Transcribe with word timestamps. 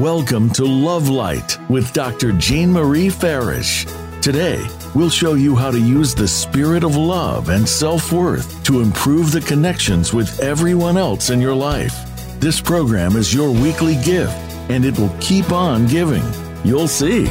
Welcome 0.00 0.48
to 0.54 0.64
Love 0.64 1.10
Light 1.10 1.58
with 1.68 1.92
Dr. 1.92 2.32
Jean 2.32 2.72
Marie 2.72 3.10
Farish. 3.10 3.84
Today, 4.22 4.66
we'll 4.94 5.10
show 5.10 5.34
you 5.34 5.54
how 5.54 5.70
to 5.70 5.78
use 5.78 6.14
the 6.14 6.26
spirit 6.26 6.84
of 6.84 6.96
love 6.96 7.50
and 7.50 7.68
self 7.68 8.10
worth 8.10 8.64
to 8.64 8.80
improve 8.80 9.30
the 9.30 9.42
connections 9.42 10.14
with 10.14 10.40
everyone 10.40 10.96
else 10.96 11.28
in 11.28 11.38
your 11.38 11.54
life. 11.54 11.94
This 12.40 12.62
program 12.62 13.14
is 13.14 13.34
your 13.34 13.50
weekly 13.50 13.96
gift, 13.96 14.32
and 14.70 14.86
it 14.86 14.98
will 14.98 15.14
keep 15.20 15.52
on 15.52 15.86
giving. 15.86 16.24
You'll 16.64 16.88
see. 16.88 17.24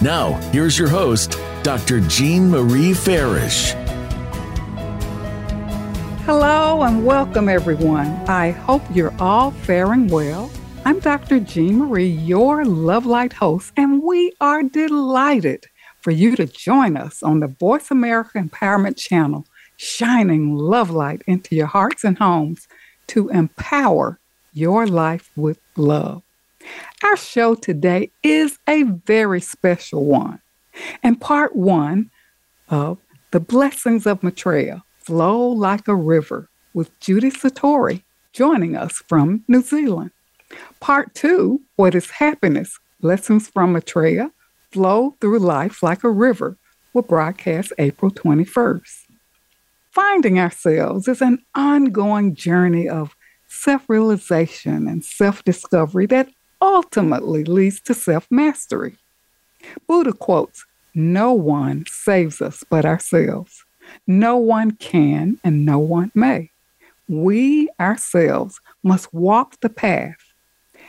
Now, 0.00 0.34
here's 0.52 0.78
your 0.78 0.88
host, 0.88 1.36
Dr. 1.64 1.98
Jean 2.02 2.48
Marie 2.48 2.94
Farish. 2.94 3.72
Hello 6.24 6.84
and 6.84 7.04
welcome, 7.04 7.48
everyone. 7.48 8.06
I 8.28 8.52
hope 8.52 8.82
you're 8.92 9.14
all 9.18 9.50
faring 9.50 10.06
well. 10.06 10.52
I'm 10.84 10.98
Dr. 10.98 11.38
Jean 11.38 11.78
Marie, 11.78 12.08
your 12.08 12.64
Love 12.64 13.06
Light 13.06 13.34
host, 13.34 13.72
and 13.76 14.02
we 14.02 14.32
are 14.40 14.64
delighted 14.64 15.66
for 16.00 16.10
you 16.10 16.34
to 16.34 16.44
join 16.44 16.96
us 16.96 17.22
on 17.22 17.38
the 17.38 17.46
Voice 17.46 17.92
America 17.92 18.38
Empowerment 18.38 18.96
Channel, 18.96 19.46
shining 19.76 20.56
love 20.56 20.90
light 20.90 21.22
into 21.28 21.54
your 21.54 21.68
hearts 21.68 22.02
and 22.02 22.18
homes 22.18 22.66
to 23.06 23.28
empower 23.28 24.18
your 24.52 24.88
life 24.88 25.30
with 25.36 25.60
love. 25.76 26.24
Our 27.04 27.16
show 27.16 27.54
today 27.54 28.10
is 28.24 28.58
a 28.68 28.82
very 28.82 29.40
special 29.40 30.04
one, 30.04 30.40
and 31.00 31.20
part 31.20 31.54
one 31.54 32.10
of 32.68 32.98
The 33.30 33.40
Blessings 33.40 34.04
of 34.04 34.24
Maitreya 34.24 34.82
Flow 34.98 35.46
Like 35.46 35.86
a 35.86 35.94
River 35.94 36.48
with 36.74 36.98
Judy 36.98 37.30
Satori 37.30 38.02
joining 38.32 38.74
us 38.76 39.00
from 39.06 39.44
New 39.46 39.62
Zealand. 39.62 40.10
Part 40.80 41.14
two 41.14 41.60
What 41.76 41.94
is 41.94 42.10
Happiness? 42.10 42.78
Lessons 43.00 43.48
from 43.48 43.72
Maitreya 43.72 44.30
Flow 44.70 45.14
Through 45.20 45.40
Life 45.40 45.82
Like 45.82 46.04
a 46.04 46.10
River 46.10 46.56
will 46.92 47.02
broadcast 47.02 47.72
April 47.78 48.10
21st. 48.10 49.06
Finding 49.90 50.38
ourselves 50.38 51.08
is 51.08 51.20
an 51.20 51.38
ongoing 51.54 52.34
journey 52.34 52.88
of 52.88 53.14
self 53.48 53.88
realization 53.88 54.88
and 54.88 55.04
self 55.04 55.44
discovery 55.44 56.06
that 56.06 56.28
ultimately 56.60 57.44
leads 57.44 57.80
to 57.80 57.94
self 57.94 58.26
mastery. 58.30 58.96
Buddha 59.86 60.12
quotes 60.12 60.64
No 60.94 61.32
one 61.32 61.84
saves 61.88 62.40
us 62.40 62.64
but 62.68 62.84
ourselves. 62.84 63.64
No 64.06 64.36
one 64.36 64.72
can 64.72 65.38
and 65.44 65.66
no 65.66 65.78
one 65.78 66.10
may. 66.14 66.50
We 67.08 67.68
ourselves 67.78 68.60
must 68.82 69.12
walk 69.12 69.60
the 69.60 69.68
path. 69.68 70.31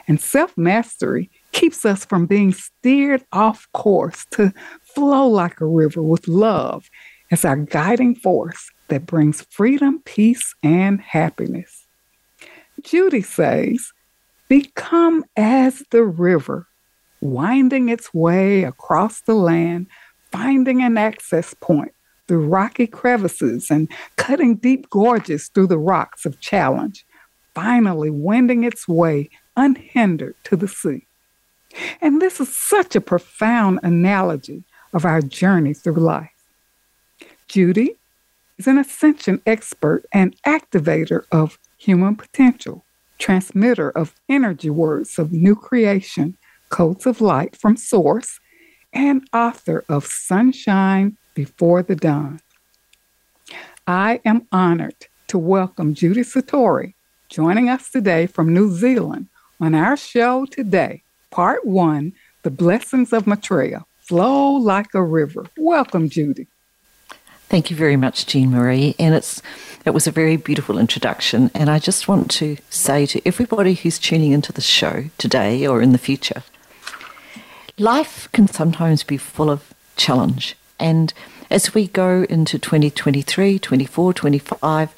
And 0.08 0.20
self 0.20 0.58
mastery 0.58 1.30
keeps 1.52 1.86
us 1.86 2.06
from 2.06 2.26
being 2.26 2.54
steered 2.54 3.24
off 3.32 3.68
course 3.74 4.26
to 4.32 4.54
flow 4.82 5.28
like 5.28 5.62
a 5.62 5.66
river 5.66 6.02
with 6.04 6.28
love 6.28 6.90
as 7.32 7.46
our 7.46 7.56
guiding 7.56 8.16
force 8.16 8.70
that 8.90 9.06
brings 9.06 9.42
freedom, 9.50 10.02
peace, 10.06 10.56
and 10.62 11.00
happiness. 11.02 11.88
Judy 12.82 13.22
says, 13.22 13.92
Become 14.50 15.24
as 15.38 15.84
the 15.92 16.04
river, 16.04 16.68
winding 17.22 17.90
its 17.90 18.14
way 18.14 18.64
across 18.64 19.22
the 19.22 19.34
land, 19.34 19.88
finding 20.32 20.82
an 20.84 20.98
access 20.98 21.54
point 21.56 21.94
through 22.28 22.46
rocky 22.46 22.88
crevices 22.88 23.72
and 23.72 23.90
cutting 24.18 24.56
deep 24.56 24.90
gorges 24.90 25.50
through 25.50 25.68
the 25.68 25.78
rocks 25.78 26.26
of 26.26 26.40
challenge, 26.40 27.06
finally 27.56 28.10
wending 28.10 28.64
its 28.64 28.88
way 28.88 29.30
unhindered 29.56 30.36
to 30.46 30.56
the 30.56 30.68
sea. 30.68 31.06
And 32.02 32.22
this 32.22 32.40
is 32.40 32.56
such 32.56 32.96
a 32.96 33.02
profound 33.02 33.80
analogy 33.84 34.64
of 34.94 35.06
our 35.06 35.22
journey 35.22 35.74
through 35.74 35.96
life. 35.96 36.30
Judy 37.48 37.98
is 38.58 38.68
an 38.68 38.78
ascension 38.78 39.42
expert 39.46 40.06
and 40.14 40.36
activator 40.44 41.26
of 41.32 41.58
human 41.78 42.16
potential, 42.16 42.84
transmitter 43.18 43.90
of 43.90 44.14
energy 44.30 44.70
words 44.70 45.18
of 45.18 45.32
new 45.32 45.56
creation, 45.56 46.38
codes 46.70 47.06
of 47.06 47.22
light 47.22 47.56
from 47.56 47.76
source, 47.76 48.40
and 48.92 49.28
author 49.34 49.84
of 49.90 50.06
Sunshine 50.06 51.18
Before 51.34 51.82
the 51.82 51.96
Dawn. 51.96 52.40
I 53.88 54.22
am 54.24 54.48
honored 54.52 55.08
to 55.28 55.38
welcome 55.38 55.94
Judy 55.94 56.22
Satori, 56.22 56.94
joining 57.28 57.70
us 57.70 57.90
today 57.90 58.28
from 58.28 58.54
New 58.54 58.72
Zealand 58.72 59.28
on 59.60 59.76
our 59.76 59.98
show 59.98 60.46
today 60.46 61.04
Part 61.32 61.66
one 61.66 62.14
The 62.44 62.52
Blessings 62.52 63.14
of 63.14 63.26
Maitreya 63.26 63.86
Flow 64.00 64.52
Like 64.52 64.94
a 64.94 65.02
River. 65.02 65.46
Welcome, 65.58 66.10
Judy. 66.10 66.48
Thank 67.50 67.70
you 67.70 67.76
very 67.76 67.96
much, 67.96 68.26
Jean 68.26 68.52
Marie. 68.52 68.96
And 68.98 69.14
it's 69.14 69.42
it 69.86 69.92
was 69.92 70.08
a 70.08 70.12
very 70.12 70.38
beautiful 70.38 70.78
introduction. 70.78 71.52
And 71.54 71.70
I 71.70 71.80
just 71.80 72.08
want 72.08 72.32
to 72.32 72.58
say 72.70 73.06
to 73.06 73.22
everybody 73.28 73.74
who's 73.76 74.00
tuning 74.00 74.32
into 74.32 74.52
the 74.52 74.62
show 74.62 75.06
today 75.18 75.68
or 75.68 75.82
in 75.82 75.92
the 75.92 75.98
future, 75.98 76.44
life 77.78 78.30
can 78.32 78.48
sometimes 78.48 79.04
be 79.04 79.18
full 79.18 79.50
of 79.50 79.74
challenge. 79.96 80.56
And 80.80 81.14
as 81.52 81.74
we 81.74 81.88
go 81.88 82.26
into 82.30 82.58
2023, 82.58 83.60
24, 83.60 84.14
25, 84.14 84.94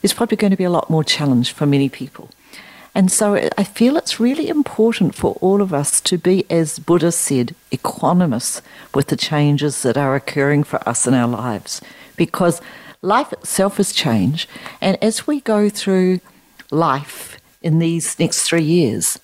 there's 0.00 0.14
probably 0.14 0.36
going 0.36 0.50
to 0.50 0.56
be 0.56 0.64
a 0.64 0.70
lot 0.70 0.90
more 0.90 1.04
challenge 1.04 1.52
for 1.52 1.66
many 1.66 1.88
people. 1.88 2.30
And 2.94 3.10
so 3.10 3.34
I 3.56 3.64
feel 3.64 3.96
it's 3.96 4.18
really 4.18 4.48
important 4.48 5.14
for 5.14 5.36
all 5.40 5.62
of 5.62 5.72
us 5.72 6.00
to 6.02 6.18
be, 6.18 6.44
as 6.50 6.78
Buddha 6.78 7.12
said, 7.12 7.54
equanimous 7.70 8.62
with 8.94 9.08
the 9.08 9.16
changes 9.16 9.82
that 9.82 9.96
are 9.96 10.16
occurring 10.16 10.64
for 10.64 10.86
us 10.88 11.06
in 11.06 11.14
our 11.14 11.28
lives. 11.28 11.80
Because 12.16 12.60
life 13.00 13.32
itself 13.32 13.78
is 13.78 13.92
change. 13.92 14.48
And 14.80 14.98
as 15.02 15.26
we 15.26 15.40
go 15.40 15.68
through 15.68 16.20
life 16.70 17.40
in 17.62 17.78
these 17.78 18.18
next 18.18 18.42
three 18.42 18.62
years, 18.62 19.20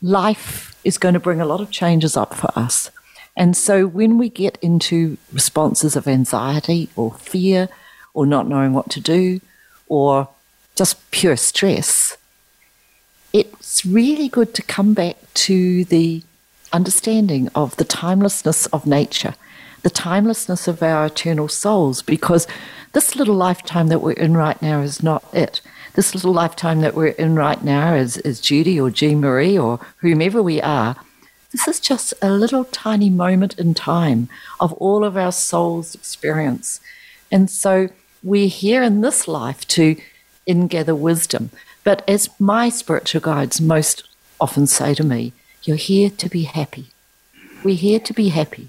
life 0.00 0.78
is 0.84 0.98
going 0.98 1.14
to 1.14 1.20
bring 1.20 1.40
a 1.40 1.46
lot 1.46 1.60
of 1.60 1.70
changes 1.70 2.16
up 2.16 2.34
for 2.34 2.50
us. 2.56 2.90
And 3.36 3.56
so 3.56 3.86
when 3.86 4.18
we 4.18 4.28
get 4.28 4.58
into 4.60 5.16
responses 5.32 5.96
of 5.96 6.06
anxiety 6.06 6.90
or 6.96 7.14
fear 7.14 7.68
or 8.14 8.26
not 8.26 8.46
knowing 8.46 8.74
what 8.74 8.90
to 8.90 9.00
do 9.00 9.40
or 9.88 10.28
just 10.76 11.10
pure 11.10 11.36
stress, 11.36 12.16
it's 13.32 13.84
really 13.84 14.28
good 14.28 14.54
to 14.54 14.62
come 14.62 14.94
back 14.94 15.16
to 15.34 15.84
the 15.84 16.22
understanding 16.72 17.48
of 17.54 17.76
the 17.76 17.84
timelessness 17.84 18.66
of 18.66 18.86
nature, 18.86 19.34
the 19.82 19.90
timelessness 19.90 20.68
of 20.68 20.82
our 20.82 21.06
eternal 21.06 21.48
souls, 21.48 22.02
because 22.02 22.46
this 22.92 23.16
little 23.16 23.34
lifetime 23.34 23.88
that 23.88 24.00
we're 24.00 24.12
in 24.12 24.36
right 24.36 24.60
now 24.60 24.80
is 24.80 25.02
not 25.02 25.24
it. 25.32 25.60
This 25.94 26.14
little 26.14 26.32
lifetime 26.32 26.80
that 26.80 26.94
we're 26.94 27.08
in 27.08 27.34
right 27.34 27.62
now 27.62 27.94
is, 27.94 28.16
as 28.18 28.40
Judy 28.40 28.80
or 28.80 28.90
Jean 28.90 29.20
Marie 29.20 29.58
or 29.58 29.78
whomever 29.98 30.42
we 30.42 30.60
are, 30.60 30.96
this 31.50 31.68
is 31.68 31.80
just 31.80 32.14
a 32.22 32.30
little 32.30 32.64
tiny 32.64 33.10
moment 33.10 33.58
in 33.58 33.74
time 33.74 34.30
of 34.58 34.72
all 34.74 35.04
of 35.04 35.16
our 35.18 35.32
soul's 35.32 35.94
experience. 35.94 36.80
And 37.30 37.50
so 37.50 37.88
we're 38.22 38.48
here 38.48 38.82
in 38.82 39.02
this 39.02 39.28
life 39.28 39.66
to 39.68 39.96
ingather 40.48 40.96
wisdom. 40.96 41.50
But 41.84 42.08
as 42.08 42.28
my 42.38 42.68
spiritual 42.68 43.20
guides 43.20 43.60
most 43.60 44.04
often 44.40 44.66
say 44.66 44.94
to 44.94 45.04
me, 45.04 45.32
you're 45.64 45.76
here 45.76 46.10
to 46.10 46.28
be 46.28 46.44
happy. 46.44 46.86
We're 47.64 47.76
here 47.76 48.00
to 48.00 48.12
be 48.12 48.30
happy. 48.30 48.68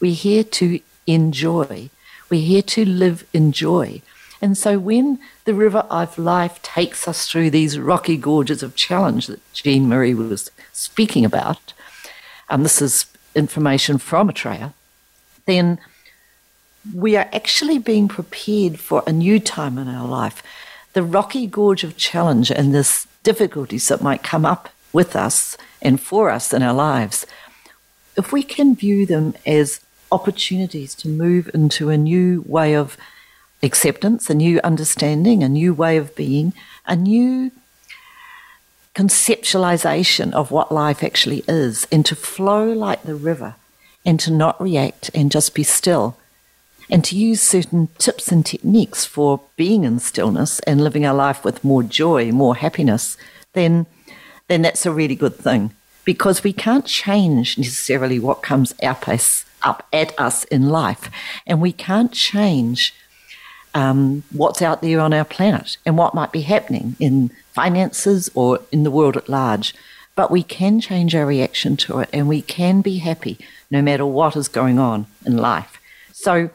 We're 0.00 0.14
here 0.14 0.44
to 0.44 0.80
enjoy. 1.06 1.90
We're 2.30 2.40
here 2.40 2.62
to 2.62 2.84
live 2.84 3.24
in 3.32 3.52
joy. 3.52 4.02
And 4.40 4.58
so 4.58 4.78
when 4.78 5.20
the 5.44 5.54
river 5.54 5.86
of 5.90 6.18
life 6.18 6.60
takes 6.62 7.06
us 7.06 7.28
through 7.28 7.50
these 7.50 7.78
rocky 7.78 8.16
gorges 8.16 8.62
of 8.62 8.74
challenge 8.74 9.28
that 9.28 9.40
Jean 9.52 9.88
Marie 9.88 10.14
was 10.14 10.50
speaking 10.72 11.24
about, 11.24 11.72
and 12.50 12.64
this 12.64 12.82
is 12.82 13.06
information 13.36 13.98
from 13.98 14.26
Maitreya, 14.26 14.74
then 15.46 15.78
we 16.92 17.16
are 17.16 17.28
actually 17.32 17.78
being 17.78 18.08
prepared 18.08 18.80
for 18.80 19.04
a 19.06 19.12
new 19.12 19.38
time 19.38 19.78
in 19.78 19.86
our 19.86 20.06
life 20.06 20.42
the 20.92 21.02
rocky 21.02 21.46
gorge 21.46 21.84
of 21.84 21.96
challenge 21.96 22.50
and 22.50 22.74
this 22.74 23.06
difficulties 23.22 23.88
that 23.88 24.02
might 24.02 24.22
come 24.22 24.44
up 24.44 24.68
with 24.92 25.16
us 25.16 25.56
and 25.80 26.00
for 26.00 26.30
us 26.30 26.52
in 26.52 26.62
our 26.62 26.74
lives, 26.74 27.26
if 28.16 28.32
we 28.32 28.42
can 28.42 28.74
view 28.74 29.06
them 29.06 29.34
as 29.46 29.80
opportunities 30.10 30.94
to 30.94 31.08
move 31.08 31.50
into 31.54 31.88
a 31.88 31.96
new 31.96 32.44
way 32.46 32.74
of 32.74 32.96
acceptance, 33.62 34.28
a 34.28 34.34
new 34.34 34.60
understanding, 34.62 35.42
a 35.42 35.48
new 35.48 35.72
way 35.72 35.96
of 35.96 36.14
being, 36.14 36.52
a 36.86 36.94
new 36.94 37.50
conceptualization 38.94 40.32
of 40.32 40.50
what 40.50 40.70
life 40.70 41.02
actually 41.02 41.42
is, 41.48 41.86
and 41.90 42.04
to 42.04 42.14
flow 42.14 42.70
like 42.72 43.02
the 43.04 43.14
river 43.14 43.54
and 44.04 44.20
to 44.20 44.30
not 44.30 44.60
react 44.60 45.10
and 45.14 45.32
just 45.32 45.54
be 45.54 45.62
still 45.62 46.18
and 46.92 47.02
to 47.06 47.16
use 47.16 47.40
certain 47.40 47.88
tips 47.98 48.30
and 48.30 48.46
techniques 48.46 49.04
for 49.04 49.40
being 49.56 49.82
in 49.82 49.98
stillness 49.98 50.60
and 50.60 50.84
living 50.84 51.04
our 51.04 51.14
life 51.14 51.44
with 51.44 51.64
more 51.64 51.82
joy, 51.82 52.30
more 52.30 52.54
happiness, 52.54 53.16
then 53.54 53.86
then 54.48 54.62
that's 54.62 54.86
a 54.86 54.92
really 54.92 55.16
good 55.16 55.36
thing. 55.36 55.72
because 56.04 56.42
we 56.42 56.52
can't 56.52 56.84
change 56.84 57.56
necessarily 57.58 58.18
what 58.18 58.42
comes 58.42 58.74
up 58.82 59.08
us 59.08 59.44
up 59.62 59.86
at 59.92 60.18
us 60.18 60.44
in 60.44 60.68
life, 60.68 61.08
and 61.46 61.60
we 61.60 61.72
can't 61.72 62.12
change 62.12 62.92
um, 63.74 64.22
what's 64.32 64.60
out 64.60 64.82
there 64.82 65.00
on 65.00 65.12
our 65.12 65.24
planet 65.24 65.76
and 65.86 65.96
what 65.96 66.14
might 66.14 66.32
be 66.32 66.42
happening 66.42 66.96
in 66.98 67.30
finances 67.52 68.30
or 68.34 68.60
in 68.72 68.82
the 68.82 68.90
world 68.90 69.16
at 69.16 69.28
large. 69.28 69.74
But 70.14 70.30
we 70.30 70.42
can 70.42 70.80
change 70.80 71.14
our 71.14 71.24
reaction 71.24 71.76
to 71.78 72.00
it, 72.00 72.10
and 72.12 72.28
we 72.28 72.42
can 72.42 72.82
be 72.82 72.98
happy 72.98 73.38
no 73.70 73.80
matter 73.80 74.04
what 74.04 74.36
is 74.36 74.48
going 74.48 74.78
on 74.78 75.06
in 75.24 75.36
life. 75.36 75.80
So, 76.12 76.50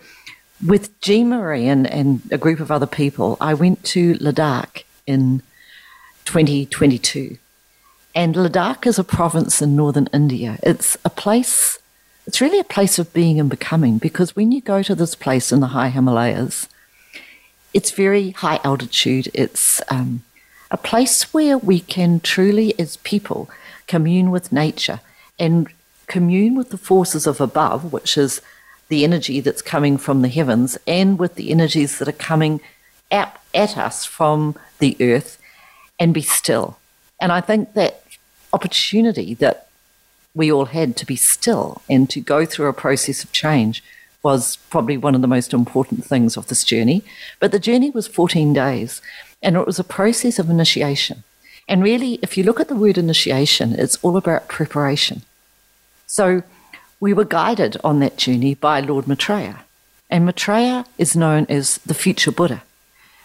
with 0.65 0.99
Jean 1.01 1.29
Marie 1.29 1.67
and, 1.67 1.87
and 1.87 2.21
a 2.31 2.37
group 2.37 2.59
of 2.59 2.71
other 2.71 2.87
people, 2.87 3.37
I 3.39 3.53
went 3.53 3.83
to 3.85 4.15
Ladakh 4.15 4.83
in 5.05 5.41
2022 6.25 7.37
and 8.17 8.33
Ladakh 8.33 8.87
is 8.87 8.97
a 8.97 9.03
province 9.03 9.61
in 9.61 9.75
northern 9.75 10.09
India. 10.11 10.57
It's 10.63 10.97
a 11.05 11.09
place, 11.11 11.77
it's 12.25 12.41
really 12.41 12.59
a 12.59 12.63
place 12.63 12.97
of 12.97 13.13
being 13.13 13.39
and 13.39 13.47
becoming 13.47 13.99
because 13.99 14.35
when 14.35 14.51
you 14.51 14.59
go 14.59 14.81
to 14.81 14.95
this 14.95 15.13
place 15.13 15.51
in 15.51 15.59
the 15.59 15.67
high 15.67 15.89
Himalayas, 15.89 16.67
it's 17.75 17.91
very 17.91 18.31
high 18.31 18.59
altitude. 18.63 19.29
It's 19.35 19.81
um, 19.91 20.23
a 20.71 20.77
place 20.77 21.31
where 21.31 21.59
we 21.59 21.79
can 21.79 22.19
truly, 22.19 22.73
as 22.79 22.97
people, 22.97 23.51
commune 23.85 24.31
with 24.31 24.51
nature 24.51 24.99
and 25.37 25.69
commune 26.07 26.55
with 26.55 26.71
the 26.71 26.77
forces 26.79 27.27
of 27.27 27.39
above, 27.39 27.93
which 27.93 28.17
is 28.17 28.41
the 28.89 29.03
energy 29.03 29.39
that's 29.39 29.61
coming 29.61 29.97
from 29.97 30.21
the 30.21 30.29
heavens, 30.29 30.77
and 30.87 31.19
with 31.19 31.35
the 31.35 31.51
energies 31.51 31.99
that 31.99 32.07
are 32.07 32.13
coming 32.13 32.61
at, 33.11 33.39
at 33.53 33.77
us 33.77 34.05
from 34.05 34.55
the 34.79 34.95
earth, 34.99 35.37
and 35.99 36.13
be 36.13 36.21
still. 36.21 36.77
And 37.19 37.31
I 37.31 37.41
think 37.41 37.73
that 37.73 38.03
opportunity 38.53 39.33
that 39.35 39.67
we 40.33 40.51
all 40.51 40.65
had 40.65 40.95
to 40.97 41.05
be 41.05 41.15
still 41.15 41.81
and 41.89 42.09
to 42.11 42.21
go 42.21 42.45
through 42.45 42.67
a 42.67 42.73
process 42.73 43.23
of 43.23 43.31
change 43.31 43.83
was 44.23 44.57
probably 44.69 44.97
one 44.97 45.15
of 45.15 45.21
the 45.21 45.27
most 45.27 45.53
important 45.53 46.05
things 46.05 46.37
of 46.37 46.47
this 46.47 46.63
journey. 46.63 47.03
But 47.39 47.51
the 47.51 47.59
journey 47.59 47.89
was 47.89 48.07
14 48.07 48.53
days 48.53 49.01
and 49.41 49.55
it 49.55 49.65
was 49.65 49.79
a 49.79 49.83
process 49.83 50.37
of 50.39 50.49
initiation. 50.49 51.23
And 51.67 51.83
really, 51.83 52.19
if 52.21 52.37
you 52.37 52.43
look 52.43 52.59
at 52.59 52.67
the 52.67 52.75
word 52.75 52.97
initiation, 52.97 53.73
it's 53.73 53.97
all 54.03 54.15
about 54.15 54.47
preparation. 54.47 55.23
So 56.05 56.43
we 56.99 57.13
were 57.13 57.25
guided 57.25 57.77
on 57.83 57.99
that 57.99 58.17
journey 58.17 58.55
by 58.55 58.79
Lord 58.79 59.07
Maitreya. 59.07 59.63
And 60.09 60.25
Maitreya 60.25 60.85
is 60.97 61.15
known 61.15 61.45
as 61.49 61.77
the 61.79 61.93
future 61.93 62.31
Buddha. 62.31 62.63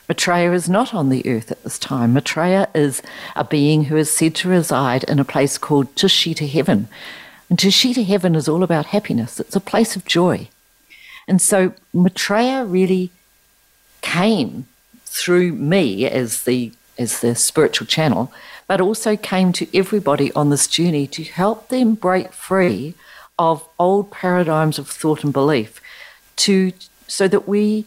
Maitreya 0.09 0.53
is 0.53 0.69
not 0.69 0.93
on 0.93 1.09
the 1.09 1.27
earth 1.27 1.51
at 1.51 1.63
this 1.63 1.79
time. 1.79 2.13
Maitreya 2.13 2.69
is 2.75 3.03
a 3.35 3.45
being 3.45 3.85
who 3.85 3.97
is 3.97 4.11
said 4.11 4.35
to 4.37 4.49
reside 4.49 5.05
in 5.05 5.19
a 5.19 5.25
place 5.25 5.59
called 5.59 5.95
Tushita 5.95 6.49
Heaven. 6.49 6.89
And 7.49 7.59
Tushita 7.59 8.05
Heaven 8.05 8.35
is 8.35 8.49
all 8.49 8.63
about 8.63 8.87
happiness, 8.87 9.41
it's 9.41 9.57
a 9.57 9.61
place 9.61 9.97
of 9.97 10.05
joy. 10.05 10.49
And 11.29 11.41
so 11.41 11.73
Maitreya 11.95 12.65
really 12.65 13.11
came 14.01 14.67
through 15.07 15.53
me 15.53 16.07
as 16.07 16.45
the 16.45 16.73
as 16.99 17.21
the 17.21 17.35
spiritual 17.35 17.87
channel, 17.87 18.33
but 18.67 18.81
also 18.81 19.17
came 19.17 19.53
to 19.53 19.67
everybody 19.77 20.31
on 20.33 20.51
this 20.51 20.67
journey 20.67 21.07
to 21.07 21.25
help 21.25 21.69
them 21.69 21.95
break 21.95 22.33
free 22.33 22.95
of 23.43 23.69
old 23.77 24.09
paradigms 24.13 24.79
of 24.79 24.89
thought 24.89 25.25
and 25.25 25.33
belief 25.33 25.81
to 26.37 26.73
so 27.09 27.27
that 27.27 27.49
we 27.49 27.85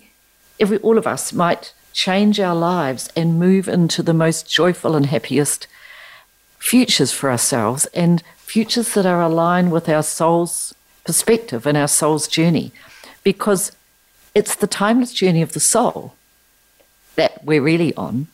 every 0.59 0.77
all 0.79 0.97
of 0.97 1.07
us 1.07 1.31
might 1.31 1.73
change 1.93 2.41
our 2.41 2.55
lives 2.73 3.09
and 3.15 3.39
move 3.39 3.69
into 3.69 4.03
the 4.03 4.13
most 4.13 4.51
joyful 4.51 4.97
and 4.97 5.05
happiest 5.05 5.65
futures 6.59 7.13
for 7.13 7.31
ourselves 7.31 7.85
and 7.93 8.21
futures 8.35 8.93
that 8.95 9.05
are 9.05 9.21
aligned 9.21 9.71
with 9.71 9.87
our 9.87 10.03
soul's 10.03 10.75
perspective 11.05 11.65
and 11.65 11.77
our 11.77 11.87
soul's 11.87 12.27
journey. 12.27 12.73
Because 13.23 13.71
it's 14.33 14.55
the 14.55 14.67
timeless 14.67 15.13
journey 15.13 15.41
of 15.41 15.53
the 15.53 15.61
soul 15.61 16.15
that 17.15 17.43
we're 17.45 17.61
really 17.61 17.93
on. 17.95 18.27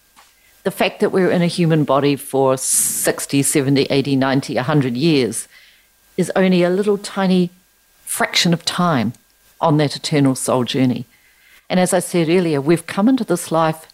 The 0.63 0.71
fact 0.71 0.99
that 1.01 1.11
we're 1.11 1.29
in 1.29 1.43
a 1.43 1.47
human 1.59 1.83
body 1.83 2.15
for 2.15 2.57
60, 2.57 3.43
70, 3.43 3.83
80, 3.83 4.15
90, 4.15 4.55
100 4.55 4.97
years 4.97 5.47
is 6.17 6.31
only 6.35 6.63
a 6.63 6.69
little 6.69 6.97
tiny 6.97 7.49
fraction 8.03 8.53
of 8.53 8.65
time 8.65 9.13
on 9.59 9.77
that 9.77 9.95
eternal 9.95 10.35
soul 10.35 10.63
journey. 10.63 11.05
And 11.69 11.79
as 11.79 11.93
I 11.93 11.99
said 11.99 12.29
earlier, 12.29 12.59
we've 12.59 12.85
come 12.85 13.07
into 13.07 13.23
this 13.23 13.51
life 13.51 13.87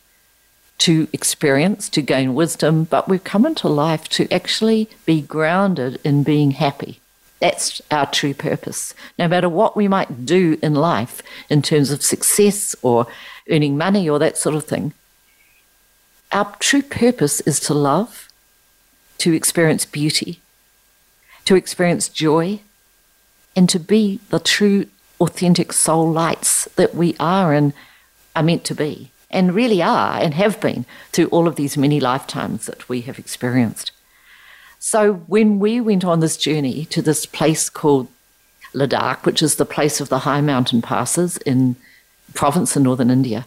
to 0.79 1.07
experience, 1.11 1.89
to 1.89 2.01
gain 2.01 2.35
wisdom, 2.35 2.83
but 2.83 3.07
we've 3.07 3.23
come 3.23 3.45
into 3.45 3.67
life 3.67 4.07
to 4.09 4.31
actually 4.31 4.89
be 5.05 5.21
grounded 5.21 5.99
in 6.03 6.23
being 6.23 6.51
happy. 6.51 6.99
That's 7.39 7.81
our 7.91 8.07
true 8.07 8.33
purpose. 8.33 8.93
No 9.19 9.27
matter 9.27 9.49
what 9.49 9.75
we 9.75 9.87
might 9.87 10.25
do 10.25 10.57
in 10.61 10.73
life 10.73 11.21
in 11.49 11.61
terms 11.61 11.91
of 11.91 12.01
success 12.01 12.75
or 12.81 13.07
earning 13.49 13.77
money 13.77 14.09
or 14.09 14.17
that 14.19 14.37
sort 14.37 14.55
of 14.55 14.65
thing, 14.65 14.93
our 16.31 16.55
true 16.59 16.81
purpose 16.81 17.41
is 17.41 17.59
to 17.61 17.73
love, 17.73 18.27
to 19.19 19.33
experience 19.33 19.85
beauty, 19.85 20.39
to 21.47 21.55
experience 21.55 22.09
joy, 22.09 22.59
and 23.55 23.69
to 23.69 23.79
be 23.79 24.19
the 24.29 24.39
true 24.39 24.85
authentic 25.21 25.71
soul 25.71 26.11
lights 26.11 26.65
that 26.75 26.93
we 26.93 27.15
are 27.19 27.53
and 27.53 27.71
are 28.35 28.43
meant 28.43 28.65
to 28.65 28.75
be, 28.75 29.11
and 29.31 29.55
really 29.55 29.81
are 29.81 30.19
and 30.19 30.33
have 30.33 30.59
been 30.59 30.85
through 31.13 31.27
all 31.27 31.47
of 31.47 31.55
these 31.55 31.77
many 31.77 32.01
lifetimes 32.01 32.65
that 32.65 32.89
we 32.89 32.99
have 33.01 33.17
experienced. 33.17 33.93
So 34.77 35.13
when 35.27 35.57
we 35.57 35.79
went 35.79 36.03
on 36.03 36.19
this 36.19 36.35
journey 36.35 36.83
to 36.87 37.01
this 37.01 37.25
place 37.25 37.69
called 37.69 38.09
Ladakh, 38.73 39.25
which 39.25 39.41
is 39.41 39.55
the 39.55 39.65
place 39.65 40.01
of 40.01 40.09
the 40.09 40.19
high 40.19 40.41
mountain 40.41 40.81
passes 40.81 41.37
in 41.37 41.77
province 42.33 42.75
in 42.75 42.83
northern 42.83 43.09
India, 43.09 43.45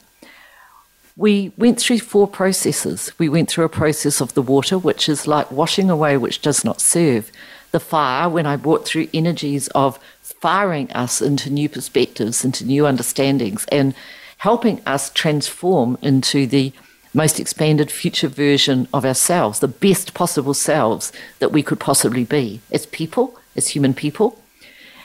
we 1.17 1.53
went 1.59 1.79
through 1.79 1.99
four 1.99 2.27
processes. 2.27 3.13
We 3.19 3.29
went 3.29 3.51
through 3.51 3.67
a 3.67 3.69
process 3.69 4.23
of 4.23 4.33
the 4.33 4.41
water, 4.41 4.79
which 4.79 5.07
is 5.07 5.27
like 5.27 5.53
washing 5.53 5.91
away 5.91 6.17
which 6.17 6.41
does 6.41 6.65
not 6.65 6.81
serve. 6.81 7.31
The 7.71 7.81
fire, 7.81 8.29
when 8.29 8.47
I 8.47 8.57
brought 8.57 8.85
through 8.85 9.09
energies 9.15 9.69
of 9.69 9.99
firing 10.23 10.91
us 10.93 11.21
into 11.21 11.51
new 11.51 11.69
perspectives, 11.69 12.45
into 12.45 12.65
new 12.65 12.87
understandings, 12.87 13.65
and 13.71 13.95
helping 14.39 14.81
us 14.87 15.11
transform 15.11 15.99
into 16.03 16.47
the 16.47 16.73
most 17.13 17.41
expanded 17.41 17.91
future 17.91 18.29
version 18.29 18.89
of 18.95 19.05
ourselves, 19.05 19.61
the 19.61 19.69
best 19.69 20.15
possible 20.15 20.55
selves 20.55 21.13
that 21.41 21.53
we 21.53 21.63
could 21.63 21.81
possibly 21.81 22.25
be 22.25 22.61
as 22.71 22.87
people, 22.87 23.39
as 23.57 23.69
human 23.69 23.93
people. 23.93 24.39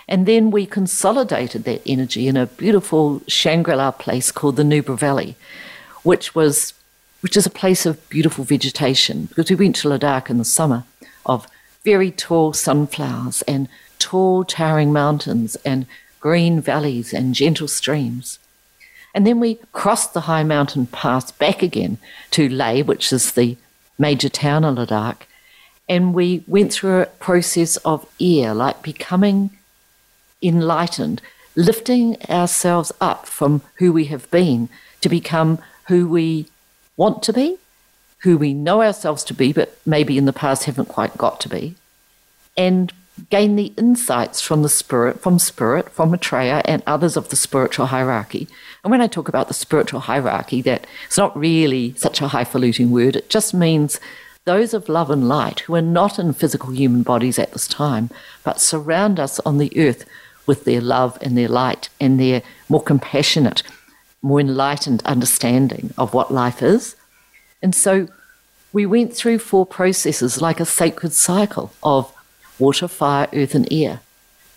And 0.08 0.26
then 0.26 0.52
we 0.52 0.66
consolidated 0.66 1.64
that 1.64 1.82
energy 1.86 2.28
in 2.28 2.38
a 2.38 2.46
beautiful 2.46 3.22
Shangri 3.28 3.76
La 3.76 3.92
place 3.92 4.32
called 4.32 4.56
the 4.56 4.64
Nubra 4.64 4.98
Valley, 4.98 5.36
which 6.04 6.36
was 6.36 6.74
which 7.22 7.36
is 7.36 7.48
a 7.48 7.50
place 7.50 7.88
of 7.88 8.08
beautiful 8.10 8.44
vegetation 8.44 9.26
because 9.26 9.50
we 9.50 9.56
went 9.56 9.76
to 9.76 9.88
Ladakh 9.88 10.30
in 10.30 10.38
the 10.38 10.46
summer 10.46 10.84
of 11.26 11.48
very 11.86 12.12
tall 12.12 12.52
sunflowers 12.52 13.44
and 13.44 13.70
tall, 14.00 14.44
towering 14.44 14.92
mountains 14.92 15.56
and 15.64 15.86
green 16.20 16.60
valleys 16.60 17.14
and 17.14 17.36
gentle 17.36 17.68
streams. 17.68 18.40
And 19.14 19.26
then 19.26 19.40
we 19.40 19.60
crossed 19.72 20.14
the 20.14 20.22
high 20.22 20.44
mountain 20.44 20.88
pass 20.88 21.32
back 21.32 21.62
again 21.62 22.00
to 22.32 22.50
Leh, 22.50 22.82
which 22.82 23.14
is 23.14 23.32
the 23.32 23.56
major 23.98 24.28
town 24.28 24.66
of 24.66 24.76
Ladakh, 24.76 25.22
and 25.88 26.14
we 26.14 26.44
went 26.48 26.74
through 26.74 27.02
a 27.02 27.06
process 27.06 27.78
of 27.78 28.06
air, 28.20 28.54
like 28.54 28.82
becoming 28.82 29.52
enlightened, 30.42 31.22
lifting 31.56 32.18
ourselves 32.30 32.92
up 33.00 33.26
from 33.28 33.62
who 33.76 33.94
we 33.94 34.06
have 34.06 34.30
been 34.32 34.68
to 35.02 35.08
become 35.08 35.60
who 35.88 36.10
we 36.10 36.48
want 36.98 37.22
to 37.24 37.32
be, 37.32 37.58
who 38.20 38.38
we 38.38 38.54
know 38.54 38.82
ourselves 38.82 39.24
to 39.26 39.34
be, 39.34 39.54
but 39.54 39.78
maybe 39.86 40.18
in 40.18 40.26
the 40.26 40.34
past 40.34 40.66
haven't 40.66 40.88
quite 40.88 41.18
got 41.18 41.40
to 41.42 41.50
be, 41.50 41.76
and 42.58 42.92
gain 43.30 43.56
the 43.56 43.74
insights 43.78 44.42
from 44.42 44.62
the 44.62 44.70
spirit, 44.70 45.22
from 45.22 45.40
spirit, 45.40 45.90
from 45.90 46.12
Maitreya 46.12 46.62
and 46.66 46.84
others 46.86 47.16
of 47.16 47.30
the 47.30 47.36
spiritual 47.36 47.88
hierarchy. 47.88 48.48
And 48.84 48.92
when 48.92 49.02
I 49.02 49.08
talk 49.08 49.30
about 49.30 49.48
the 49.48 49.54
spiritual 49.54 50.02
hierarchy, 50.02 50.62
that 50.64 50.86
it's 51.06 51.18
not 51.18 51.38
really 51.38 51.94
such 51.96 52.22
a 52.22 52.28
highfalutin 52.28 52.92
word. 52.92 53.16
It 53.16 53.30
just 53.30 53.54
means 53.54 54.00
those 54.44 54.74
of 54.74 54.90
love 54.90 55.10
and 55.10 55.28
light 55.28 55.62
who 55.62 55.76
are 55.76 55.82
not 55.82 56.20
in 56.20 56.34
physical 56.34 56.72
human 56.72 57.04
bodies 57.04 57.40
at 57.40 57.52
this 57.54 57.68
time, 57.68 58.10
but 58.44 58.62
surround 58.62 59.20
us 59.20 59.40
on 59.40 59.58
the 59.58 59.72
earth 59.78 60.06
with 60.46 60.66
their 60.66 60.82
love 60.82 61.18
and 61.22 61.38
their 61.38 61.48
light 61.48 61.90
and 62.00 62.20
their 62.20 62.44
more 62.70 62.84
compassionate, 62.84 63.64
more 64.22 64.40
enlightened 64.40 65.02
understanding 65.06 65.94
of 65.98 66.14
what 66.14 66.34
life 66.34 66.62
is. 66.62 66.96
And 67.66 67.74
so 67.74 68.08
we 68.74 68.86
went 68.86 69.16
through 69.16 69.40
four 69.40 69.66
processes 69.66 70.40
like 70.40 70.60
a 70.60 70.68
sacred 70.68 71.14
cycle 71.14 71.74
of 71.82 72.14
water, 72.60 72.88
fire, 72.88 73.28
earth, 73.34 73.56
and 73.56 73.68
air 73.72 74.02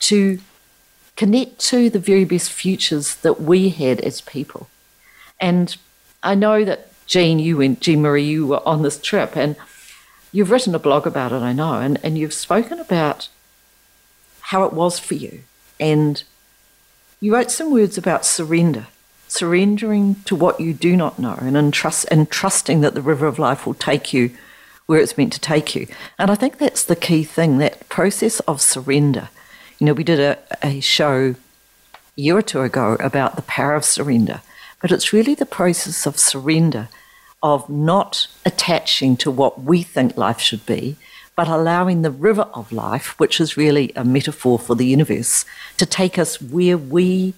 to 0.01 0.41
connect 1.17 1.59
to 1.71 1.89
the 1.89 1.99
very 1.99 2.27
best 2.27 2.53
futures 2.53 3.15
that 3.23 3.41
we 3.41 3.71
had 3.71 3.99
as 4.03 4.21
people. 4.21 4.69
And 5.41 5.75
I 6.23 6.35
know 6.35 6.67
that 6.67 6.91
Jean, 7.07 7.39
you 7.39 7.63
and 7.63 7.81
Jean 7.81 8.03
Marie, 8.03 8.25
you 8.25 8.47
were 8.47 8.69
on 8.69 8.83
this 8.83 9.01
trip, 9.01 9.39
and 9.39 9.57
you've 10.31 10.51
written 10.51 10.75
a 10.75 10.79
blog 10.79 11.07
about 11.07 11.33
it, 11.33 11.41
I 11.41 11.55
know, 11.55 11.81
and, 11.81 11.99
and 12.03 12.19
you've 12.19 12.35
spoken 12.35 12.79
about 12.79 13.31
how 14.53 14.65
it 14.65 14.75
was 14.75 14.99
for 14.99 15.15
you. 15.15 15.45
And 15.81 16.23
you 17.21 17.35
wrote 17.35 17.51
some 17.51 17.73
words 17.73 17.97
about 17.97 18.27
surrender, 18.27 18.87
surrendering 19.29 20.17
to 20.25 20.35
what 20.35 20.61
you 20.61 20.75
do 20.75 20.97
not 20.97 21.19
know 21.19 21.37
and, 21.41 21.57
entrust, 21.57 22.07
and 22.11 22.31
trusting 22.31 22.81
that 22.81 22.95
the 22.95 23.03
river 23.03 23.27
of 23.27 23.39
life 23.39 23.67
will 23.67 23.75
take 23.75 24.13
you 24.13 24.31
where 24.87 25.01
it's 25.01 25.19
meant 25.19 25.33
to 25.35 25.41
take 25.41 25.75
you. 25.75 25.87
And 26.19 26.31
I 26.31 26.35
think 26.35 26.59
that's 26.59 26.83
the 26.83 26.97
key 26.97 27.23
thing 27.23 27.59
that 27.59 27.89
process 27.89 28.41
of 28.41 28.61
surrender. 28.61 29.29
You 29.79 29.87
know, 29.87 29.93
we 29.93 30.03
did 30.03 30.19
a, 30.19 30.39
a 30.63 30.81
show 30.81 31.35
a 32.17 32.21
year 32.21 32.39
or 32.39 32.43
two 32.43 32.63
ago 32.63 32.97
about 32.99 33.37
the 33.37 33.43
power 33.43 33.75
of 33.75 33.85
surrender, 33.85 34.41
but 34.81 34.91
it's 34.91 35.13
really 35.13 35.35
the 35.35 35.47
process 35.47 36.07
of 36.07 36.19
surrender, 36.19 36.89
of 37.43 37.69
not 37.69 38.29
attaching 38.47 39.17
to 39.19 39.31
what 39.31 39.63
we 39.63 39.83
think 39.83 40.17
life 40.17 40.41
should 40.41 40.65
be, 40.65 40.97
but 41.37 41.49
allowing 41.49 42.03
the 42.03 42.11
river 42.11 42.49
of 42.55 42.73
life, 42.73 43.19
which 43.21 43.41
is 43.41 43.57
really 43.59 43.93
a 43.95 44.05
metaphor 44.05 44.59
for 44.59 44.75
the 44.75 44.87
universe, 44.87 45.45
to 45.77 45.87
take 45.87 46.19
us 46.19 46.41
where 46.41 46.79
we 46.79 47.35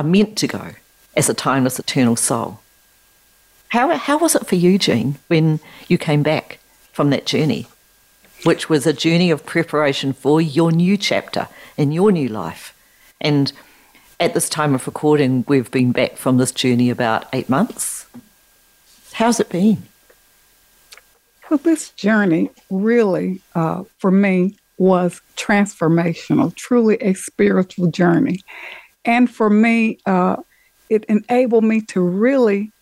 are 0.00 0.02
meant 0.02 0.34
to 0.34 0.46
go 0.46 0.70
as 1.14 1.28
a 1.28 1.34
timeless, 1.34 1.78
eternal 1.78 2.16
soul. 2.16 2.58
How, 3.68 3.94
how 3.98 4.16
was 4.16 4.34
it 4.34 4.46
for 4.46 4.54
you, 4.54 4.78
Jean, 4.78 5.16
when 5.28 5.60
you 5.88 5.98
came 5.98 6.22
back 6.22 6.58
from 6.90 7.10
that 7.10 7.26
journey, 7.26 7.66
which 8.44 8.70
was 8.70 8.86
a 8.86 8.94
journey 8.94 9.30
of 9.30 9.44
preparation 9.44 10.14
for 10.14 10.40
your 10.40 10.72
new 10.72 10.96
chapter 10.96 11.48
in 11.76 11.92
your 11.92 12.10
new 12.12 12.30
life? 12.30 12.74
And 13.20 13.52
at 14.18 14.32
this 14.32 14.48
time 14.48 14.74
of 14.74 14.86
recording, 14.86 15.44
we've 15.46 15.70
been 15.70 15.92
back 15.92 16.16
from 16.16 16.38
this 16.38 16.50
journey 16.50 16.88
about 16.88 17.26
eight 17.34 17.50
months. 17.50 18.06
How's 19.12 19.38
it 19.38 19.50
been? 19.50 19.82
Well, 21.50 21.58
this 21.58 21.90
journey 21.90 22.48
really, 22.70 23.42
uh, 23.54 23.84
for 23.98 24.10
me, 24.10 24.56
was 24.78 25.20
transformational, 25.36 26.54
truly 26.54 26.96
a 27.02 27.12
spiritual 27.12 27.88
journey. 27.88 28.40
And 29.04 29.30
for 29.30 29.50
me, 29.50 29.98
uh, 30.06 30.36
it 30.88 31.04
enabled 31.04 31.64
me 31.64 31.80
to 31.82 32.00
really 32.00 32.72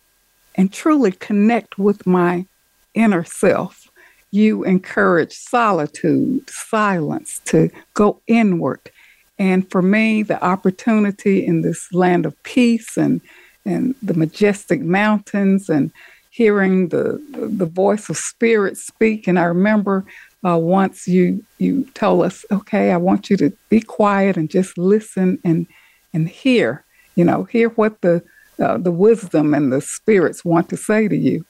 and 0.55 0.73
truly 0.73 1.11
connect 1.11 1.77
with 1.77 2.05
my 2.05 2.45
inner 2.93 3.23
self. 3.23 3.87
You 4.31 4.63
encourage 4.63 5.33
solitude, 5.33 6.49
silence, 6.49 7.39
to 7.45 7.69
go 7.93 8.21
inward. 8.27 8.91
And 9.37 9.69
for 9.71 9.81
me, 9.81 10.21
the 10.23 10.43
opportunity 10.43 11.45
in 11.45 11.61
this 11.61 11.93
land 11.93 12.25
of 12.25 12.41
peace 12.43 12.97
and, 12.97 13.21
and 13.65 13.95
the 14.03 14.13
majestic 14.13 14.81
mountains 14.81 15.69
and 15.69 15.91
hearing 16.31 16.89
the 16.89 17.21
the 17.33 17.65
voice 17.65 18.09
of 18.09 18.17
spirit 18.17 18.77
speak. 18.77 19.27
And 19.27 19.39
I 19.39 19.43
remember 19.43 20.05
uh, 20.45 20.57
once 20.57 21.07
you 21.07 21.43
you 21.57 21.85
told 21.93 22.25
us, 22.25 22.45
okay, 22.51 22.91
I 22.91 22.97
want 22.97 23.29
you 23.29 23.37
to 23.37 23.51
be 23.69 23.81
quiet 23.81 24.37
and 24.37 24.49
just 24.49 24.77
listen 24.77 25.39
and 25.43 25.67
and 26.13 26.27
hear. 26.27 26.85
You 27.15 27.25
know, 27.25 27.43
hear 27.43 27.69
what 27.69 28.01
the 28.01 28.23
uh, 28.59 28.77
the 28.77 28.91
wisdom 28.91 29.53
and 29.53 29.71
the 29.71 29.81
spirits 29.81 30.43
want 30.43 30.69
to 30.69 30.77
say 30.77 31.07
to 31.07 31.15
you. 31.15 31.45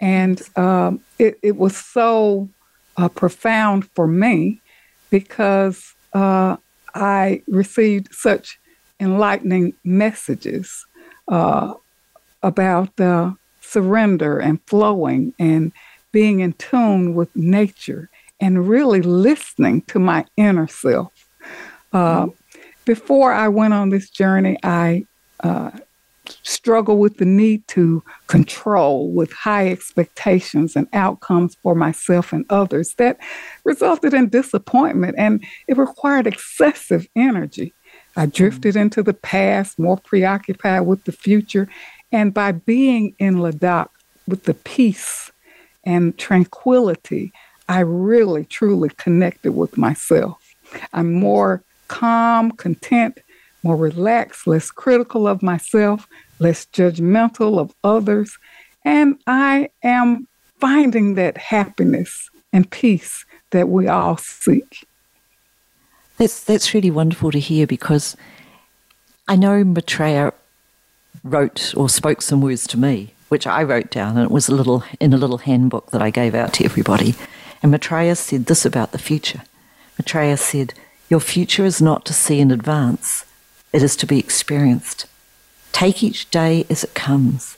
And 0.00 0.40
um, 0.56 1.00
it, 1.18 1.38
it 1.42 1.56
was 1.56 1.76
so 1.76 2.48
uh, 2.96 3.08
profound 3.08 3.88
for 3.94 4.06
me 4.06 4.62
because 5.10 5.94
uh, 6.14 6.56
I 6.94 7.42
received 7.46 8.08
such 8.12 8.58
enlightening 9.00 9.74
messages 9.84 10.86
uh, 11.28 11.74
about 12.42 12.90
surrender 13.60 14.38
and 14.38 14.60
flowing 14.66 15.34
and 15.38 15.72
being 16.12 16.40
in 16.40 16.54
tune 16.54 17.14
with 17.14 17.34
nature 17.34 18.08
and 18.40 18.68
really 18.68 19.02
listening 19.02 19.82
to 19.82 19.98
my 19.98 20.24
inner 20.36 20.66
self. 20.66 21.12
Uh, 21.92 22.26
before 22.86 23.32
I 23.32 23.48
went 23.48 23.74
on 23.74 23.90
this 23.90 24.08
journey, 24.08 24.56
I 24.62 25.04
uh, 25.40 25.72
struggled 26.42 26.98
with 26.98 27.18
the 27.18 27.24
need 27.24 27.66
to 27.68 28.02
control 28.28 29.10
with 29.10 29.32
high 29.32 29.68
expectations 29.68 30.76
and 30.76 30.88
outcomes 30.92 31.56
for 31.62 31.74
myself 31.74 32.32
and 32.32 32.46
others 32.48 32.94
that 32.94 33.18
resulted 33.64 34.14
in 34.14 34.28
disappointment 34.28 35.14
and 35.18 35.44
it 35.68 35.76
required 35.76 36.26
excessive 36.26 37.06
energy. 37.14 37.74
I 38.16 38.26
drifted 38.26 38.76
into 38.76 39.02
the 39.02 39.14
past, 39.14 39.78
more 39.78 39.98
preoccupied 39.98 40.86
with 40.86 41.04
the 41.04 41.12
future, 41.12 41.68
and 42.12 42.32
by 42.32 42.52
being 42.52 43.14
in 43.18 43.36
Ladakh 43.36 43.90
with 44.26 44.44
the 44.44 44.54
peace 44.54 45.30
and 45.84 46.16
tranquility, 46.16 47.32
I 47.68 47.80
really, 47.80 48.44
truly 48.44 48.90
connected 48.96 49.52
with 49.52 49.76
myself. 49.76 50.54
I'm 50.92 51.12
more 51.12 51.62
calm, 51.88 52.52
content, 52.52 53.18
more 53.62 53.76
relaxed, 53.76 54.46
less 54.46 54.70
critical 54.70 55.26
of 55.26 55.42
myself, 55.42 56.06
less 56.38 56.66
judgmental 56.66 57.58
of 57.58 57.74
others. 57.82 58.38
And 58.84 59.18
I 59.26 59.70
am 59.82 60.28
finding 60.60 61.14
that 61.14 61.36
happiness 61.36 62.30
and 62.52 62.70
peace 62.70 63.24
that 63.50 63.68
we 63.68 63.88
all 63.88 64.16
seek. 64.16 64.86
That's, 66.18 66.42
that's 66.44 66.72
really 66.72 66.90
wonderful 66.90 67.30
to 67.32 67.38
hear 67.38 67.66
because 67.66 68.16
I 69.28 69.36
know 69.36 69.64
Maitreya 69.64 70.32
wrote 71.24 71.74
or 71.76 71.88
spoke 71.88 72.22
some 72.22 72.40
words 72.40 72.66
to 72.68 72.78
me, 72.78 73.12
which 73.28 73.46
I 73.46 73.62
wrote 73.62 73.90
down, 73.90 74.16
and 74.16 74.24
it 74.24 74.30
was 74.30 74.48
a 74.48 74.54
little 74.54 74.84
in 75.00 75.12
a 75.12 75.18
little 75.18 75.38
handbook 75.38 75.90
that 75.90 76.00
I 76.00 76.10
gave 76.10 76.34
out 76.34 76.52
to 76.54 76.64
everybody. 76.64 77.14
And 77.62 77.72
Maitreya 77.72 78.14
said 78.16 78.46
this 78.46 78.64
about 78.64 78.92
the 78.92 78.98
future. 78.98 79.42
Maitreya 79.98 80.36
said, 80.36 80.74
Your 81.08 81.20
future 81.20 81.64
is 81.64 81.80
not 81.80 82.04
to 82.06 82.12
see 82.12 82.40
in 82.40 82.50
advance, 82.50 83.24
it 83.72 83.82
is 83.82 83.96
to 83.96 84.06
be 84.06 84.18
experienced. 84.18 85.06
Take 85.72 86.02
each 86.02 86.30
day 86.30 86.64
as 86.70 86.84
it 86.84 86.94
comes. 86.94 87.56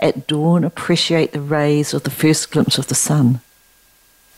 At 0.00 0.26
dawn, 0.26 0.64
appreciate 0.64 1.32
the 1.32 1.40
rays 1.40 1.94
of 1.94 2.02
the 2.02 2.10
first 2.10 2.50
glimpse 2.50 2.78
of 2.78 2.88
the 2.88 2.94
sun. 2.94 3.40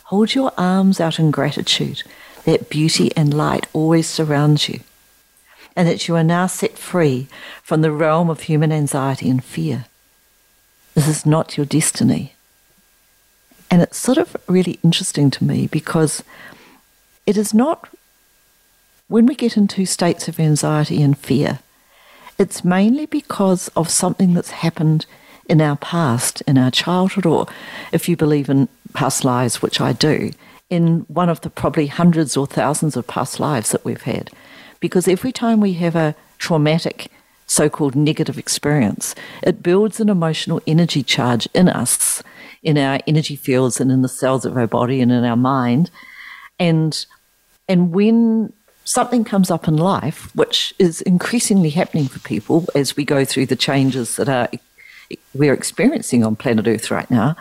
Hold 0.05 0.35
your 0.35 0.53
arms 0.59 1.01
out 1.01 1.19
in 1.19 1.31
gratitude 1.31 2.03
that 2.45 2.69
beauty 2.69 3.11
and 3.17 3.33
light 3.33 3.67
always 3.73 4.09
surrounds 4.09 4.69
you 4.69 4.81
and 5.75 5.89
that 5.89 6.09
you 6.09 6.17
are 6.17 6.25
now 6.25 6.47
set 6.47 6.77
free 6.77 7.29
from 7.63 7.81
the 7.81 7.93
realm 7.93 8.29
of 8.29 8.43
human 8.43 8.73
anxiety 8.73 9.31
and 9.31 9.43
fear. 9.43 9.87
This 10.95 11.09
is 11.09 11.25
not 11.25 11.57
your 11.57 11.67
destiny. 11.67 12.35
And 13.71 13.81
it's 13.81 13.97
sort 13.97 14.19
of 14.19 14.37
really 14.47 14.79
interesting 14.83 15.31
to 15.31 15.45
me 15.45 15.67
because 15.67 16.23
it 17.25 17.39
is 17.39 17.55
not, 17.55 17.89
when 19.13 19.27
we 19.27 19.35
get 19.35 19.59
into 19.59 19.85
states 19.85 20.27
of 20.27 20.41
anxiety 20.41 21.03
and 21.03 21.19
fear, 21.19 21.59
it's 22.39 22.65
mainly 22.65 23.05
because 23.05 23.69
of 23.77 23.91
something 23.91 24.33
that's 24.33 24.51
happened 24.51 25.05
in 25.51 25.61
our 25.61 25.77
past, 25.77 26.41
in 26.47 26.57
our 26.57 26.71
childhood, 26.71 27.27
or 27.27 27.47
if 27.93 28.09
you 28.09 28.17
believe 28.17 28.49
in 28.49 28.71
past 28.95 29.23
lives, 29.23 29.61
which 29.61 29.83
I 29.83 29.93
do, 29.93 30.31
in 30.71 31.01
one 31.09 31.29
of 31.29 31.43
the 31.43 31.51
probably 31.51 31.89
hundreds 31.89 32.39
or 32.39 32.47
thousands 32.47 32.97
of 32.97 33.07
past 33.07 33.39
lives 33.39 33.71
that 33.73 33.85
we've 33.85 34.01
had. 34.01 34.31
Because 34.81 35.07
every 35.07 35.31
time 35.31 35.61
we 35.61 35.75
have 35.75 35.95
a 35.95 36.17
traumatic, 36.39 37.09
so 37.47 37.69
called 37.69 37.95
negative 37.95 38.39
experience, 38.39 39.15
it 39.43 39.63
builds 39.63 40.01
an 40.01 40.09
emotional 40.09 40.63
energy 40.67 41.03
charge 41.03 41.47
in 41.53 41.69
us, 41.69 42.23
in 42.63 42.79
our 42.79 42.99
energy 43.07 43.37
fields 43.37 43.79
and 43.79 43.93
in 43.93 44.01
the 44.01 44.09
cells 44.09 44.47
of 44.47 44.57
our 44.57 44.67
body 44.67 45.03
and 45.03 45.13
in 45.13 45.23
our 45.23 45.37
mind. 45.37 45.91
And, 46.59 47.05
and 47.69 47.93
when 47.93 48.55
something 48.85 49.25
comes 49.25 49.51
up 49.51 49.69
in 49.69 49.77
life, 49.77 50.35
which 50.35 50.75
is 50.79 51.01
increasingly 51.03 51.71
happening 51.71 52.09
for 52.09 52.19
people 52.21 52.67
as 52.75 52.97
we 52.97 53.05
go 53.05 53.25
through 53.25 53.47
the 53.47 53.57
changes 53.57 54.17
that 54.17 54.29
are 54.29 54.49
we're 55.35 55.53
experiencing 55.53 56.25
on 56.25 56.37
planet 56.37 56.67
Earth 56.67 56.91
right 56.91 57.11
now, 57.11 57.37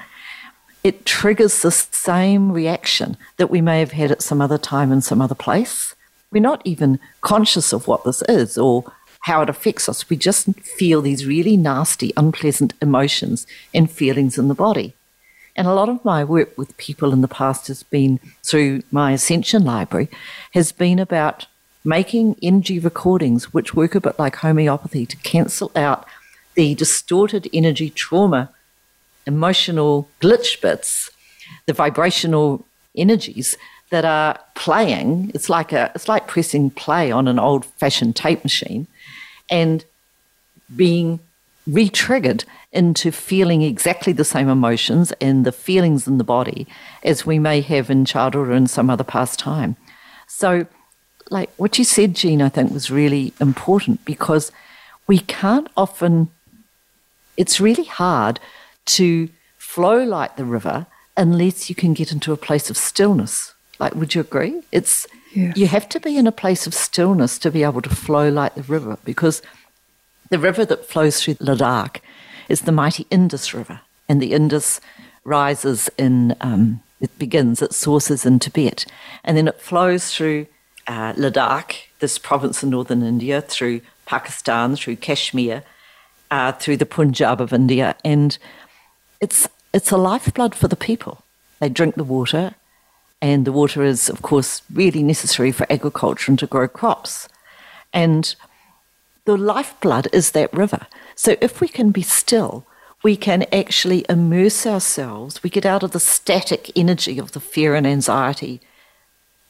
it 0.83 1.05
triggers 1.05 1.61
the 1.61 1.71
same 1.71 2.51
reaction 2.51 3.15
that 3.37 3.49
we 3.49 3.61
may 3.61 3.79
have 3.79 3.93
had 3.93 4.11
at 4.11 4.21
some 4.21 4.41
other 4.41 4.57
time 4.57 4.91
in 4.91 5.01
some 5.01 5.21
other 5.21 5.35
place 5.35 5.95
we're 6.31 6.41
not 6.41 6.61
even 6.65 6.99
conscious 7.19 7.73
of 7.73 7.87
what 7.87 8.03
this 8.03 8.21
is 8.23 8.57
or 8.57 8.91
how 9.21 9.41
it 9.41 9.49
affects 9.49 9.87
us. 9.87 10.09
We 10.09 10.17
just 10.17 10.49
feel 10.61 11.01
these 11.01 11.25
really 11.25 11.57
nasty, 11.57 12.11
unpleasant 12.17 12.73
emotions 12.81 13.45
and 13.73 13.91
feelings 13.91 14.37
in 14.37 14.47
the 14.47 14.55
body. 14.55 14.95
And 15.55 15.67
a 15.67 15.73
lot 15.73 15.89
of 15.89 16.03
my 16.05 16.23
work 16.23 16.57
with 16.57 16.77
people 16.77 17.13
in 17.13 17.21
the 17.21 17.27
past 17.27 17.67
has 17.67 17.83
been 17.83 18.19
through 18.43 18.83
my 18.91 19.11
Ascension 19.11 19.63
Library, 19.63 20.09
has 20.53 20.71
been 20.71 20.99
about 20.99 21.47
making 21.83 22.37
energy 22.41 22.79
recordings 22.79 23.53
which 23.53 23.73
work 23.73 23.95
a 23.95 24.01
bit 24.01 24.17
like 24.19 24.37
homeopathy 24.37 25.05
to 25.05 25.17
cancel 25.17 25.71
out 25.75 26.05
the 26.55 26.75
distorted 26.75 27.49
energy 27.53 27.89
trauma, 27.89 28.49
emotional 29.25 30.07
glitch 30.21 30.61
bits, 30.61 31.09
the 31.65 31.73
vibrational 31.73 32.65
energies 32.95 33.57
that 33.89 34.05
are 34.05 34.39
playing. 34.55 35.31
It's 35.33 35.49
like 35.49 35.71
a 35.73 35.91
it's 35.95 36.07
like 36.07 36.27
pressing 36.27 36.69
play 36.71 37.11
on 37.11 37.27
an 37.27 37.39
old 37.39 37.65
fashioned 37.65 38.15
tape 38.15 38.43
machine 38.43 38.87
and 39.49 39.83
being 40.75 41.19
re-triggered 41.67 42.45
into 42.71 43.11
feeling 43.11 43.61
exactly 43.61 44.13
the 44.13 44.23
same 44.23 44.47
emotions 44.47 45.11
and 45.19 45.45
the 45.45 45.51
feelings 45.51 46.07
in 46.07 46.17
the 46.17 46.23
body 46.23 46.67
as 47.03 47.25
we 47.25 47.37
may 47.37 47.61
have 47.61 47.89
in 47.89 48.05
childhood 48.05 48.47
or 48.47 48.53
in 48.53 48.67
some 48.67 48.89
other 48.89 49.03
past 49.03 49.37
time. 49.37 49.75
So, 50.27 50.65
like 51.29 51.49
what 51.57 51.77
you 51.77 51.83
said, 51.83 52.15
Jean, 52.15 52.41
I 52.41 52.49
think 52.49 52.71
was 52.71 52.89
really 52.89 53.33
important 53.39 54.03
because 54.05 54.51
we 55.07 55.19
can't 55.19 55.67
often, 55.75 56.29
it's 57.35 57.59
really 57.59 57.83
hard 57.83 58.39
to 58.85 59.29
flow 59.57 60.03
like 60.03 60.37
the 60.37 60.45
river 60.45 60.85
unless 61.17 61.69
you 61.69 61.75
can 61.75 61.93
get 61.93 62.11
into 62.11 62.31
a 62.31 62.37
place 62.37 62.69
of 62.69 62.77
stillness. 62.77 63.53
Like, 63.79 63.95
would 63.95 64.15
you 64.15 64.21
agree? 64.21 64.61
It's, 64.71 65.05
yes. 65.33 65.57
you 65.57 65.67
have 65.67 65.89
to 65.89 65.99
be 65.99 66.17
in 66.17 66.27
a 66.27 66.31
place 66.31 66.65
of 66.67 66.73
stillness 66.73 67.37
to 67.39 67.51
be 67.51 67.63
able 67.63 67.81
to 67.81 67.89
flow 67.89 68.29
like 68.29 68.55
the 68.55 68.63
river 68.63 68.97
because 69.03 69.41
the 70.29 70.39
river 70.39 70.65
that 70.65 70.85
flows 70.85 71.21
through 71.21 71.35
Ladakh 71.35 71.99
is 72.51 72.61
the 72.61 72.71
mighty 72.71 73.07
Indus 73.09 73.53
River, 73.53 73.81
and 74.07 74.21
the 74.21 74.33
Indus 74.33 74.79
rises 75.23 75.89
in, 75.97 76.35
um, 76.41 76.81
it 76.99 77.17
begins 77.17 77.61
it 77.61 77.73
sources 77.73 78.25
in 78.25 78.39
Tibet, 78.39 78.85
and 79.23 79.37
then 79.37 79.47
it 79.47 79.61
flows 79.61 80.13
through 80.13 80.47
uh, 80.87 81.13
Ladakh, 81.13 81.75
this 81.99 82.17
province 82.17 82.63
in 82.63 82.69
northern 82.69 83.03
India, 83.03 83.41
through 83.41 83.81
Pakistan, 84.05 84.75
through 84.75 84.97
Kashmir, 84.97 85.63
uh, 86.29 86.51
through 86.53 86.77
the 86.77 86.85
Punjab 86.85 87.41
of 87.41 87.53
India, 87.53 87.95
and 88.03 88.37
it's 89.19 89.47
it's 89.73 89.91
a 89.91 89.97
lifeblood 89.97 90.53
for 90.53 90.67
the 90.67 90.75
people. 90.75 91.23
They 91.59 91.69
drink 91.69 91.95
the 91.95 92.03
water, 92.03 92.55
and 93.21 93.45
the 93.45 93.51
water 93.51 93.83
is, 93.83 94.09
of 94.09 94.21
course, 94.21 94.61
really 94.73 95.03
necessary 95.03 95.51
for 95.51 95.71
agriculture 95.71 96.31
and 96.31 96.39
to 96.39 96.47
grow 96.47 96.67
crops. 96.67 97.29
And 97.93 98.35
the 99.25 99.37
lifeblood 99.37 100.07
is 100.11 100.31
that 100.31 100.53
river. 100.53 100.87
So 101.23 101.35
if 101.39 101.61
we 101.61 101.67
can 101.67 101.91
be 101.91 102.01
still, 102.01 102.65
we 103.03 103.15
can 103.15 103.45
actually 103.53 104.03
immerse 104.09 104.65
ourselves. 104.65 105.43
We 105.43 105.51
get 105.51 105.67
out 105.67 105.83
of 105.83 105.91
the 105.91 105.99
static 105.99 106.71
energy 106.75 107.19
of 107.19 107.33
the 107.33 107.39
fear 107.39 107.75
and 107.75 107.85
anxiety, 107.85 108.59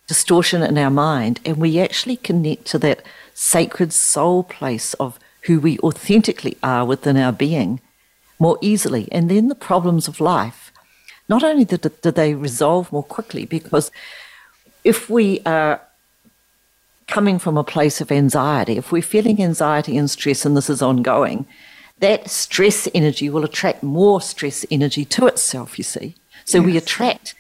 distortion 0.06 0.64
in 0.64 0.78
our 0.78 0.90
mind, 0.90 1.40
and 1.46 1.56
we 1.56 1.80
actually 1.80 2.18
connect 2.18 2.66
to 2.66 2.80
that 2.80 3.04
sacred 3.34 3.94
soul 3.94 4.44
place 4.44 4.96
of 4.96 5.18
who 5.44 5.62
we 5.62 5.80
authentically 5.80 6.58
are 6.62 6.84
within 6.84 7.16
our 7.16 7.32
being 7.32 7.80
more 8.38 8.58
easily. 8.60 9.08
And 9.10 9.32
then 9.32 9.48
the 9.48 9.56
problems 9.56 10.10
of 10.10 10.20
life, 10.20 10.74
not 11.30 11.42
only 11.42 11.64
do, 11.64 11.78
they 11.78 12.34
resolve 12.34 12.92
more 12.92 13.02
quickly, 13.16 13.46
because 13.46 13.92
if 14.84 15.10
we 15.10 15.40
are 15.46 15.80
coming 17.12 17.38
from 17.38 17.58
a 17.58 17.64
place 17.64 18.02
of 18.02 18.12
anxiety, 18.12 18.78
if 18.78 18.92
we're 18.92 19.02
feeling 19.02 19.42
anxiety 19.42 19.98
and 19.98 20.10
stress 20.10 20.46
and 20.46 20.58
this 20.58 20.70
is 20.70 20.82
ongoing, 20.82 21.46
that 22.00 22.30
stress 22.30 22.88
energy 22.96 23.30
will 23.30 23.44
attract 23.44 23.84
more 23.84 24.20
stress 24.22 24.66
energy 24.72 25.06
to 25.06 25.28
itself, 25.28 25.78
you 25.78 25.84
see. 25.84 26.16
So 26.46 26.58
yes. 26.58 26.66
we 26.66 26.78
attract 26.78 27.36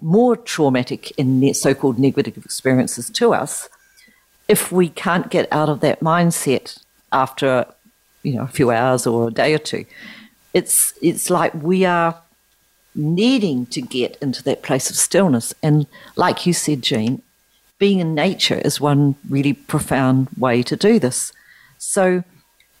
more 0.00 0.36
traumatic 0.36 1.12
and 1.18 1.56
so 1.56 1.74
called 1.74 1.98
negative 1.98 2.36
experiences 2.38 3.10
to 3.10 3.34
us 3.34 3.68
if 4.48 4.72
we 4.72 4.88
can't 4.88 5.30
get 5.30 5.46
out 5.52 5.68
of 5.68 5.80
that 5.80 6.00
mindset 6.00 6.82
after 7.12 7.66
you 8.22 8.34
know 8.34 8.42
a 8.42 8.48
few 8.48 8.70
hours 8.70 9.06
or 9.06 9.28
a 9.28 9.30
day 9.30 9.52
or 9.52 9.58
two 9.58 9.84
it's 10.54 10.94
it's 11.02 11.28
like 11.28 11.52
we 11.54 11.84
are 11.84 12.18
needing 12.94 13.66
to 13.66 13.80
get 13.80 14.16
into 14.20 14.42
that 14.44 14.62
place 14.62 14.90
of 14.90 14.96
stillness. 14.96 15.54
And 15.62 15.86
like 16.16 16.46
you 16.46 16.52
said, 16.52 16.82
Jean, 16.82 17.22
being 17.80 17.98
in 17.98 18.14
nature 18.14 18.60
is 18.64 18.80
one 18.80 19.16
really 19.28 19.54
profound 19.54 20.28
way 20.38 20.62
to 20.62 20.76
do 20.76 21.00
this. 21.00 21.32
So 21.78 22.22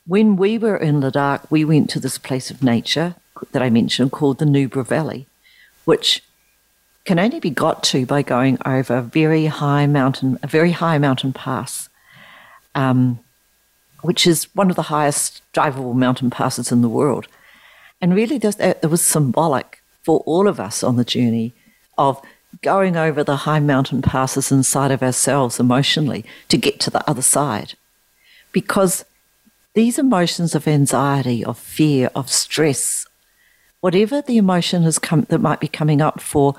when 0.06 0.36
we 0.36 0.58
were 0.58 0.76
in 0.76 1.00
Ladakh, 1.00 1.50
we 1.50 1.64
went 1.64 1.90
to 1.90 1.98
this 1.98 2.18
place 2.18 2.50
of 2.50 2.62
nature 2.62 3.16
that 3.50 3.62
I 3.62 3.70
mentioned 3.70 4.12
called 4.12 4.38
the 4.38 4.44
Nubra 4.44 4.86
Valley, 4.86 5.26
which 5.86 6.22
can 7.06 7.18
only 7.18 7.40
be 7.40 7.50
got 7.50 7.82
to 7.84 8.04
by 8.04 8.20
going 8.20 8.58
over 8.66 8.98
a 8.98 9.02
very 9.02 9.46
high 9.46 9.86
mountain, 9.86 10.38
a 10.42 10.46
very 10.46 10.72
high 10.72 10.98
mountain 10.98 11.32
pass, 11.32 11.88
um, 12.74 13.18
which 14.02 14.26
is 14.26 14.54
one 14.54 14.68
of 14.68 14.76
the 14.76 14.82
highest 14.82 15.40
drivable 15.54 15.94
mountain 15.94 16.28
passes 16.28 16.70
in 16.70 16.82
the 16.82 16.88
world. 16.88 17.26
And 18.02 18.14
really, 18.14 18.36
it 18.36 18.90
was 18.90 19.02
symbolic 19.04 19.82
for 20.02 20.20
all 20.20 20.46
of 20.46 20.60
us 20.60 20.82
on 20.82 20.96
the 20.96 21.04
journey 21.04 21.54
of 21.96 22.20
going 22.62 22.96
over 22.96 23.24
the 23.24 23.36
high 23.36 23.60
mountain 23.60 24.02
passes 24.02 24.52
inside 24.52 24.90
of 24.90 25.02
ourselves 25.02 25.58
emotionally 25.58 26.24
to 26.48 26.56
get 26.56 26.80
to 26.80 26.90
the 26.90 27.08
other 27.08 27.22
side. 27.22 27.74
Because 28.52 29.04
these 29.74 29.98
emotions 29.98 30.54
of 30.54 30.66
anxiety, 30.66 31.44
of 31.44 31.58
fear, 31.58 32.10
of 32.14 32.30
stress, 32.30 33.06
whatever 33.80 34.20
the 34.20 34.36
emotion 34.36 34.82
has 34.82 34.98
come 34.98 35.26
that 35.28 35.38
might 35.38 35.60
be 35.60 35.68
coming 35.68 36.00
up 36.00 36.20
for 36.20 36.54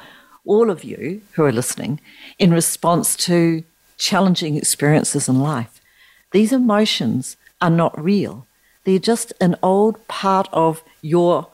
all 0.46 0.70
of 0.70 0.84
you 0.84 1.22
who 1.34 1.44
are 1.44 1.52
listening 1.52 2.00
in 2.40 2.52
response 2.52 3.16
to 3.16 3.64
challenging 3.98 4.56
experiences 4.56 5.28
in 5.28 5.40
life, 5.40 5.82
these 6.32 6.54
emotions 6.54 7.38
are 7.62 7.70
not 7.70 8.02
real. 8.02 8.48
They're 8.86 8.98
just 8.98 9.34
an 9.40 9.56
old 9.62 10.08
part 10.08 10.48
of 10.52 10.82
your 11.02 11.48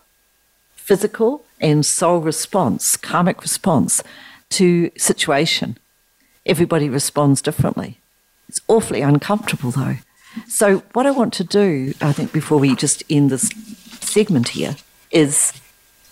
physical 0.75 1.43
and 1.59 1.85
soul 1.85 2.19
response, 2.19 2.95
karmic 2.95 3.41
response 3.41 4.01
to 4.51 4.91
situation. 4.97 5.77
Everybody 6.45 6.89
responds 6.89 7.41
differently. 7.41 7.99
It's 8.47 8.61
awfully 8.67 9.01
uncomfortable 9.01 9.71
though. 9.71 9.97
So, 10.47 10.79
what 10.93 11.05
I 11.05 11.11
want 11.11 11.33
to 11.33 11.43
do, 11.43 11.93
I 12.01 12.13
think, 12.13 12.31
before 12.31 12.59
we 12.59 12.75
just 12.75 13.03
end 13.09 13.31
this 13.31 13.49
segment 14.01 14.49
here, 14.49 14.75
is 15.11 15.53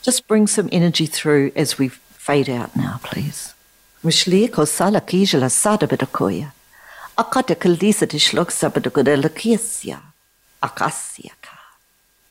just 0.02 0.28
bring 0.28 0.48
some 0.48 0.70
energy 0.72 1.06
through 1.06 1.52
as 1.56 1.78
we 1.78 1.90
fade 1.90 2.50
out 2.50 2.76
now, 2.76 3.00
please. 3.04 3.54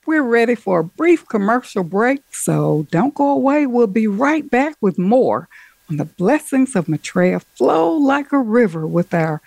We're 0.07 0.23
ready 0.23 0.55
for 0.55 0.81
a 0.81 0.85
brief 0.85 1.27
commercial 1.27 1.83
break, 1.83 2.21
so 2.31 2.87
don't 2.91 3.15
go 3.15 3.31
away. 3.31 3.67
We'll 3.67 3.87
be 3.87 4.07
right 4.07 4.49
back 4.51 4.77
with 4.81 4.99
more 4.99 5.49
on 5.89 5.97
the 5.97 6.05
blessings 6.05 6.75
of 6.75 6.89
Maitreya 6.89 7.41
flow 7.41 7.93
like 7.93 8.33
a 8.33 8.39
river 8.39 8.87
with 8.87 9.13
our 9.13 9.41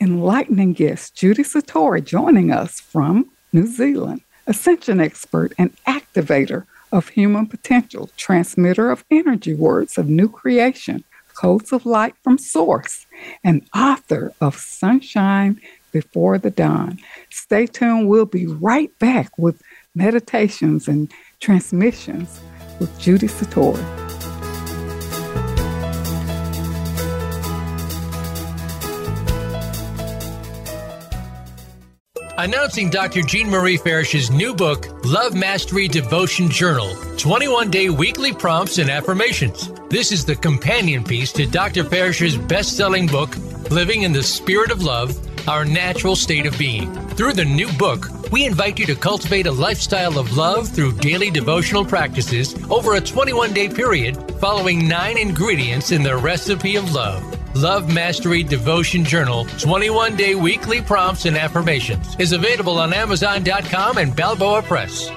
enlightening 0.00 0.72
guest, 0.72 1.14
Judy 1.14 1.42
Satori, 1.42 2.04
joining 2.04 2.50
us 2.50 2.80
from 2.80 3.30
New 3.52 3.66
Zealand, 3.66 4.20
ascension 4.46 5.00
expert 5.00 5.52
and 5.58 5.74
activator 5.84 6.64
of 6.92 7.08
human 7.08 7.46
potential, 7.46 8.10
transmitter 8.16 8.90
of 8.90 9.04
energy 9.10 9.54
words 9.54 9.98
of 9.98 10.08
new 10.08 10.28
creation, 10.28 11.04
codes 11.34 11.72
of 11.72 11.86
light 11.86 12.14
from 12.22 12.38
source, 12.38 13.06
and 13.44 13.66
author 13.74 14.32
of 14.40 14.56
Sunshine 14.56 15.60
Before 15.92 16.38
the 16.38 16.50
Dawn. 16.50 16.98
Stay 17.30 17.66
tuned. 17.66 18.08
We'll 18.08 18.26
be 18.26 18.46
right 18.46 18.96
back 18.98 19.36
with 19.38 19.62
meditations 19.94 20.88
and 20.88 21.12
transmissions 21.40 22.40
with 22.78 22.98
Judy 22.98 23.28
Satori. 23.28 24.05
Announcing 32.38 32.90
Dr. 32.90 33.22
Jean 33.22 33.48
Marie 33.48 33.78
Farish's 33.78 34.30
new 34.30 34.54
book, 34.54 34.88
Love 35.06 35.34
Mastery 35.34 35.88
Devotion 35.88 36.50
Journal 36.50 36.94
21 37.16 37.70
Day 37.70 37.88
Weekly 37.88 38.34
Prompts 38.34 38.76
and 38.76 38.90
Affirmations. 38.90 39.70
This 39.88 40.12
is 40.12 40.22
the 40.22 40.36
companion 40.36 41.02
piece 41.02 41.32
to 41.32 41.46
Dr. 41.46 41.82
Farish's 41.82 42.36
best 42.36 42.76
selling 42.76 43.06
book, 43.06 43.34
Living 43.70 44.02
in 44.02 44.12
the 44.12 44.22
Spirit 44.22 44.70
of 44.70 44.82
Love 44.82 45.18
Our 45.48 45.64
Natural 45.64 46.14
State 46.14 46.44
of 46.44 46.58
Being. 46.58 46.94
Through 47.10 47.32
the 47.32 47.44
new 47.44 47.72
book, 47.78 48.10
we 48.30 48.44
invite 48.44 48.78
you 48.78 48.86
to 48.86 48.94
cultivate 48.94 49.46
a 49.46 49.52
lifestyle 49.52 50.18
of 50.18 50.36
love 50.36 50.68
through 50.68 50.92
daily 50.98 51.30
devotional 51.30 51.84
practices 51.84 52.54
over 52.70 52.94
a 52.94 53.00
21 53.00 53.52
day 53.52 53.68
period, 53.68 54.16
following 54.40 54.88
nine 54.88 55.18
ingredients 55.18 55.92
in 55.92 56.02
the 56.02 56.16
recipe 56.16 56.76
of 56.76 56.92
love. 56.92 57.22
Love 57.56 57.92
Mastery 57.92 58.42
Devotion 58.42 59.04
Journal 59.04 59.46
21 59.58 60.16
day 60.16 60.34
weekly 60.34 60.82
prompts 60.82 61.24
and 61.24 61.36
affirmations 61.36 62.14
is 62.18 62.32
available 62.32 62.78
on 62.78 62.92
Amazon.com 62.92 63.98
and 63.98 64.14
Balboa 64.14 64.62
Press. 64.62 65.10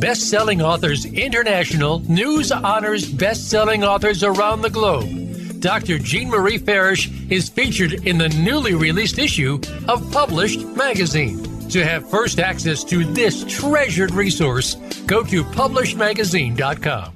Best 0.00 0.30
Selling 0.30 0.62
Authors 0.62 1.06
International 1.06 1.98
news 2.00 2.52
honors 2.52 3.10
best 3.10 3.50
selling 3.50 3.82
authors 3.82 4.22
around 4.22 4.62
the 4.62 4.70
globe. 4.70 5.60
Dr. 5.60 5.98
Jean 5.98 6.30
Marie 6.30 6.58
Farish 6.58 7.10
is 7.30 7.48
featured 7.48 8.06
in 8.06 8.16
the 8.16 8.28
newly 8.28 8.74
released 8.74 9.18
issue 9.18 9.60
of 9.88 10.08
Published 10.12 10.60
Magazine. 10.76 11.42
To 11.70 11.84
have 11.84 12.08
first 12.08 12.38
access 12.38 12.84
to 12.84 13.04
this 13.12 13.44
treasured 13.44 14.12
resource, 14.12 14.76
go 15.06 15.24
to 15.24 15.42
publishedmagazine.com. 15.42 17.14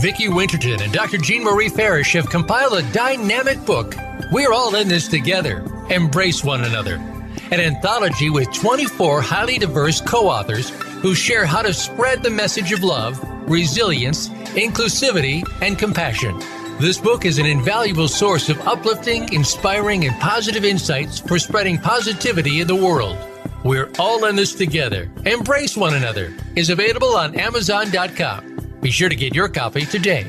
Vicki 0.00 0.28
Winterton 0.28 0.82
and 0.82 0.92
Dr. 0.92 1.18
Jean 1.18 1.44
Marie 1.44 1.68
Farish 1.68 2.12
have 2.14 2.28
compiled 2.28 2.72
a 2.72 2.92
dynamic 2.92 3.64
book. 3.64 3.94
We're 4.32 4.52
all 4.52 4.74
in 4.74 4.88
this 4.88 5.06
together. 5.06 5.64
Embrace 5.90 6.42
one 6.42 6.64
another. 6.64 7.13
An 7.50 7.60
anthology 7.60 8.30
with 8.30 8.52
24 8.52 9.20
highly 9.20 9.58
diverse 9.58 10.00
co 10.00 10.28
authors 10.28 10.70
who 11.02 11.14
share 11.14 11.44
how 11.44 11.62
to 11.62 11.74
spread 11.74 12.22
the 12.22 12.30
message 12.30 12.72
of 12.72 12.82
love, 12.82 13.20
resilience, 13.48 14.28
inclusivity, 14.56 15.46
and 15.60 15.78
compassion. 15.78 16.38
This 16.80 16.98
book 16.98 17.24
is 17.24 17.38
an 17.38 17.46
invaluable 17.46 18.08
source 18.08 18.48
of 18.48 18.60
uplifting, 18.66 19.32
inspiring, 19.32 20.06
and 20.06 20.18
positive 20.20 20.64
insights 20.64 21.20
for 21.20 21.38
spreading 21.38 21.78
positivity 21.78 22.60
in 22.60 22.66
the 22.66 22.74
world. 22.74 23.16
We're 23.62 23.90
all 23.98 24.24
in 24.26 24.36
this 24.36 24.54
together. 24.54 25.10
Embrace 25.24 25.76
one 25.76 25.94
another 25.94 26.34
is 26.56 26.70
available 26.70 27.16
on 27.16 27.38
Amazon.com. 27.38 28.78
Be 28.80 28.90
sure 28.90 29.08
to 29.08 29.16
get 29.16 29.34
your 29.34 29.48
copy 29.48 29.86
today. 29.86 30.28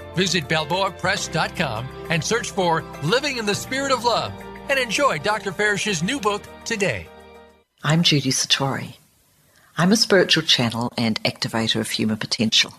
Visit 0.15 0.47
BalboaPress.com 0.47 1.87
and 2.09 2.23
search 2.23 2.51
for 2.51 2.83
Living 3.03 3.37
in 3.37 3.45
the 3.45 3.55
Spirit 3.55 3.91
of 3.91 4.03
Love 4.03 4.33
and 4.69 4.79
enjoy 4.79 5.19
Dr. 5.19 5.51
Farish's 5.51 6.03
new 6.03 6.19
book 6.19 6.43
today. 6.65 7.07
I'm 7.83 8.03
Judy 8.03 8.29
Satori. 8.29 8.95
I'm 9.77 9.91
a 9.91 9.95
spiritual 9.95 10.43
channel 10.43 10.93
and 10.97 11.21
activator 11.23 11.79
of 11.79 11.89
human 11.89 12.17
potential. 12.17 12.73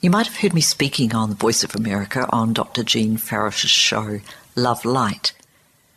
You 0.00 0.10
might 0.10 0.26
have 0.26 0.36
heard 0.36 0.54
me 0.54 0.60
speaking 0.60 1.14
on 1.14 1.30
the 1.30 1.36
Voice 1.36 1.64
of 1.64 1.74
America 1.74 2.28
on 2.30 2.52
Dr. 2.52 2.82
Jean 2.84 3.16
Farish's 3.16 3.70
show, 3.70 4.20
Love 4.54 4.84
Light, 4.84 5.32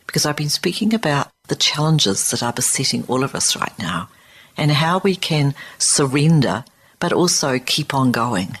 because 0.06 0.24
I've 0.24 0.36
been 0.36 0.48
speaking 0.48 0.94
about 0.94 1.28
the 1.48 1.56
challenges 1.56 2.30
that 2.30 2.42
are 2.42 2.52
besetting 2.52 3.04
all 3.06 3.22
of 3.22 3.34
us 3.34 3.54
right 3.54 3.78
now 3.78 4.08
and 4.56 4.70
how 4.70 4.98
we 4.98 5.14
can 5.14 5.54
surrender 5.78 6.64
but 6.98 7.12
also 7.12 7.58
keep 7.58 7.92
on 7.94 8.12
going. 8.12 8.56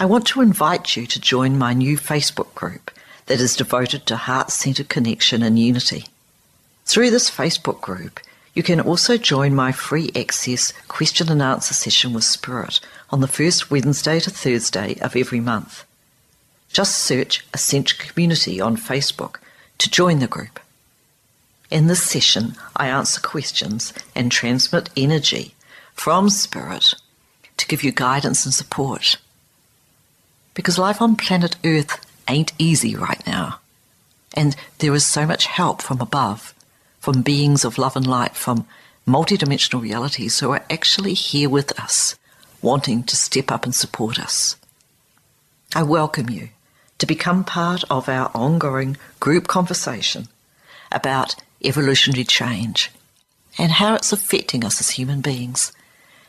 I 0.00 0.06
want 0.06 0.26
to 0.28 0.40
invite 0.40 0.96
you 0.96 1.06
to 1.06 1.20
join 1.20 1.58
my 1.58 1.74
new 1.74 1.98
Facebook 1.98 2.54
group 2.54 2.90
that 3.26 3.38
is 3.38 3.54
devoted 3.54 4.06
to 4.06 4.16
heart 4.16 4.50
centered 4.50 4.88
connection 4.88 5.42
and 5.42 5.58
unity. 5.58 6.06
Through 6.86 7.10
this 7.10 7.30
Facebook 7.30 7.82
group, 7.82 8.18
you 8.54 8.62
can 8.62 8.80
also 8.80 9.18
join 9.18 9.54
my 9.54 9.72
free 9.72 10.10
access 10.16 10.72
question 10.88 11.30
and 11.30 11.42
answer 11.42 11.74
session 11.74 12.14
with 12.14 12.24
Spirit 12.24 12.80
on 13.10 13.20
the 13.20 13.28
first 13.28 13.70
Wednesday 13.70 14.18
to 14.20 14.30
Thursday 14.30 14.98
of 15.02 15.14
every 15.16 15.38
month. 15.38 15.84
Just 16.72 16.96
search 16.96 17.44
Ascension 17.52 17.98
Community 17.98 18.58
on 18.58 18.78
Facebook 18.78 19.36
to 19.76 19.90
join 19.90 20.20
the 20.20 20.26
group. 20.26 20.58
In 21.70 21.88
this 21.88 22.02
session, 22.02 22.54
I 22.74 22.88
answer 22.88 23.20
questions 23.20 23.92
and 24.14 24.32
transmit 24.32 24.88
energy 24.96 25.52
from 25.92 26.30
Spirit 26.30 26.94
to 27.58 27.66
give 27.66 27.84
you 27.84 27.92
guidance 27.92 28.46
and 28.46 28.54
support 28.54 29.18
because 30.60 30.78
life 30.78 31.00
on 31.00 31.16
planet 31.16 31.56
Earth 31.64 32.04
ain't 32.28 32.52
easy 32.58 32.94
right 32.94 33.26
now. 33.26 33.60
And 34.34 34.54
there 34.80 34.92
is 34.92 35.06
so 35.06 35.26
much 35.26 35.46
help 35.46 35.80
from 35.80 36.02
above, 36.02 36.52
from 36.98 37.22
beings 37.22 37.64
of 37.64 37.78
love 37.78 37.96
and 37.96 38.06
light, 38.06 38.36
from 38.36 38.66
multidimensional 39.08 39.80
realities 39.80 40.38
who 40.38 40.50
are 40.50 40.62
actually 40.68 41.14
here 41.14 41.48
with 41.48 41.80
us, 41.80 42.14
wanting 42.60 43.02
to 43.04 43.16
step 43.16 43.50
up 43.50 43.64
and 43.64 43.74
support 43.74 44.18
us. 44.18 44.56
I 45.74 45.82
welcome 45.82 46.28
you 46.28 46.50
to 46.98 47.06
become 47.06 47.42
part 47.42 47.82
of 47.88 48.06
our 48.06 48.30
ongoing 48.34 48.98
group 49.18 49.46
conversation 49.46 50.28
about 50.92 51.36
evolutionary 51.64 52.24
change 52.24 52.90
and 53.56 53.72
how 53.72 53.94
it's 53.94 54.12
affecting 54.12 54.62
us 54.62 54.78
as 54.78 54.90
human 54.90 55.22
beings 55.22 55.72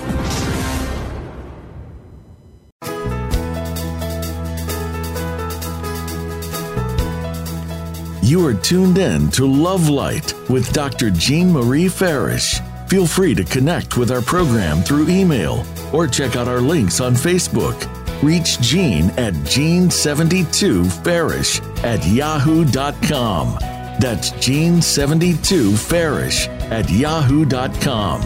You 8.25 8.45
are 8.47 8.55
tuned 8.55 8.97
in 8.97 9.31
to 9.33 9.45
Love 9.45 9.91
Light 9.91 10.33
with 10.49 10.73
Dr. 10.73 11.11
Jean 11.11 11.53
Marie 11.53 11.89
Farish. 11.89 12.59
Feel 12.89 13.07
free 13.07 13.35
to 13.35 13.45
connect 13.45 13.99
with 13.99 14.11
our 14.11 14.23
program 14.23 14.81
through 14.81 15.11
email 15.11 15.63
or 15.93 16.07
check 16.07 16.35
out 16.35 16.49
our 16.49 16.63
links 16.63 17.03
on 17.03 17.13
Facebook. 17.13 17.87
Reach 18.23 18.59
Jean 18.63 19.11
at 19.19 19.35
Jean72Farish 19.35 21.85
at 21.85 22.03
yahoo.com. 22.07 23.59
That's 24.01 24.31
Jean72Farish 24.31 26.49
at 26.71 26.89
yahoo.com. 26.89 28.23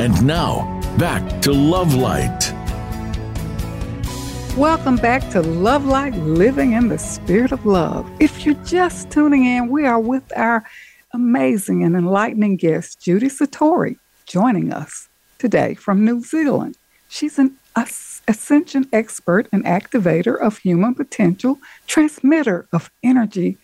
And 0.00 0.26
now, 0.26 0.80
back 0.98 1.40
to 1.42 1.52
Love 1.52 1.94
Light. 1.94 2.55
Welcome 4.56 4.96
back 4.96 5.28
to 5.32 5.42
Love 5.42 5.84
Light 5.84 6.14
Living 6.14 6.72
in 6.72 6.88
the 6.88 6.96
Spirit 6.96 7.52
of 7.52 7.66
Love. 7.66 8.10
If 8.20 8.46
you're 8.46 8.54
just 8.64 9.10
tuning 9.10 9.44
in, 9.44 9.68
we 9.68 9.84
are 9.84 10.00
with 10.00 10.32
our 10.34 10.64
amazing 11.12 11.84
and 11.84 11.94
enlightening 11.94 12.56
guest, 12.56 12.98
Judy 12.98 13.26
Satori, 13.26 13.98
joining 14.24 14.72
us 14.72 15.10
today 15.36 15.74
from 15.74 16.06
New 16.06 16.22
Zealand. 16.22 16.78
She's 17.10 17.38
an 17.38 17.58
ascension 17.76 18.88
expert 18.94 19.46
and 19.52 19.62
activator 19.66 20.40
of 20.40 20.56
human 20.56 20.94
potential, 20.94 21.58
transmitter 21.86 22.66
of 22.72 22.90
energy, 23.02 23.58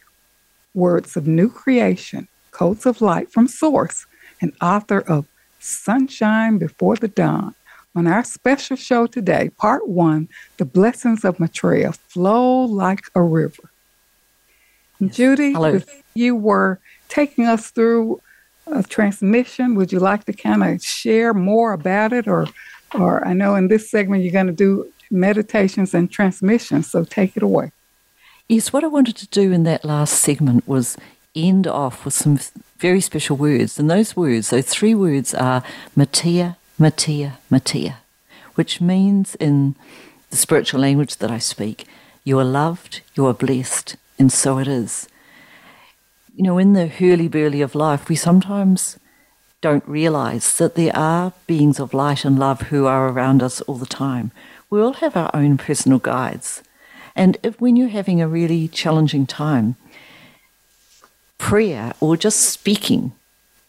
words 0.75 1.17
of 1.17 1.27
new 1.27 1.49
creation, 1.49 2.29
codes 2.51 2.85
of 2.85 3.01
light 3.01 3.33
from 3.33 3.49
source, 3.49 4.05
and 4.43 4.53
author 4.61 5.01
of 5.01 5.27
Sunshine 5.59 6.59
Before 6.59 6.97
the 6.97 7.09
Dawn 7.09 7.55
on 7.95 8.07
our 8.07 8.25
special 8.25 8.77
show 8.77 9.07
today, 9.07 9.51
part 9.59 9.89
one 9.89 10.29
The 10.57 10.65
Blessings 10.65 11.25
of 11.25 11.39
Maitreya 11.39 11.93
Flow 11.93 12.65
Like 12.65 13.05
a 13.15 13.23
River. 13.23 13.71
Yes. 14.99 15.17
Judy, 15.17 15.55
you 16.15 16.37
were 16.37 16.79
taking 17.09 17.47
us 17.47 17.71
through 17.71 18.21
a 18.67 18.83
transmission. 18.83 19.75
Would 19.75 19.93
you 19.93 19.99
like 19.99 20.25
to 20.25 20.33
kind 20.33 20.63
of 20.63 20.83
share 20.83 21.35
more 21.35 21.73
about 21.73 22.13
it? 22.13 22.29
Or, 22.29 22.47
or 22.95 23.27
I 23.27 23.33
know 23.33 23.57
in 23.57 23.69
this 23.69 23.91
segment 23.91 24.23
you're 24.23 24.33
going 24.33 24.47
to 24.47 24.53
do 24.53 24.91
meditations 25.11 25.93
and 25.93 26.11
transmissions, 26.11 26.91
so 26.91 27.05
take 27.05 27.37
it 27.37 27.43
away. 27.43 27.73
Yes, 28.49 28.73
what 28.73 28.85
I 28.85 28.87
wanted 28.87 29.17
to 29.17 29.27
do 29.29 29.53
in 29.53 29.65
that 29.65 29.85
last 29.85 30.15
segment 30.15 30.67
was 30.67 30.97
end 31.35 31.67
off 31.67 32.05
with 32.05 32.15
some 32.15 32.39
very 32.79 33.01
special 33.01 33.37
words. 33.37 33.79
And 33.79 33.91
those 33.91 34.17
words, 34.17 34.51
those 34.51 34.67
three 34.67 34.95
words 34.95 35.35
are 35.35 35.63
Matia, 35.97 36.57
Matia, 36.83 37.35
Matia, 37.49 37.99
which 38.57 38.81
means 38.81 39.37
in 39.37 39.77
the 40.31 40.37
spiritual 40.37 40.81
language 40.81 41.19
that 41.19 41.31
I 41.31 41.39
speak, 41.39 41.87
you 42.25 42.41
are 42.41 42.45
loved, 42.45 43.03
you 43.15 43.25
are 43.27 43.35
blessed, 43.35 43.95
and 44.19 44.33
so 44.33 44.59
it 44.59 44.67
is. 44.67 45.09
You 46.35 46.43
know, 46.43 46.59
in 46.59 46.73
the 46.73 46.89
hurly 46.89 47.29
burly 47.29 47.61
of 47.61 47.77
life, 47.77 48.09
we 48.09 48.17
sometimes 48.17 48.99
don't 49.61 49.87
realize 49.87 50.59
that 50.59 50.75
there 50.75 50.97
are 50.97 51.33
beings 51.47 51.79
of 51.79 51.95
light 51.95 52.25
and 52.25 52.37
love 52.37 52.63
who 52.63 52.87
are 52.87 53.09
around 53.09 53.45
us 53.45 53.61
all 53.61 53.77
the 53.77 53.87
time. 53.87 54.33
We 54.69 54.81
all 54.81 54.95
have 54.95 55.17
our 55.17 55.31
own 55.33 55.59
personal 55.59 56.01
guides. 56.01 56.65
And 57.15 57.39
if, 57.45 57.61
when 57.61 57.77
you're 57.77 57.91
having 57.91 58.21
a 58.21 58.27
really 58.27 58.67
challenging 58.67 59.27
time, 59.27 59.77
prayer 61.39 61.93
or 62.01 62.17
just 62.17 62.41
speaking 62.41 63.13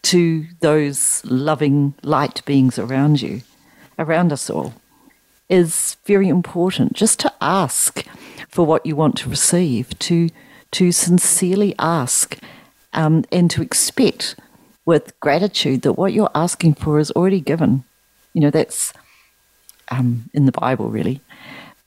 to 0.04 0.46
those 0.60 1.24
loving 1.24 1.94
light 2.02 2.44
beings 2.44 2.78
around 2.78 3.22
you, 3.22 3.42
around 3.98 4.32
us 4.32 4.50
all, 4.50 4.74
is 5.48 5.96
very 6.04 6.28
important. 6.28 6.92
Just 6.92 7.18
to 7.20 7.32
ask 7.40 8.04
for 8.48 8.64
what 8.64 8.86
you 8.86 8.96
want 8.96 9.16
to 9.18 9.30
receive, 9.30 9.98
to 10.00 10.30
to 10.72 10.90
sincerely 10.90 11.74
ask 11.78 12.36
um, 12.92 13.24
and 13.30 13.48
to 13.50 13.62
expect 13.62 14.34
with 14.84 15.18
gratitude 15.20 15.82
that 15.82 15.92
what 15.92 16.12
you're 16.12 16.30
asking 16.34 16.74
for 16.74 16.98
is 16.98 17.12
already 17.12 17.40
given. 17.40 17.84
You 18.32 18.40
know, 18.40 18.50
that's 18.50 18.92
um, 19.88 20.30
in 20.34 20.46
the 20.46 20.52
Bible, 20.52 20.90
really. 20.90 21.20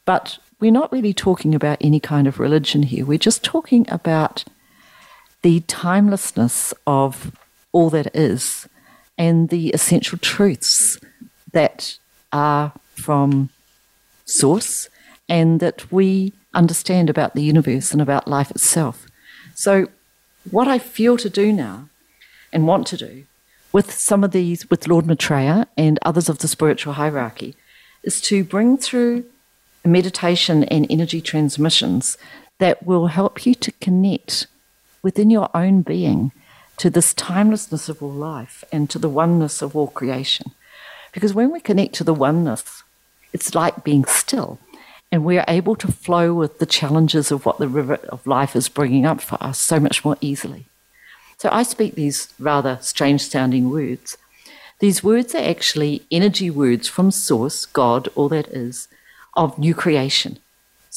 But 0.05 0.37
we're 0.59 0.71
not 0.71 0.91
really 0.91 1.13
talking 1.13 1.53
about 1.53 1.77
any 1.81 1.99
kind 1.99 2.27
of 2.27 2.39
religion 2.39 2.83
here. 2.83 3.05
We're 3.05 3.17
just 3.17 3.43
talking 3.43 3.85
about 3.89 4.45
the 5.41 5.59
timelessness 5.61 6.73
of 6.87 7.31
all 7.77 7.91
that 7.91 8.09
is 8.15 8.67
and 9.19 9.49
the 9.49 9.69
essential 9.69 10.17
truths 10.17 10.99
that 11.51 11.99
are 12.33 12.73
from 12.95 13.49
Source 14.25 14.89
and 15.29 15.59
that 15.59 15.91
we 15.91 16.33
understand 16.55 17.07
about 17.07 17.35
the 17.35 17.43
universe 17.43 17.91
and 17.91 18.01
about 18.01 18.27
life 18.27 18.49
itself. 18.49 19.05
So, 19.53 19.89
what 20.49 20.67
I 20.67 20.79
feel 20.79 21.17
to 21.17 21.29
do 21.29 21.53
now 21.53 21.87
and 22.51 22.65
want 22.65 22.87
to 22.87 22.97
do 22.97 23.25
with 23.71 23.93
some 23.93 24.23
of 24.23 24.31
these, 24.31 24.67
with 24.71 24.87
Lord 24.87 25.05
Maitreya 25.05 25.67
and 25.77 25.99
others 26.01 26.29
of 26.29 26.39
the 26.39 26.47
spiritual 26.47 26.93
hierarchy, 26.93 27.55
is 28.01 28.19
to 28.21 28.43
bring 28.43 28.77
through 28.77 29.23
meditation 29.85 30.63
and 30.63 30.87
energy 30.89 31.21
transmissions 31.21 32.17
that 32.57 32.83
will 32.87 33.07
help 33.07 33.45
you 33.45 33.53
to 33.53 33.71
connect 33.73 34.47
within 35.03 35.29
your 35.29 35.49
own 35.53 35.83
being 35.83 36.31
to 36.77 36.89
this 36.89 37.13
timelessness 37.13 37.89
of 37.89 38.01
all 38.01 38.11
life 38.11 38.63
and 38.71 38.89
to 38.89 38.99
the 38.99 39.09
oneness 39.09 39.61
of 39.61 39.75
all 39.75 39.87
creation. 39.87 40.51
Because 41.11 41.33
when 41.33 41.51
we 41.51 41.59
connect 41.59 41.95
to 41.95 42.03
the 42.03 42.13
oneness, 42.13 42.83
it's 43.33 43.55
like 43.55 43.83
being 43.83 44.05
still. 44.05 44.59
And 45.11 45.23
we 45.23 45.37
are 45.37 45.45
able 45.47 45.75
to 45.77 45.91
flow 45.91 46.33
with 46.33 46.59
the 46.59 46.65
challenges 46.65 47.31
of 47.31 47.45
what 47.45 47.59
the 47.59 47.67
river 47.67 47.95
of 48.09 48.27
life 48.27 48.55
is 48.55 48.69
bringing 48.69 49.05
up 49.05 49.21
for 49.21 49.41
us 49.41 49.57
so 49.57 49.79
much 49.79 50.03
more 50.03 50.17
easily. 50.21 50.65
So 51.37 51.49
I 51.51 51.63
speak 51.63 51.95
these 51.95 52.33
rather 52.39 52.77
strange 52.81 53.21
sounding 53.27 53.69
words. 53.69 54.17
These 54.79 55.03
words 55.03 55.33
are 55.33 55.49
actually 55.49 56.03
energy 56.11 56.49
words 56.49 56.87
from 56.87 57.09
Source, 57.09 57.65
God, 57.65 58.09
all 58.15 58.29
that 58.29 58.47
is, 58.49 58.87
of 59.35 59.57
new 59.57 59.73
creation. 59.73 60.39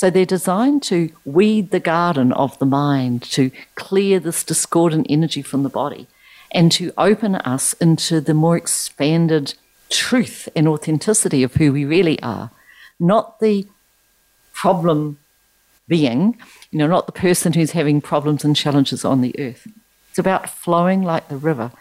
So 0.01 0.09
they're 0.09 0.25
designed 0.25 0.83
to 0.85 1.11
weed 1.27 1.73
the 1.73 1.79
garden 1.79 2.33
of 2.33 2.59
the 2.59 2.65
mind, 2.65 3.23
to 3.33 3.51
clear 3.75 4.19
this 4.19 4.43
discordant 4.43 5.07
energy 5.11 5.43
from 5.43 5.63
the 5.63 5.69
body, 5.69 6.07
and 6.51 6.73
to 6.73 6.91
open 6.97 7.35
us 7.35 7.75
into 7.75 8.19
the 8.23 8.33
more 8.33 8.57
expanded 8.57 9.53
truth 9.91 10.49
and 10.57 10.67
authenticity 10.67 11.43
of 11.43 11.53
who 11.57 11.71
we 11.71 11.85
really 11.85 12.19
are, 12.23 12.51
not 12.99 13.41
the 13.41 13.67
problem 14.55 15.19
being, 15.87 16.39
you 16.71 16.79
know, 16.79 16.87
not 16.87 17.05
the 17.05 17.13
person 17.13 17.53
who's 17.53 17.73
having 17.73 18.01
problems 18.01 18.43
and 18.43 18.57
challenges 18.57 19.05
on 19.05 19.21
the 19.21 19.39
earth. 19.39 19.69
It's 20.09 20.19
about 20.19 20.49
flowing 20.49 21.03
like 21.03 21.29
the 21.29 21.37
river. 21.37 21.73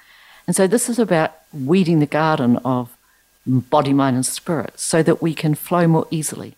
And 0.46 0.58
so 0.58 0.68
this 0.68 0.90
is 0.90 1.00
about 1.00 1.36
weeding 1.54 2.00
the 2.02 2.06
garden 2.06 2.58
of 2.66 2.98
body, 3.46 3.94
mind, 3.94 4.18
and 4.18 4.26
spirit 4.26 4.78
so 4.78 5.02
that 5.04 5.22
we 5.22 5.34
can 5.34 5.56
flow 5.56 5.88
more 5.88 6.06
easily 6.12 6.58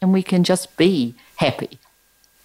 and 0.00 0.12
we 0.12 0.22
can 0.22 0.44
just 0.44 0.76
be 0.76 1.14
happy 1.36 1.78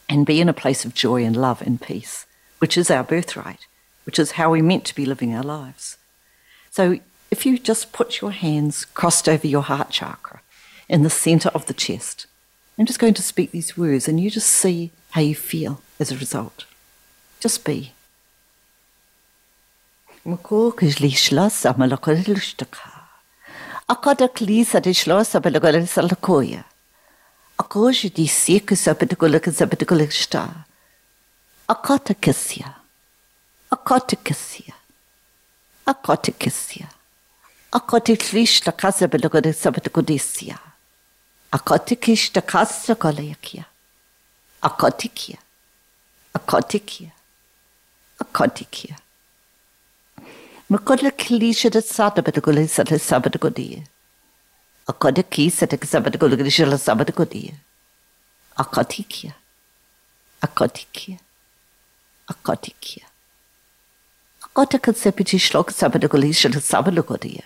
and 0.07 0.25
be 0.25 0.41
in 0.41 0.49
a 0.49 0.53
place 0.53 0.85
of 0.85 0.93
joy 0.93 1.23
and 1.23 1.35
love 1.35 1.61
and 1.61 1.81
peace, 1.81 2.25
which 2.59 2.77
is 2.77 2.91
our 2.91 3.03
birthright, 3.03 3.65
which 4.05 4.19
is 4.19 4.31
how 4.31 4.51
we're 4.51 4.63
meant 4.63 4.85
to 4.85 4.95
be 4.95 5.05
living 5.05 5.33
our 5.33 5.43
lives. 5.43 5.97
So 6.69 6.99
if 7.29 7.45
you 7.45 7.57
just 7.57 7.93
put 7.93 8.21
your 8.21 8.31
hands 8.31 8.85
crossed 8.85 9.27
over 9.29 9.47
your 9.47 9.63
heart 9.63 9.89
chakra 9.89 10.41
in 10.89 11.03
the 11.03 11.09
center 11.09 11.49
of 11.49 11.65
the 11.65 11.73
chest, 11.73 12.27
I'm 12.77 12.85
just 12.85 12.99
going 12.99 13.13
to 13.15 13.21
speak 13.21 13.51
these 13.51 13.77
words 13.77 14.07
and 14.07 14.19
you 14.19 14.29
just 14.29 14.49
see 14.49 14.91
how 15.11 15.21
you 15.21 15.35
feel 15.35 15.81
as 15.99 16.11
a 16.11 16.17
result. 16.17 16.65
Just 17.39 17.63
be. 17.65 17.93
Acorde-se 27.61 28.59
que 28.61 28.75
ça 28.75 28.95
peut 28.95 29.05
que 29.05 29.51
ça 29.51 29.67
peut 29.67 29.85
que 29.85 29.93
está. 30.03 30.49
Acote-se. 31.67 32.63
Acote-se. 33.69 34.63
Acote-se. 35.85 36.83
Acote-se 37.71 38.63
da 38.65 38.71
casa 38.71 39.07
pelo 39.07 39.29
que 39.29 39.53
ça 39.53 39.71
peut 39.71 39.79
que 39.79 40.13
está. 40.13 40.59
Acote-se 41.51 42.31
da 42.33 42.41
casa 42.41 42.95
colequia. 42.95 43.67
Acote-se. 44.59 45.37
Acote-se. 46.33 47.11
Acote-se. 48.19 48.95
ما 50.69 50.77
كل 50.77 51.11
satak 54.93 55.85
sabat 55.85 56.19
ko 56.19 56.27
lagri 56.27 56.51
shala 56.51 56.77
sabat 56.77 57.13
ko 57.15 57.25
diya. 57.25 57.53
Akatikia. 58.57 59.33
Akatikia. 60.41 61.19
Akatikia. 62.27 63.05
Akata 64.43 64.79
ka 64.79 64.91
sepiti 64.91 65.37
shlok 65.37 65.71
sabat 65.71 66.09
ko 66.09 66.17
li 66.17 66.33
shala 66.33 66.59
sabat 66.59 66.95
ko 67.05 67.15
diya. 67.17 67.45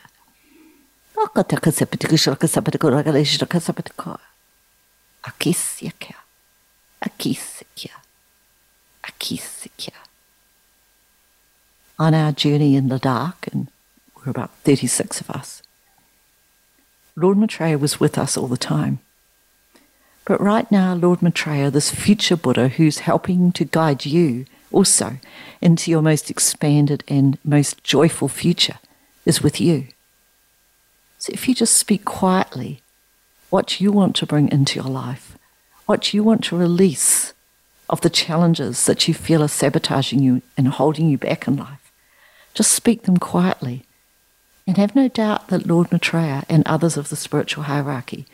Akata 1.17 1.61
ka 1.61 1.71
sepiti 1.71 2.07
shlok 2.07 2.47
sabat 2.47 2.79
ko 2.79 2.89
lagri 2.89 3.25
shala 3.25 3.59
sabat 3.59 3.95
ko. 3.95 4.17
Akisya 5.25 5.91
kya. 5.99 6.17
Akisya. 7.01 7.93
Akisya. 9.03 9.93
On 11.97 12.13
our 12.13 12.31
journey 12.31 12.75
in 12.75 12.89
Ladakh, 12.89 13.47
and 13.51 13.67
we're 14.15 14.31
about 14.31 14.51
36 14.63 15.21
of 15.21 15.29
us, 15.29 15.61
Lord 17.17 17.37
Maitreya 17.37 17.77
was 17.77 17.99
with 17.99 18.17
us 18.17 18.35
all 18.35 18.47
the 18.47 18.57
time. 18.57 18.99
But 20.25 20.41
right 20.41 20.69
now, 20.69 20.93
Lord 20.95 21.21
Maitreya, 21.21 21.71
this 21.71 21.91
future 21.91 22.35
Buddha 22.35 22.67
who's 22.67 22.99
helping 22.99 23.51
to 23.53 23.63
guide 23.63 24.05
you 24.05 24.45
also 24.71 25.17
into 25.61 25.89
your 25.89 26.01
most 26.01 26.29
expanded 26.29 27.03
and 27.07 27.37
most 27.45 27.83
joyful 27.83 28.27
future, 28.27 28.79
is 29.25 29.41
with 29.41 29.61
you. 29.61 29.87
So 31.17 31.31
if 31.31 31.47
you 31.47 31.55
just 31.55 31.77
speak 31.77 32.03
quietly 32.03 32.81
what 33.49 33.79
you 33.79 33.91
want 33.91 34.15
to 34.17 34.25
bring 34.25 34.51
into 34.51 34.79
your 34.79 34.89
life, 34.89 35.37
what 35.85 36.13
you 36.13 36.23
want 36.23 36.43
to 36.45 36.57
release 36.57 37.33
of 37.89 38.01
the 38.01 38.09
challenges 38.09 38.85
that 38.85 39.07
you 39.07 39.13
feel 39.13 39.41
are 39.41 39.47
sabotaging 39.47 40.21
you 40.21 40.41
and 40.57 40.67
holding 40.67 41.09
you 41.09 41.17
back 41.17 41.47
in 41.47 41.55
life, 41.55 41.91
just 42.53 42.73
speak 42.73 43.03
them 43.03 43.17
quietly 43.17 43.85
and 44.67 44.77
have 44.77 44.95
no 44.95 45.07
doubt 45.07 45.47
that 45.49 45.67
Lord 45.67 45.91
Maitreya 45.91 46.43
and 46.49 46.65
others 46.65 46.97
of 46.97 47.09
the 47.09 47.15
spiritual 47.15 47.63
hierarchy, 47.65 48.25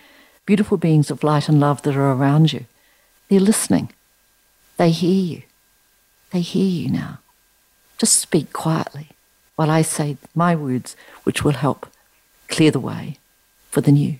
beautiful 0.45 0.77
beings 0.77 1.11
of 1.11 1.23
light 1.23 1.49
and 1.49 1.59
love 1.59 1.81
that 1.81 1.95
are 1.95 2.11
around 2.11 2.53
you, 2.53 2.65
they're 3.29 3.39
listening. 3.39 3.91
They 4.77 4.91
hear 4.91 5.23
you. 5.23 5.41
They 6.31 6.41
hear 6.41 6.65
you 6.65 6.89
now. 6.89 7.19
Just 7.97 8.17
speak 8.17 8.53
quietly 8.53 9.09
while 9.55 9.69
I 9.69 9.81
say 9.81 10.17
my 10.33 10.55
words, 10.55 10.95
which 11.23 11.43
will 11.43 11.51
help 11.53 11.87
clear 12.47 12.71
the 12.71 12.79
way 12.79 13.17
for 13.69 13.81
the 13.81 13.91
new. 13.91 14.17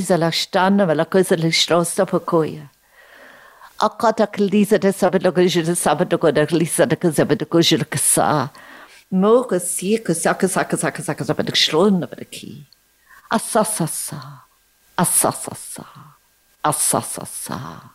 Za 0.00 0.16
la 0.16 0.30
stana 0.30 0.86
la 0.94 1.04
cosa 1.04 1.36
la 1.36 1.50
pakoya. 2.06 2.70
Akata 3.78 4.26
klisa 4.26 4.78
de 4.78 4.92
klisa 4.92 6.88
de 6.88 6.96
ko 6.96 7.08
sabato 7.08 7.46
ko 7.48 7.58
jira 7.58 7.84
kasa 7.84 8.50
mo 9.10 9.44
ko 9.44 9.58
si 9.58 9.98
ko 9.98 10.12
sa 10.12 10.34
ka 10.34 10.46
sa. 10.46 10.64
Ka 10.64 10.76
sa 10.76 10.90
ka 10.90 11.02
sa 11.02 11.14
ka 11.14 11.24
sabato 11.24 11.54
shlon 11.54 12.00
na 12.00 12.06
ki 12.06 12.66
asasasa. 13.30 14.42
Asasasa. 14.98 15.86
Asasasa. 16.64 17.90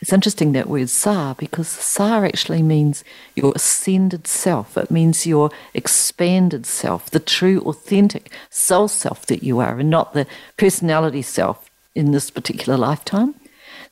It's 0.00 0.12
interesting 0.12 0.52
that 0.52 0.68
word 0.68 0.90
sa 0.90 1.32
because 1.34 1.68
sa 1.68 2.24
actually 2.24 2.62
means 2.62 3.04
your 3.34 3.52
ascended 3.54 4.26
self. 4.26 4.76
It 4.76 4.90
means 4.90 5.26
your 5.26 5.50
expanded 5.72 6.66
self, 6.66 7.10
the 7.10 7.20
true, 7.20 7.60
authentic 7.60 8.30
soul 8.50 8.88
self 8.88 9.24
that 9.26 9.42
you 9.42 9.60
are, 9.60 9.78
and 9.78 9.88
not 9.88 10.12
the 10.12 10.26
personality 10.58 11.22
self 11.22 11.70
in 11.94 12.12
this 12.12 12.30
particular 12.30 12.76
lifetime. 12.76 13.34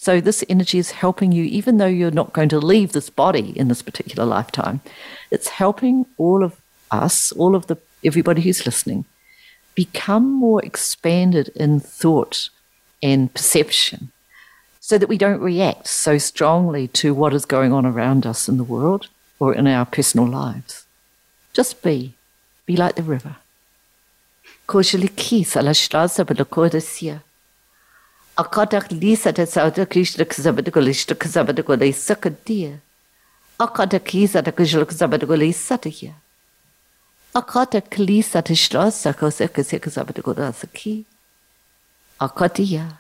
So 0.03 0.21
this 0.21 0.43
energy 0.49 0.79
is 0.79 0.91
helping 0.91 1.31
you, 1.31 1.45
even 1.45 1.77
though 1.77 1.87
you're 1.87 2.11
not 2.11 2.33
going 2.33 2.49
to 2.49 2.59
leave 2.59 2.91
this 2.91 3.09
body 3.09 3.57
in 3.57 3.69
this 3.69 3.83
particular 3.83 4.25
lifetime. 4.25 4.81
It's 5.31 5.47
helping 5.47 6.07
all 6.19 6.43
of 6.43 6.61
us, 6.91 7.31
all 7.31 7.55
of 7.55 7.69
the 7.69 7.79
everybody 8.03 8.43
who's 8.43 8.67
listening, 8.67 9.05
become 9.77 10.29
more 10.29 10.61
expanded 10.65 11.51
in 11.55 11.79
thought 11.79 12.51
and 13.01 13.33
perception 13.33 14.11
so 14.81 14.99
that 14.99 15.09
we 15.09 15.17
don't 15.17 15.41
react 15.41 15.87
so 15.87 16.19
strongly 16.19 16.89
to 16.89 17.15
what 17.15 17.33
is 17.33 17.45
going 17.45 17.73
on 17.73 17.87
around 17.87 18.27
us 18.27 18.49
in 18.49 18.57
the 18.57 18.65
world 18.65 19.07
or 19.39 19.55
in 19.55 19.69
our 19.69 19.87
personal 19.87 20.27
lives. 20.27 20.85
Just 21.53 21.81
be. 21.81 22.15
Be 22.67 22.77
like 22.77 22.97
the 22.97 23.05
river. 23.05 23.37
Akadak 28.37 28.91
lisa 28.91 29.33
de 29.33 29.47
sauda 29.47 29.87
kishla 29.87 30.25
kazabadagoli 30.25 30.95
kazabadagoli 31.15 31.93
sakadia. 31.93 32.79
Akada 33.59 33.99
kisa 33.99 34.43
da 34.43 34.53
kishla 34.53 34.85
kazabadagoli 34.85 35.53
satya. 35.53 36.15
Akata 37.35 37.81
klisa 37.81 38.43
de 38.43 38.55
strasa 38.55 39.15
koseka 39.15 39.63
kazabadagola 39.81 40.53
saki. 40.53 41.05
Akadia. 42.21 42.99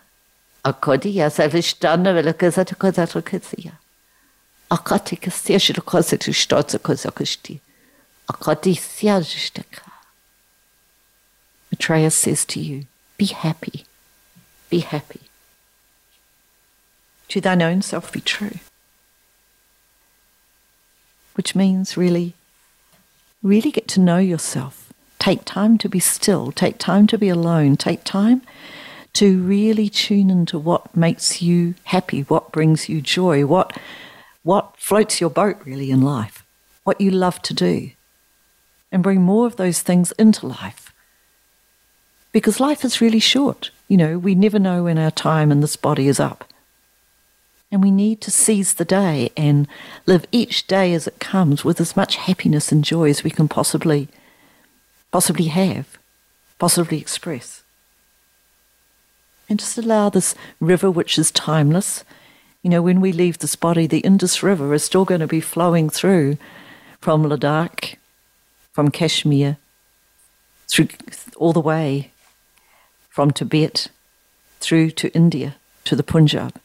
Akadia 0.64 1.30
salistana 1.30 2.14
vela 2.14 2.32
kazata 2.32 2.74
kazata 2.74 3.22
kazia. 3.22 3.72
Akati 4.70 5.16
kastia 5.16 5.58
kosa 5.84 6.16
tu 6.16 6.32
stotza 6.32 6.78
kosa 6.78 7.10
kashti. 7.10 7.60
Akati 8.28 8.74
siajistaka. 8.74 9.82
Maitreya 11.70 12.10
says 12.10 12.44
to 12.46 12.60
you, 12.60 12.84
be 13.18 13.26
happy. 13.26 13.84
Be 14.72 14.78
happy. 14.78 15.20
To 17.28 17.42
thine 17.42 17.60
own 17.60 17.82
self 17.82 18.10
be 18.10 18.22
true. 18.22 18.58
Which 21.34 21.54
means 21.54 21.98
really, 21.98 22.32
really 23.42 23.70
get 23.70 23.86
to 23.88 24.00
know 24.00 24.16
yourself. 24.16 24.90
Take 25.18 25.44
time 25.44 25.76
to 25.76 25.90
be 25.90 26.00
still. 26.00 26.52
Take 26.52 26.78
time 26.78 27.06
to 27.08 27.18
be 27.18 27.28
alone. 27.28 27.76
Take 27.76 28.02
time 28.04 28.40
to 29.12 29.42
really 29.42 29.90
tune 29.90 30.30
into 30.30 30.58
what 30.58 30.96
makes 30.96 31.42
you 31.42 31.74
happy, 31.84 32.22
what 32.22 32.50
brings 32.50 32.88
you 32.88 33.02
joy, 33.02 33.44
what, 33.44 33.78
what 34.42 34.74
floats 34.78 35.20
your 35.20 35.28
boat 35.28 35.58
really 35.66 35.90
in 35.90 36.00
life, 36.00 36.46
what 36.84 36.98
you 36.98 37.10
love 37.10 37.42
to 37.42 37.52
do. 37.52 37.90
And 38.90 39.02
bring 39.02 39.20
more 39.20 39.46
of 39.46 39.56
those 39.56 39.82
things 39.82 40.12
into 40.12 40.46
life. 40.46 40.94
Because 42.32 42.58
life 42.58 42.86
is 42.86 43.02
really 43.02 43.20
short. 43.20 43.70
You 43.92 43.98
know, 43.98 44.16
we 44.16 44.34
never 44.34 44.58
know 44.58 44.84
when 44.84 44.96
our 44.96 45.10
time 45.10 45.52
in 45.52 45.60
this 45.60 45.76
body 45.76 46.08
is 46.08 46.18
up. 46.18 46.46
And 47.70 47.82
we 47.82 47.90
need 47.90 48.22
to 48.22 48.30
seize 48.30 48.72
the 48.72 48.86
day 48.86 49.30
and 49.36 49.68
live 50.06 50.24
each 50.32 50.66
day 50.66 50.94
as 50.94 51.06
it 51.06 51.20
comes 51.20 51.62
with 51.62 51.78
as 51.78 51.94
much 51.94 52.16
happiness 52.16 52.72
and 52.72 52.82
joy 52.82 53.10
as 53.10 53.22
we 53.22 53.28
can 53.28 53.48
possibly 53.48 54.08
possibly 55.10 55.48
have, 55.48 55.98
possibly 56.58 57.02
express. 57.02 57.64
And 59.46 59.58
just 59.58 59.76
allow 59.76 60.08
this 60.08 60.34
river 60.58 60.90
which 60.90 61.18
is 61.18 61.30
timeless. 61.30 62.02
You 62.62 62.70
know, 62.70 62.80
when 62.80 62.98
we 62.98 63.12
leave 63.12 63.40
this 63.40 63.56
body, 63.56 63.86
the 63.86 64.00
Indus 64.00 64.42
River 64.42 64.72
is 64.72 64.82
still 64.82 65.04
going 65.04 65.20
to 65.20 65.26
be 65.26 65.42
flowing 65.42 65.90
through 65.90 66.38
from 66.98 67.24
Ladakh, 67.24 67.96
from 68.72 68.90
Kashmir, 68.90 69.58
through 70.66 70.88
all 71.36 71.52
the 71.52 71.60
way 71.60 72.12
from 73.12 73.30
Tibet 73.30 73.88
through 74.58 74.90
to 74.92 75.12
India 75.12 75.56
to 75.84 75.94
the 75.94 76.02
Punjab. 76.02 76.58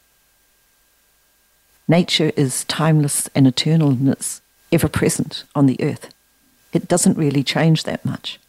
Nature 1.86 2.32
is 2.36 2.64
timeless 2.64 3.28
and 3.34 3.46
eternal 3.46 3.90
and 3.90 4.08
it's 4.08 4.40
ever 4.72 4.88
present 4.88 5.44
on 5.54 5.66
the 5.66 5.76
earth. 5.82 6.08
It 6.72 6.88
doesn't 6.88 7.18
really 7.18 7.42
change 7.42 7.82
that 7.84 8.02
much. 8.02 8.40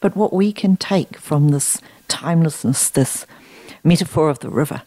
But 0.00 0.14
what 0.14 0.32
we 0.32 0.52
can 0.52 0.76
take 0.76 1.18
from 1.18 1.48
this 1.48 1.80
timelessness, 2.06 2.88
this 2.88 3.26
metaphor 3.82 4.30
of 4.30 4.38
the 4.38 4.50
river, 4.50 4.82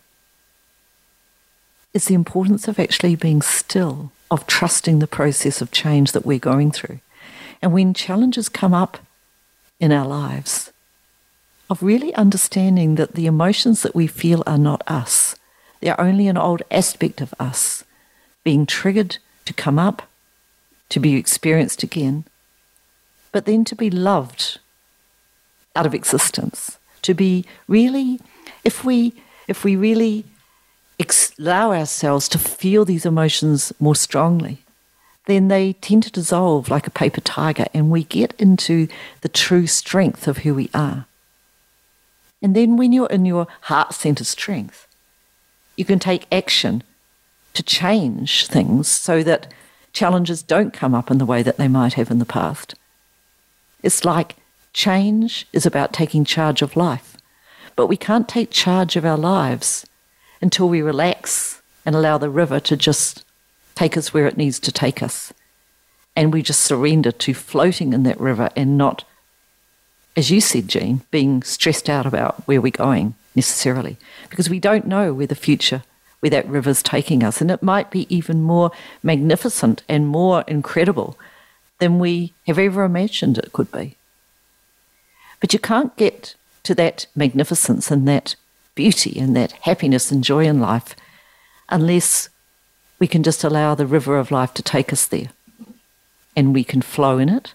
is 1.93 2.05
the 2.05 2.13
importance 2.13 2.69
of 2.69 2.79
actually 2.79 3.15
being 3.15 3.41
still, 3.41 4.13
of 4.31 4.47
trusting 4.47 4.99
the 4.99 5.07
process 5.07 5.59
of 5.59 5.71
change 5.71 6.13
that 6.13 6.25
we're 6.25 6.39
going 6.39 6.71
through. 6.71 6.99
And 7.61 7.73
when 7.73 7.93
challenges 7.93 8.47
come 8.47 8.73
up 8.73 8.99
in 9.79 9.91
our 9.91 10.07
lives, 10.07 10.71
of 11.69 11.83
really 11.83 12.13
understanding 12.15 12.95
that 12.95 13.13
the 13.13 13.25
emotions 13.25 13.81
that 13.83 13.95
we 13.95 14.07
feel 14.07 14.43
are 14.45 14.57
not 14.57 14.81
us. 14.87 15.35
They're 15.81 15.99
only 15.99 16.27
an 16.27 16.37
old 16.37 16.61
aspect 16.71 17.21
of 17.21 17.33
us 17.39 17.83
being 18.43 18.65
triggered 18.65 19.17
to 19.45 19.53
come 19.53 19.79
up, 19.79 20.01
to 20.89 20.99
be 20.99 21.15
experienced 21.15 21.83
again, 21.83 22.25
but 23.31 23.45
then 23.45 23.63
to 23.65 23.75
be 23.75 23.89
loved 23.89 24.59
out 25.75 25.85
of 25.85 25.93
existence, 25.93 26.77
to 27.03 27.13
be 27.13 27.45
really, 27.67 28.19
if 28.63 28.83
we, 28.83 29.13
if 29.47 29.63
we 29.63 29.75
really 29.75 30.25
allow 31.37 31.71
ourselves 31.71 32.27
to 32.29 32.37
feel 32.37 32.83
these 32.83 33.05
emotions 33.05 33.71
more 33.79 33.95
strongly, 33.95 34.59
then 35.29 35.47
they 35.47 35.73
tend 35.73 36.03
to 36.03 36.11
dissolve 36.11 36.69
like 36.69 36.87
a 36.87 36.91
paper 36.91 37.21
tiger 37.21 37.65
and 37.73 37.89
we 37.89 38.03
get 38.03 38.33
into 38.39 38.87
the 39.21 39.29
true 39.29 39.67
strength 39.67 40.27
of 40.27 40.39
who 40.39 40.53
we 40.53 40.69
are. 40.73 41.05
And 42.41 42.55
then 42.55 42.77
when 42.77 42.93
you're 42.93 43.07
in 43.07 43.25
your 43.25 43.47
heart 43.61 43.93
centered 43.93 44.27
strength, 44.27 44.87
you 45.75 45.85
can 45.85 45.99
take 45.99 46.27
action 46.31 46.83
to 47.53 47.63
change 47.63 48.47
things 48.47 48.87
so 48.87 49.23
that 49.23 49.53
challenges 49.93 50.43
don't 50.43 50.73
come 50.73 50.95
up 50.95 51.11
in 51.11 51.17
the 51.17 51.25
way 51.25 51.43
that 51.43 51.57
they 51.57 51.67
might 51.67 51.93
have 51.93 52.11
in 52.11 52.19
the 52.19 52.25
past. 52.25 52.75
It's 53.83 54.05
like 54.05 54.35
change 54.73 55.47
is 55.53 55.65
about 55.65 55.93
taking 55.93 56.25
charge 56.25 56.61
of 56.61 56.75
life, 56.75 57.17
but 57.75 57.87
we 57.87 57.97
can't 57.97 58.27
take 58.27 58.51
charge 58.51 58.95
of 58.95 59.05
our 59.05 59.17
lives 59.17 59.85
until 60.41 60.69
we 60.69 60.81
relax 60.81 61.61
and 61.85 61.95
allow 61.95 62.17
the 62.17 62.29
river 62.29 62.59
to 62.59 62.77
just 62.77 63.23
take 63.79 63.95
us 63.95 64.13
where 64.13 64.27
it 64.27 64.35
needs 64.35 64.59
to 64.59 64.73
take 64.73 65.01
us. 65.01 65.31
And 66.13 66.33
we 66.33 66.41
just 66.41 66.63
surrender 66.63 67.13
to 67.13 67.33
floating 67.33 67.93
in 67.93 68.03
that 68.03 68.19
river 68.19 68.49
and 68.53 68.77
not, 68.77 69.05
as 70.17 70.29
you 70.29 70.41
said, 70.41 70.67
Jean, 70.67 71.03
being 71.11 71.43
stressed 71.43 71.89
out 71.89 72.05
about 72.05 72.45
where 72.45 72.59
we're 72.59 72.71
going 72.71 73.15
necessarily. 73.35 73.95
Because 74.29 74.49
we 74.49 74.59
don't 74.59 74.85
know 74.85 75.13
where 75.13 75.27
the 75.27 75.33
future, 75.33 75.83
where 76.19 76.29
that 76.29 76.49
river's 76.49 76.83
taking 76.83 77.23
us. 77.23 77.39
And 77.39 77.49
it 77.49 77.63
might 77.63 77.89
be 77.89 78.05
even 78.13 78.41
more 78.41 78.71
magnificent 79.01 79.83
and 79.87 80.09
more 80.09 80.43
incredible 80.45 81.17
than 81.77 81.99
we 81.99 82.33
have 82.47 82.59
ever 82.59 82.83
imagined 82.83 83.37
it 83.37 83.53
could 83.53 83.71
be. 83.71 83.95
But 85.39 85.53
you 85.53 85.59
can't 85.59 85.95
get 85.95 86.35
to 86.63 86.75
that 86.75 87.05
magnificence 87.15 87.91
and 87.91 88.05
that 88.09 88.35
beauty 88.75 89.17
and 89.17 89.37
that 89.37 89.53
happiness 89.53 90.11
and 90.11 90.21
joy 90.21 90.43
in 90.43 90.59
life 90.59 90.97
unless 91.69 92.27
we 92.99 93.07
can 93.07 93.23
just 93.23 93.43
allow 93.43 93.75
the 93.75 93.85
river 93.85 94.17
of 94.17 94.31
life 94.31 94.53
to 94.55 94.61
take 94.61 94.93
us 94.93 95.05
there 95.05 95.29
and 96.35 96.53
we 96.53 96.63
can 96.63 96.81
flow 96.81 97.17
in 97.17 97.29
it. 97.29 97.53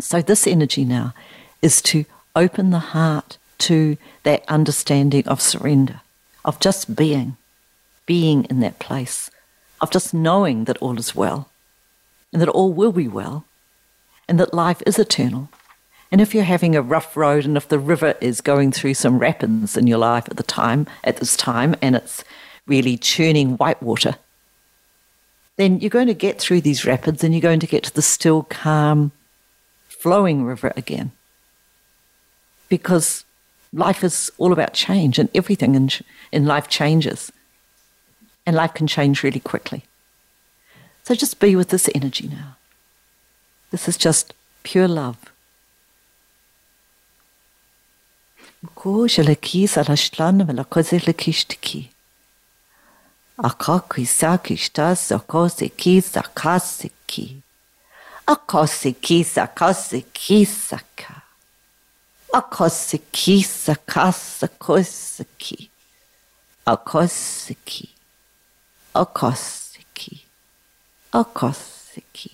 So, 0.00 0.22
this 0.22 0.46
energy 0.46 0.84
now 0.84 1.12
is 1.60 1.82
to 1.82 2.04
open 2.34 2.70
the 2.70 2.78
heart 2.78 3.36
to 3.58 3.96
that 4.22 4.44
understanding 4.48 5.26
of 5.26 5.40
surrender, 5.40 6.00
of 6.44 6.60
just 6.60 6.94
being, 6.94 7.36
being 8.06 8.44
in 8.44 8.60
that 8.60 8.78
place, 8.78 9.30
of 9.80 9.90
just 9.90 10.14
knowing 10.14 10.64
that 10.64 10.78
all 10.78 10.98
is 10.98 11.14
well 11.14 11.50
and 12.32 12.40
that 12.40 12.48
all 12.48 12.72
will 12.72 12.92
be 12.92 13.08
well 13.08 13.44
and 14.28 14.38
that 14.38 14.54
life 14.54 14.82
is 14.86 14.98
eternal. 14.98 15.48
And 16.10 16.20
if 16.20 16.34
you're 16.34 16.44
having 16.44 16.74
a 16.74 16.82
rough 16.82 17.16
road 17.16 17.44
and 17.44 17.56
if 17.56 17.68
the 17.68 17.78
river 17.78 18.14
is 18.20 18.40
going 18.40 18.72
through 18.72 18.94
some 18.94 19.18
rapids 19.18 19.76
in 19.76 19.86
your 19.86 19.98
life 19.98 20.26
at 20.30 20.36
the 20.36 20.42
time, 20.42 20.86
at 21.04 21.18
this 21.18 21.36
time, 21.36 21.74
and 21.82 21.96
it's 21.96 22.24
really 22.66 22.96
churning 22.96 23.56
white 23.56 23.82
water, 23.82 24.14
then 25.58 25.80
you're 25.80 25.90
going 25.90 26.06
to 26.06 26.14
get 26.14 26.40
through 26.40 26.60
these 26.60 26.84
rapids 26.84 27.22
and 27.22 27.34
you're 27.34 27.42
going 27.42 27.58
to 27.58 27.66
get 27.66 27.82
to 27.82 27.92
the 27.92 28.00
still, 28.00 28.44
calm, 28.44 29.10
flowing 29.88 30.44
river 30.44 30.72
again. 30.76 31.10
Because 32.68 33.24
life 33.72 34.04
is 34.04 34.30
all 34.38 34.52
about 34.52 34.72
change 34.72 35.18
and 35.18 35.28
everything 35.34 35.74
in, 35.74 35.90
in 36.30 36.46
life 36.46 36.68
changes. 36.68 37.32
And 38.46 38.54
life 38.54 38.72
can 38.72 38.86
change 38.86 39.24
really 39.24 39.40
quickly. 39.40 39.82
So 41.02 41.16
just 41.16 41.40
be 41.40 41.56
with 41.56 41.70
this 41.70 41.90
energy 41.92 42.28
now. 42.28 42.56
This 43.72 43.88
is 43.88 43.96
just 43.96 44.34
pure 44.62 44.86
love. 44.86 45.18
Saka. 60.44 61.22
Akosiki 62.34 63.42
sakasa 63.44 64.48
kosiki. 64.58 65.70
Akosiki. 66.66 67.90
Akosiki. 68.94 70.22
Akosiki. 71.12 72.32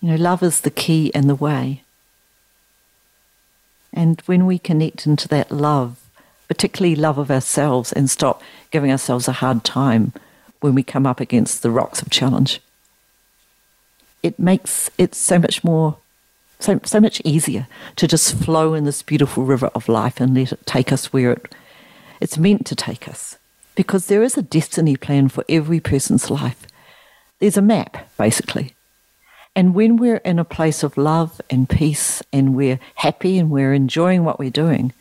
You 0.00 0.10
know, 0.10 0.16
love 0.16 0.42
is 0.42 0.60
the 0.60 0.70
key 0.70 1.10
and 1.14 1.28
the 1.28 1.34
way. 1.34 1.82
And 3.94 4.20
when 4.26 4.44
we 4.46 4.58
connect 4.58 5.06
into 5.06 5.26
that 5.28 5.50
love, 5.50 5.96
particularly 6.48 6.96
love 6.96 7.18
of 7.18 7.30
ourselves, 7.30 7.92
and 7.92 8.10
stop 8.10 8.42
giving 8.70 8.90
ourselves 8.90 9.28
a 9.28 9.32
hard 9.32 9.64
time 9.64 10.12
when 10.60 10.74
we 10.74 10.82
come 10.82 11.06
up 11.06 11.20
against 11.20 11.62
the 11.62 11.70
rocks 11.70 12.02
of 12.02 12.10
challenge, 12.10 12.60
it 14.22 14.38
makes 14.38 14.90
it 14.98 15.14
so 15.14 15.38
much 15.38 15.62
more 15.62 15.96
so, 16.60 16.80
so 16.84 17.00
much 17.00 17.22
easier 17.24 17.68
to 17.96 18.08
just 18.08 18.34
flow 18.34 18.74
in 18.74 18.84
this 18.84 19.02
beautiful 19.02 19.44
river 19.44 19.70
of 19.74 19.88
life 19.88 20.20
and 20.20 20.34
let 20.34 20.52
it 20.52 20.66
take 20.66 20.92
us 20.92 21.12
where 21.12 21.32
it, 21.32 21.54
it's 22.20 22.36
meant 22.36 22.66
to 22.66 22.74
take 22.74 23.08
us. 23.08 23.38
Because 23.76 24.06
there 24.06 24.24
is 24.24 24.36
a 24.36 24.42
destiny 24.42 24.96
plan 24.96 25.28
for 25.28 25.44
every 25.48 25.78
person's 25.78 26.30
life. 26.30 26.66
There's 27.38 27.56
a 27.56 27.62
map, 27.62 28.08
basically. 28.16 28.74
And 29.54 29.74
when 29.74 29.96
we're 29.96 30.16
in 30.18 30.40
a 30.40 30.44
place 30.44 30.82
of 30.82 30.96
love 30.96 31.40
and 31.48 31.68
peace 31.68 32.22
and 32.32 32.56
we're 32.56 32.80
happy 32.96 33.38
and 33.38 33.50
we're 33.50 33.72
enjoying 33.72 34.24
what 34.24 34.40
we're 34.40 34.50
doing, 34.50 34.92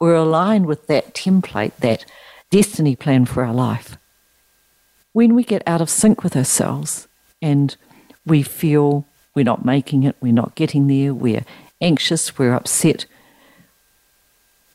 we're 0.00 0.14
aligned 0.14 0.66
with 0.66 0.86
that 0.86 1.14
template, 1.14 1.76
that 1.76 2.06
destiny 2.50 2.96
plan 2.96 3.26
for 3.26 3.44
our 3.44 3.54
life. 3.54 3.96
When 5.12 5.34
we 5.34 5.44
get 5.44 5.62
out 5.66 5.80
of 5.80 5.90
sync 5.90 6.24
with 6.24 6.36
ourselves 6.36 7.06
and 7.42 7.76
we 8.26 8.42
feel 8.42 9.04
we're 9.34 9.44
not 9.44 9.64
making 9.64 10.04
it, 10.04 10.16
we're 10.20 10.32
not 10.32 10.54
getting 10.54 10.86
there, 10.86 11.12
we're 11.12 11.44
anxious, 11.80 12.38
we're 12.38 12.54
upset, 12.54 13.04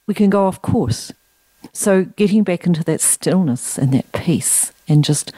we 0.08 0.14
can 0.14 0.30
go 0.30 0.46
off 0.46 0.62
course. 0.62 1.12
So, 1.74 2.04
getting 2.04 2.44
back 2.44 2.68
into 2.68 2.84
that 2.84 3.02
stillness 3.02 3.80
and 3.80 3.92
that 3.94 4.12
peace 4.12 4.72
and 4.88 5.04
just 5.04 5.32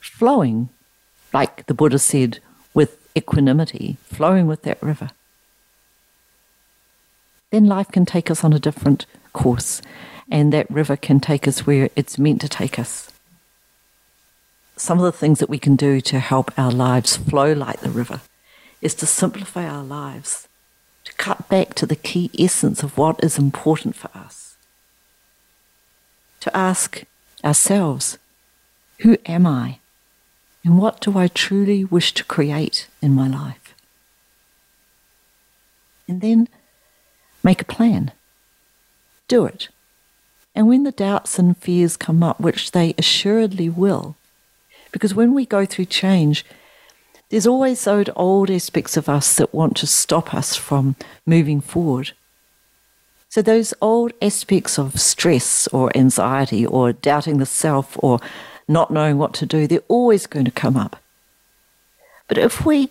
flowing, 0.00 0.68
like 1.32 1.66
the 1.66 1.74
Buddha 1.74 1.98
said, 1.98 2.38
with 2.74 2.96
equanimity, 3.16 3.96
flowing 4.04 4.46
with 4.46 4.62
that 4.62 4.80
river, 4.80 5.10
then 7.52 7.66
life 7.66 7.92
can 7.92 8.04
take 8.04 8.32
us 8.32 8.42
on 8.42 8.52
a 8.52 8.58
different 8.58 9.06
course 9.32 9.80
and 10.28 10.52
that 10.52 10.68
river 10.68 10.96
can 10.96 11.20
take 11.20 11.46
us 11.46 11.64
where 11.64 11.88
it's 11.94 12.18
meant 12.18 12.40
to 12.40 12.48
take 12.48 12.80
us 12.80 13.12
some 14.82 14.98
of 14.98 15.04
the 15.04 15.12
things 15.12 15.38
that 15.38 15.48
we 15.48 15.60
can 15.60 15.76
do 15.76 16.00
to 16.00 16.18
help 16.18 16.50
our 16.58 16.72
lives 16.72 17.16
flow 17.16 17.52
like 17.52 17.80
the 17.80 17.90
river 17.90 18.20
is 18.80 18.94
to 18.96 19.06
simplify 19.06 19.64
our 19.64 19.84
lives, 19.84 20.48
to 21.04 21.12
cut 21.14 21.48
back 21.48 21.74
to 21.74 21.86
the 21.86 21.94
key 21.94 22.30
essence 22.36 22.82
of 22.82 22.98
what 22.98 23.22
is 23.22 23.38
important 23.38 23.94
for 23.94 24.10
us, 24.12 24.56
to 26.40 26.54
ask 26.56 27.04
ourselves, 27.44 28.18
who 29.00 29.16
am 29.26 29.46
I? 29.46 29.78
And 30.64 30.78
what 30.78 31.00
do 31.00 31.16
I 31.16 31.28
truly 31.28 31.84
wish 31.84 32.12
to 32.14 32.24
create 32.24 32.88
in 33.00 33.14
my 33.14 33.28
life? 33.28 33.74
And 36.08 36.20
then 36.20 36.48
make 37.42 37.62
a 37.62 37.66
plan. 37.66 38.12
Do 39.28 39.44
it. 39.44 39.68
And 40.54 40.68
when 40.68 40.84
the 40.84 40.92
doubts 40.92 41.38
and 41.38 41.56
fears 41.56 41.96
come 41.96 42.22
up, 42.22 42.38
which 42.40 42.72
they 42.72 42.94
assuredly 42.98 43.68
will, 43.68 44.16
because 44.92 45.14
when 45.14 45.32
we 45.32 45.46
go 45.46 45.64
through 45.64 45.86
change, 45.86 46.44
there's 47.30 47.46
always 47.46 47.82
those 47.82 48.10
old 48.14 48.50
aspects 48.50 48.96
of 48.98 49.08
us 49.08 49.36
that 49.36 49.54
want 49.54 49.76
to 49.78 49.86
stop 49.86 50.34
us 50.34 50.54
from 50.54 50.96
moving 51.24 51.62
forward. 51.62 52.12
So, 53.30 53.40
those 53.40 53.72
old 53.80 54.12
aspects 54.20 54.78
of 54.78 55.00
stress 55.00 55.66
or 55.68 55.90
anxiety 55.96 56.66
or 56.66 56.92
doubting 56.92 57.38
the 57.38 57.46
self 57.46 57.96
or 58.02 58.20
not 58.68 58.90
knowing 58.90 59.16
what 59.16 59.32
to 59.34 59.46
do, 59.46 59.66
they're 59.66 59.80
always 59.88 60.26
going 60.26 60.44
to 60.44 60.50
come 60.50 60.76
up. 60.76 61.00
But 62.28 62.36
if 62.36 62.66
we 62.66 62.90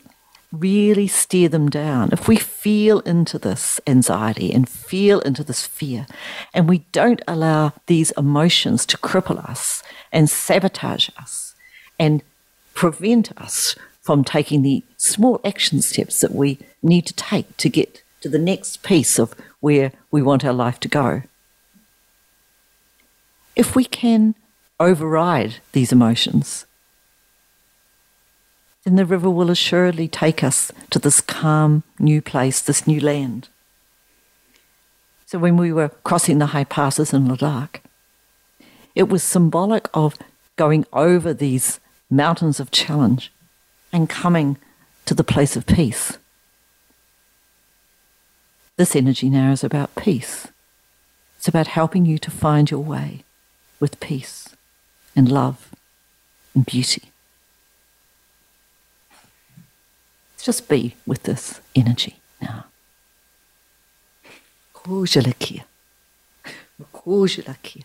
really 0.51 1.07
steer 1.07 1.47
them 1.47 1.69
down, 1.69 2.09
if 2.11 2.27
we 2.27 2.35
feel 2.35 2.99
into 3.01 3.39
this 3.39 3.79
anxiety 3.87 4.53
and 4.53 4.67
feel 4.67 5.19
into 5.21 5.43
this 5.43 5.65
fear, 5.65 6.05
and 6.53 6.67
we 6.67 6.79
don't 6.91 7.21
allow 7.27 7.73
these 7.87 8.11
emotions 8.11 8.85
to 8.85 8.97
cripple 8.97 9.43
us 9.49 9.81
and 10.11 10.29
sabotage 10.29 11.09
us, 11.17 11.55
and 11.97 12.21
prevent 12.73 13.31
us 13.39 13.75
from 14.01 14.23
taking 14.23 14.61
the 14.61 14.83
small 14.97 15.39
action 15.45 15.81
steps 15.81 16.21
that 16.21 16.33
we 16.33 16.57
need 16.81 17.05
to 17.05 17.13
take 17.13 17.55
to 17.57 17.69
get 17.69 18.03
to 18.19 18.29
the 18.29 18.39
next 18.39 18.83
piece 18.83 19.19
of 19.19 19.33
where 19.59 19.91
we 20.09 20.21
want 20.21 20.43
our 20.43 20.53
life 20.53 20.79
to 20.79 20.87
go. 20.87 21.21
If 23.55 23.75
we 23.75 23.85
can 23.85 24.35
override 24.79 25.55
these 25.73 25.91
emotions, 25.91 26.65
then 28.83 28.95
the 28.95 29.05
river 29.05 29.29
will 29.29 29.51
assuredly 29.51 30.07
take 30.07 30.43
us 30.43 30.71
to 30.89 30.99
this 30.99 31.21
calm 31.21 31.83
new 31.99 32.21
place, 32.21 32.61
this 32.61 32.87
new 32.87 32.99
land. 32.99 33.49
So 35.25 35.39
when 35.39 35.55
we 35.57 35.71
were 35.71 35.89
crossing 36.03 36.39
the 36.39 36.47
high 36.47 36.63
passes 36.63 37.13
in 37.13 37.27
Ladakh, 37.27 37.81
it 38.95 39.07
was 39.07 39.23
symbolic 39.23 39.87
of 39.93 40.17
going 40.57 40.85
over 40.91 41.33
these 41.33 41.79
mountains 42.11 42.59
of 42.59 42.71
challenge, 42.71 43.31
and 43.93 44.09
coming 44.09 44.57
to 45.05 45.13
the 45.13 45.23
place 45.23 45.55
of 45.55 45.65
peace. 45.65 46.17
This 48.77 48.95
energy 48.95 49.29
now 49.29 49.51
is 49.51 49.63
about 49.63 49.95
peace. 49.95 50.47
It's 51.37 51.47
about 51.47 51.67
helping 51.67 52.05
you 52.05 52.17
to 52.19 52.29
find 52.29 52.69
your 52.69 52.83
way 52.83 53.23
with 53.79 53.99
peace 53.99 54.49
and 55.15 55.31
love 55.31 55.73
and 56.53 56.65
beauty. 56.65 57.03
Let's 60.30 60.30
just 60.45 60.67
be 60.67 60.95
with 61.05 61.23
this 61.23 61.61
energy 61.75 62.15
now. 62.41 62.63
Kujalakia. 64.73 65.63
Kujalakia. 66.93 67.83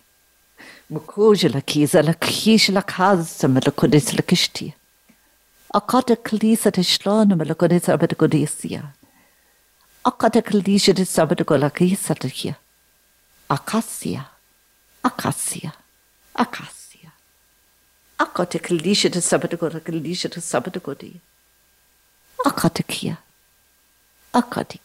Mukujala 0.90 1.60
kiza 1.60 2.02
la 2.02 2.14
kish 2.14 2.68
la 2.68 2.82
kaza 2.82 3.48
me 3.48 3.60
la 3.60 3.72
kudis 3.72 4.14
la 4.14 4.22
kishtia. 4.22 4.72
Akata 5.74 6.16
me 7.36 7.44
la 7.44 7.54
kudis 7.54 7.88
abed. 7.88 8.14
Akata 10.04 10.42
kalisha 10.42 10.94
te 10.94 11.04
sabed 11.04 11.40
la 11.60 11.70
kisa 11.70 12.14
te 12.14 12.30
kia. 12.30 12.56
Akasia. 13.50 14.26
Akasia. 15.04 15.72
Akasia. 16.36 17.10
Akata 18.20 18.60
kalisha 18.60 19.10
te 19.10 19.20
sabed 19.20 20.80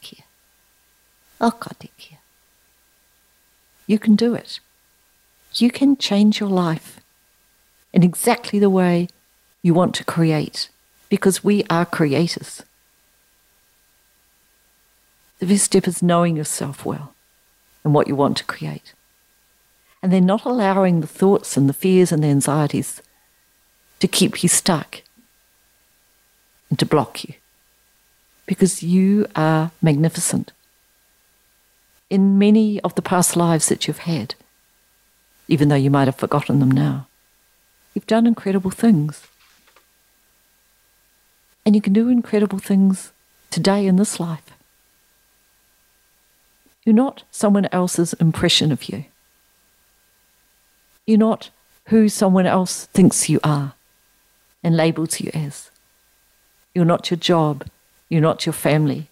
kia. 0.02 0.24
Akata 1.40 1.90
kia. 1.98 2.20
You 3.88 4.00
can 4.00 4.16
do 4.16 4.34
it 4.34 4.60
you 5.60 5.72
can 5.72 5.98
change 5.98 6.40
your 6.40 6.50
life 6.50 7.02
in 7.92 8.04
exactly 8.04 8.60
the 8.60 8.70
way 8.70 9.08
you 9.62 9.74
want 9.74 9.96
to 9.96 10.06
create 10.06 10.70
because 11.10 11.44
we 11.44 11.64
are 11.70 11.86
creators. 11.86 12.64
The 15.40 15.48
first 15.48 15.66
step 15.66 15.88
is 15.88 16.04
knowing 16.04 16.38
yourself 16.38 16.86
well 16.86 17.14
and 17.84 17.94
what 17.94 18.08
you 18.08 18.16
want 18.16 18.38
to 18.38 18.46
create. 18.46 18.94
And 20.02 20.12
then 20.12 20.26
not 20.26 20.46
allowing 20.46 21.02
the 21.02 21.08
thoughts 21.08 21.58
and 21.58 21.68
the 21.68 21.74
fears 21.74 22.12
and 22.12 22.24
the 22.24 22.28
anxieties 22.28 23.02
to 24.00 24.08
keep 24.08 24.42
you 24.42 24.50
stuck 24.50 25.02
and 26.70 26.80
to 26.80 26.86
block 26.86 27.24
you. 27.24 27.34
Because 28.52 28.84
you 28.84 29.28
are 29.34 29.72
magnificent. 29.82 30.52
In 32.10 32.38
many 32.38 32.82
of 32.82 32.96
the 32.96 33.02
past 33.02 33.38
lives 33.38 33.70
that 33.70 33.88
you've 33.88 34.00
had, 34.00 34.36
even 35.48 35.70
though 35.70 35.76
you 35.76 35.90
might 35.90 36.10
have 36.10 36.18
forgotten 36.18 36.60
them 36.60 36.70
now. 36.70 37.08
You've 37.94 38.08
done 38.08 38.28
incredible 38.28 38.70
things. 38.70 39.26
And 41.66 41.78
you 41.78 41.82
can 41.82 41.94
do 41.94 42.10
incredible 42.10 42.60
things 42.60 43.14
today 43.52 43.88
in 43.88 43.96
this 43.96 44.20
life. 44.20 44.52
You're 46.84 46.94
not 46.94 47.24
someone 47.32 47.70
else's 47.72 48.12
impression 48.16 48.74
of 48.74 48.90
you. 48.90 49.06
You're 51.08 51.18
not 51.18 51.52
who 51.86 52.10
someone 52.10 52.46
else 52.46 52.88
thinks 52.88 53.30
you 53.30 53.40
are 53.46 53.76
and 54.62 54.76
labels 54.76 55.22
you 55.22 55.32
as. 55.34 55.72
You're 56.76 56.84
not 56.84 57.10
your 57.10 57.18
job. 57.18 57.64
You're 58.12 58.22
not 58.22 58.46
your 58.46 58.54
family. 58.54 59.08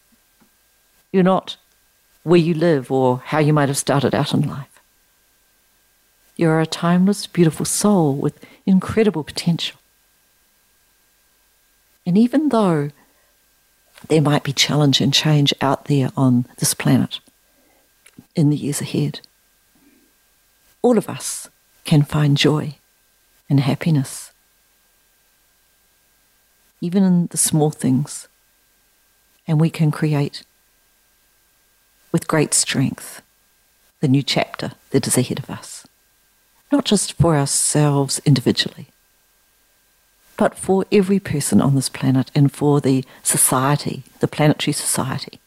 You're 1.12 1.24
not 1.24 1.58
where 2.24 2.40
you 2.40 2.54
live 2.54 2.92
or 2.92 3.24
how 3.26 3.40
you 3.40 3.54
might 3.54 3.70
have 3.70 3.78
started 3.78 4.14
out 4.14 4.34
in 4.34 4.48
life. 4.48 4.80
You're 6.36 6.60
a 6.60 6.68
timeless, 6.68 7.26
beautiful 7.26 7.66
soul 7.66 8.16
with 8.16 8.46
incredible 8.68 9.24
potential. 9.24 9.80
And 12.06 12.18
even 12.18 12.50
though 12.50 12.92
there 14.08 14.22
might 14.22 14.44
be 14.44 14.54
challenge 14.54 15.02
and 15.02 15.14
change 15.14 15.54
out 15.62 15.86
there 15.86 16.12
on 16.16 16.46
this 16.58 16.74
planet 16.74 17.20
in 18.36 18.50
the 18.50 18.56
years 18.56 18.82
ahead. 18.82 19.20
All 20.82 20.98
of 20.98 21.10
us 21.10 21.50
can 21.84 22.04
find 22.04 22.38
joy 22.38 22.76
and 23.50 23.60
happiness, 23.60 24.32
even 26.80 27.04
in 27.04 27.28
the 27.28 27.38
small 27.38 27.72
things, 27.72 28.28
and 29.50 29.60
we 29.60 29.70
can 29.70 29.92
create 29.92 30.44
with 32.14 32.30
great 32.30 32.54
strength 32.54 33.22
the 34.00 34.08
new 34.08 34.24
chapter 34.24 34.72
that 34.92 35.06
is 35.06 35.18
ahead 35.18 35.40
of 35.40 35.50
us, 35.50 35.86
not 36.72 36.86
just 36.86 37.12
for 37.14 37.36
ourselves 37.36 38.22
individually 38.26 38.88
but 40.40 40.56
for 40.56 40.86
every 40.90 41.20
person 41.20 41.60
on 41.60 41.76
this 41.76 41.90
planet 41.90 42.32
and 42.34 42.50
for 42.50 42.80
the 42.80 43.04
society, 43.24 44.04
the 44.22 44.28
planetary 44.28 44.72
society 44.72 45.38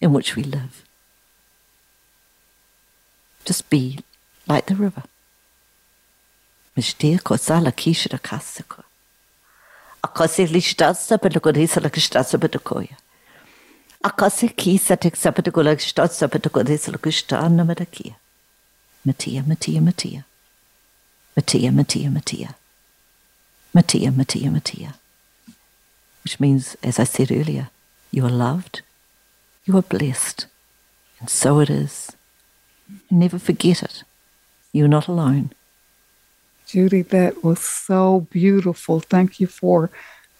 in 0.00 0.12
which 0.12 0.34
we 0.34 0.42
live. 0.42 0.84
Just 3.44 3.70
be 3.70 4.00
like 4.48 4.66
the 4.66 4.74
river. 4.74 5.04
Mishtir 6.76 7.20
kosala 7.22 7.70
kishra 7.70 8.18
kasako. 8.18 8.82
Akase 10.02 10.44
lishtasa 10.48 11.18
patakodisa 11.18 11.80
lakishtasa 11.80 12.36
patakoya. 12.36 12.96
Akase 12.96 13.05
kisa 13.05 13.05
texapatakola 13.05 13.05
kishtasa 15.76 16.28
patakodisa 16.28 16.92
lakishtana 16.92 17.64
matakia. 17.64 18.14
Matia, 19.06 19.42
Matia, 19.42 19.80
Matia. 19.80 20.24
Matia, 21.36 21.70
Matia, 21.70 22.10
Matia. 22.10 22.54
Matia, 23.74 24.10
Matia, 24.10 24.50
Matia. 24.50 24.94
Which 26.24 26.40
means, 26.40 26.76
as 26.82 26.98
I 26.98 27.04
said 27.04 27.30
earlier, 27.30 27.68
you 28.10 28.24
are 28.26 28.32
loved, 28.32 28.82
you 29.64 29.76
are 29.76 29.82
blessed, 29.82 30.46
and 31.20 31.30
so 31.30 31.60
it 31.60 31.70
is. 31.70 32.16
never 33.10 33.38
forget 33.38 33.82
it. 33.82 34.02
You're 34.72 34.88
not 34.88 35.08
alone. 35.08 35.50
Judy, 36.66 37.02
that 37.02 37.44
was 37.44 37.60
so 37.60 38.26
beautiful. 38.30 39.00
Thank 39.00 39.40
you 39.40 39.46
for 39.46 39.90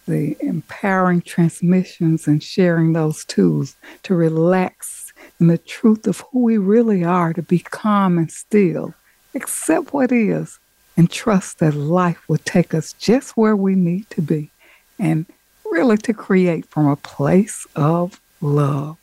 the 0.07 0.35
empowering 0.39 1.21
transmissions 1.21 2.27
and 2.27 2.41
sharing 2.41 2.93
those 2.93 3.23
tools 3.25 3.75
to 4.03 4.15
relax 4.15 5.13
in 5.39 5.47
the 5.47 5.57
truth 5.57 6.07
of 6.07 6.21
who 6.31 6.39
we 6.39 6.57
really 6.57 7.03
are, 7.03 7.33
to 7.33 7.41
be 7.41 7.59
calm 7.59 8.17
and 8.17 8.31
still, 8.31 8.93
accept 9.35 9.93
what 9.93 10.11
is, 10.11 10.59
and 10.95 11.11
trust 11.11 11.59
that 11.59 11.75
life 11.75 12.27
will 12.27 12.39
take 12.39 12.73
us 12.73 12.93
just 12.93 13.37
where 13.37 13.55
we 13.55 13.75
need 13.75 14.09
to 14.09 14.21
be 14.21 14.49
and 14.97 15.25
really 15.69 15.97
to 15.97 16.13
create 16.13 16.65
from 16.65 16.87
a 16.87 16.95
place 16.95 17.67
of 17.75 18.19
love. 18.41 18.97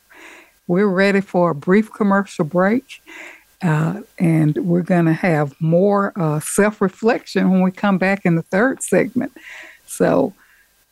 We're 0.67 0.89
ready 0.89 1.21
for 1.21 1.51
a 1.51 1.55
brief 1.55 1.93
commercial 1.93 2.45
break. 2.45 3.01
Uh, 3.63 4.03
and 4.19 4.57
we're 4.57 4.83
going 4.83 5.07
to 5.07 5.13
have 5.13 5.59
more 5.59 6.13
uh, 6.17 6.39
self 6.41 6.83
reflection 6.83 7.51
when 7.51 7.63
we 7.63 7.71
come 7.71 7.97
back 7.97 8.27
in 8.27 8.35
the 8.35 8.43
third 8.43 8.83
segment. 8.83 9.33
So 9.87 10.35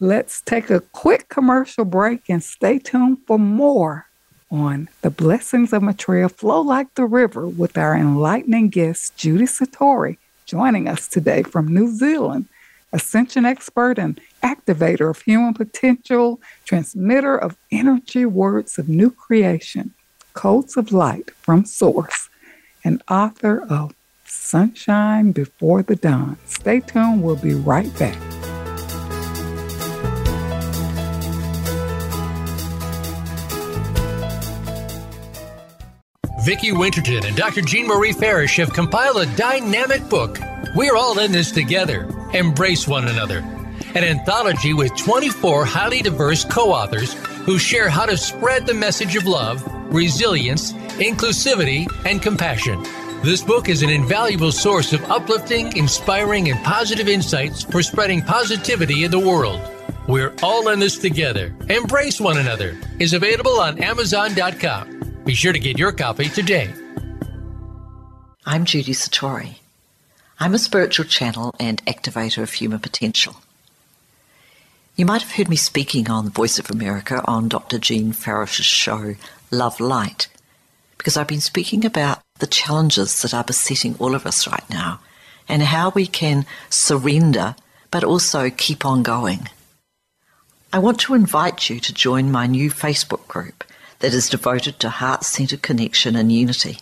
let's 0.03 0.41
take 0.41 0.69
a 0.69 0.81
quick 0.81 1.29
commercial 1.29 1.85
break 1.85 2.29
and 2.29 2.43
stay 2.43 2.77
tuned 2.77 3.19
for 3.25 3.39
more 3.39 4.09
on 4.51 4.89
the 5.01 5.11
blessings 5.11 5.73
of 5.73 5.81
Maitreya 5.81 6.29
flow 6.29 6.61
like 6.61 6.93
the 6.95 7.05
river 7.05 7.47
with 7.47 7.79
our 7.79 7.97
enlightening 7.97 8.69
guest, 8.69 9.17
Judy 9.17 9.45
Satori, 9.45 10.17
joining 10.45 10.89
us 10.89 11.07
today 11.07 11.45
from 11.45 11.73
New 11.73 11.87
Zealand, 11.87 12.47
ascension 12.93 13.45
expert 13.45 13.97
and 13.97 14.21
activator 14.43 15.09
of 15.09 15.23
human 15.23 15.55
potential, 15.55 16.41
transmitter 16.65 17.39
of 17.39 17.57
energy 17.71 18.27
words 18.27 18.81
of 18.81 18.89
new 18.89 19.09
creation, 19.09 19.95
codes 20.35 20.77
of 20.77 20.91
light 20.91 21.31
from 21.31 21.65
source, 21.65 22.29
and 22.85 23.01
author 23.09 23.65
of 23.71 23.95
Sunshine 24.27 25.31
Before 25.31 25.85
the 25.85 25.95
Dawn. 25.95 26.39
Stay 26.47 26.81
tuned, 26.81 27.23
we'll 27.23 27.37
be 27.37 27.55
right 27.55 27.97
back. 28.01 28.42
Vicki 36.45 36.73
Winterton 36.73 37.25
and 37.25 37.37
Dr. 37.37 37.61
Jean 37.61 37.87
Marie 37.87 38.13
Farish 38.13 38.57
have 38.57 38.73
compiled 38.73 39.19
a 39.19 39.37
dynamic 39.37 40.09
book. 40.09 40.41
We're 40.75 40.97
all 40.97 41.21
in 41.21 41.31
this 41.31 41.53
together. 41.53 42.09
Embrace 42.35 42.89
one 42.89 43.07
another. 43.07 43.39
An 43.95 44.03
anthology 44.03 44.75
with 44.75 44.97
24 44.97 45.65
highly 45.65 46.03
diverse 46.03 46.45
co 46.45 46.73
authors 46.73 47.13
who 47.45 47.61
share 47.61 47.89
how 47.89 48.07
to 48.07 48.17
spread 48.17 48.67
the 48.67 48.75
message 48.75 49.15
of 49.15 49.27
love, 49.27 49.63
resilience, 49.95 50.73
inclusivity, 50.99 51.87
and 52.07 52.21
compassion. 52.21 52.83
This 53.23 53.43
book 53.45 53.69
is 53.69 53.85
an 53.85 53.91
invaluable 53.91 54.51
source 54.51 54.93
of 54.93 55.09
uplifting, 55.13 55.77
inspiring, 55.77 56.51
and 56.51 56.59
positive 56.65 57.09
insights 57.09 57.63
for 57.63 57.85
spreading 57.85 58.21
positivity 58.21 59.05
in 59.05 59.13
the 59.13 59.19
world. 59.21 59.61
We're 60.09 60.35
all 60.43 60.69
in 60.71 60.81
this 60.81 60.99
together. 60.99 61.55
Embrace 61.69 62.21
one 62.21 62.39
another 62.39 62.77
is 62.99 63.13
available 63.13 63.61
on 63.61 63.81
Amazon.com. 63.81 64.92
Be 65.25 65.35
sure 65.35 65.53
to 65.53 65.59
get 65.61 65.79
your 65.79 65.93
copy 65.93 66.29
today. 66.29 66.69
I'm 68.45 68.65
Judy 68.65 68.93
Satori. 68.93 69.59
I'm 70.41 70.53
a 70.53 70.59
spiritual 70.59 71.05
channel 71.05 71.55
and 71.61 71.85
activator 71.85 72.43
of 72.43 72.53
human 72.53 72.81
potential. 72.81 73.37
You 74.97 75.07
might 75.07 75.23
have 75.23 75.31
heard 75.31 75.49
me 75.49 75.55
speaking 75.55 76.11
on 76.11 76.25
the 76.25 76.33
Voice 76.33 76.59
of 76.59 76.71
America 76.71 77.23
on 77.25 77.49
Dr. 77.49 77.79
Jean 77.79 78.13
Farish's 78.13 78.67
show, 78.67 79.15
Love 79.53 79.79
Light, 79.79 80.27
because 80.99 81.17
I've 81.17 81.29
been 81.29 81.41
speaking 81.41 81.85
about 81.85 82.21
the 82.41 82.49
challenges 82.49 83.23
that 83.23 83.33
are 83.33 83.45
besetting 83.45 83.95
all 84.01 84.17
of 84.17 84.27
us 84.27 84.49
right 84.49 84.69
now 84.69 84.99
and 85.49 85.63
how 85.63 85.91
we 85.91 86.09
can 86.09 86.47
surrender 86.69 87.55
but 87.93 88.03
also 88.03 88.51
keep 88.51 88.85
on 88.85 89.05
going. 89.05 89.49
I 90.73 90.81
want 90.81 90.99
to 91.01 91.15
invite 91.15 91.71
you 91.71 91.79
to 91.79 91.95
join 91.95 92.33
my 92.33 92.49
new 92.49 92.73
Facebook 92.73 93.29
group 93.29 93.63
that 94.03 94.13
is 94.13 94.29
devoted 94.29 94.81
to 94.81 94.91
heart 94.91 95.25
centered 95.25 95.63
connection 95.63 96.17
and 96.17 96.33
unity. 96.33 96.79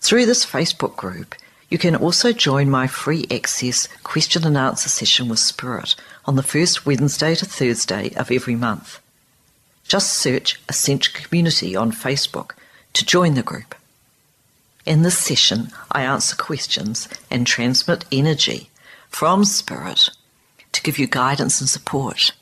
Through 0.00 0.26
this 0.26 0.44
Facebook 0.44 0.94
group, 0.94 1.34
you 1.70 1.78
can 1.78 1.96
also 1.96 2.32
join 2.32 2.68
my 2.68 2.86
free 2.86 3.26
access 3.30 3.88
question 4.02 4.46
and 4.46 4.56
answer 4.56 4.90
session 4.90 5.28
with 5.28 5.38
Spirit 5.38 5.96
on 6.26 6.36
the 6.36 6.42
first 6.42 6.84
Wednesday 6.84 7.34
to 7.34 7.46
Thursday 7.46 8.12
of 8.14 8.30
every 8.30 8.54
month. 8.56 9.00
Just 9.88 10.12
search 10.12 10.60
Ascension 10.68 11.14
Community 11.14 11.74
on 11.74 11.90
Facebook 11.90 12.50
to 12.92 13.06
join 13.06 13.34
the 13.34 13.42
group. 13.42 13.74
In 14.84 15.00
this 15.00 15.18
session, 15.18 15.70
I 15.90 16.02
answer 16.02 16.36
questions 16.36 17.08
and 17.30 17.46
transmit 17.46 18.04
energy 18.12 18.68
from 19.08 19.46
Spirit 19.46 20.10
to 20.72 20.82
give 20.82 20.98
you 20.98 21.06
guidance 21.06 21.60
and 21.60 21.70
support. 21.70 22.32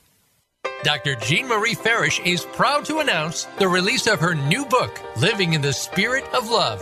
Dr. 0.83 1.15
Jean 1.15 1.47
Marie 1.47 1.73
Farish 1.73 2.21
is 2.23 2.45
proud 2.45 2.85
to 2.85 2.99
announce 2.99 3.45
the 3.57 3.67
release 3.67 4.05
of 4.07 4.19
her 4.19 4.35
new 4.35 4.63
book, 4.65 5.01
Living 5.17 5.53
in 5.53 5.61
the 5.61 5.73
Spirit 5.73 6.23
of 6.33 6.49
Love 6.49 6.81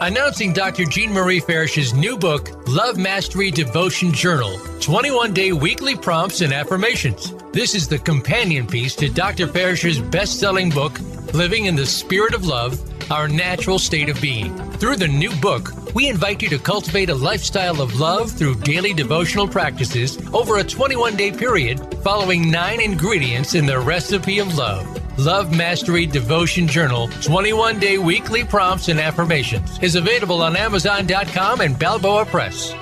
Announcing 0.00 0.52
Dr. 0.52 0.84
Jean 0.84 1.12
Marie 1.12 1.40
Farish's 1.40 1.94
new 1.94 2.16
book, 2.16 2.50
Love 2.68 2.98
Mastery 2.98 3.50
Devotion 3.50 4.12
Journal 4.12 4.58
21 4.80 5.32
day 5.32 5.52
weekly 5.52 5.96
prompts 5.96 6.40
and 6.40 6.52
affirmations. 6.52 7.34
This 7.52 7.74
is 7.74 7.86
the 7.86 7.98
companion 7.98 8.66
piece 8.66 8.96
to 8.96 9.08
Dr. 9.08 9.46
Farish's 9.46 10.00
best 10.00 10.40
selling 10.40 10.70
book, 10.70 10.98
Living 11.34 11.66
in 11.66 11.76
the 11.76 11.86
Spirit 11.86 12.34
of 12.34 12.46
Love 12.46 12.80
Our 13.10 13.28
Natural 13.28 13.78
State 13.78 14.08
of 14.08 14.20
Being. 14.20 14.56
Through 14.72 14.96
the 14.96 15.08
new 15.08 15.34
book, 15.36 15.70
we 15.94 16.08
invite 16.08 16.42
you 16.42 16.48
to 16.48 16.58
cultivate 16.58 17.10
a 17.10 17.14
lifestyle 17.14 17.80
of 17.80 18.00
love 18.00 18.30
through 18.30 18.56
daily 18.56 18.92
devotional 18.92 19.46
practices 19.46 20.18
over 20.32 20.58
a 20.58 20.64
21 20.64 21.16
day 21.16 21.30
period, 21.30 21.78
following 22.02 22.50
nine 22.50 22.80
ingredients 22.80 23.54
in 23.54 23.66
the 23.66 23.78
recipe 23.78 24.38
of 24.38 24.56
love. 24.56 25.01
Love 25.18 25.54
Mastery 25.54 26.06
Devotion 26.06 26.66
Journal 26.66 27.06
21 27.20 27.78
day 27.78 27.98
weekly 27.98 28.44
prompts 28.44 28.88
and 28.88 28.98
affirmations 28.98 29.78
is 29.82 29.94
available 29.94 30.40
on 30.40 30.56
Amazon.com 30.56 31.60
and 31.60 31.78
Balboa 31.78 32.24
Press. 32.24 32.74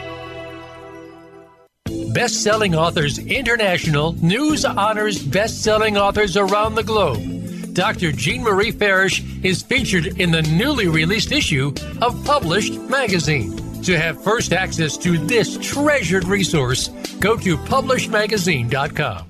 Best 2.15 2.43
selling 2.43 2.77
authors 2.77 3.19
international 3.19 4.13
news 4.25 4.65
honors 4.65 5.21
best 5.21 5.63
selling 5.65 5.97
authors 5.97 6.37
around 6.37 6.77
the 6.77 6.85
globe. 6.85 7.75
Dr. 7.75 8.13
Jean 8.13 8.43
Marie 8.45 8.73
Farish 8.73 9.25
is 9.43 9.63
featured 9.63 10.21
in 10.21 10.31
the 10.31 10.43
newly 10.43 10.87
released 10.87 11.33
issue 11.33 11.75
of 12.01 12.25
Published 12.25 12.75
Magazine. 12.75 13.57
To 13.83 13.99
have 13.99 14.23
first 14.23 14.53
access 14.53 14.97
to 14.99 15.19
this 15.19 15.59
treasured 15.59 16.25
resource, 16.25 16.89
go 17.19 17.37
to 17.39 17.57
publishedmagazine.com. 17.57 19.30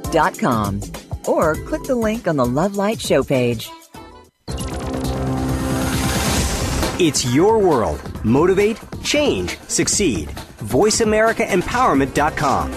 consciousloving.com 0.11 0.81
or 1.27 1.55
click 1.67 1.83
the 1.83 1.95
link 1.95 2.27
on 2.27 2.35
the 2.35 2.45
Love 2.45 2.75
Light 2.75 2.99
show 2.99 3.23
page. 3.23 3.69
It's 6.99 7.33
your 7.33 7.57
world. 7.57 8.01
Motivate, 8.23 8.77
change, 9.03 9.57
succeed. 9.67 10.29
VoiceAmericaEmpowerment.com. 10.59 12.71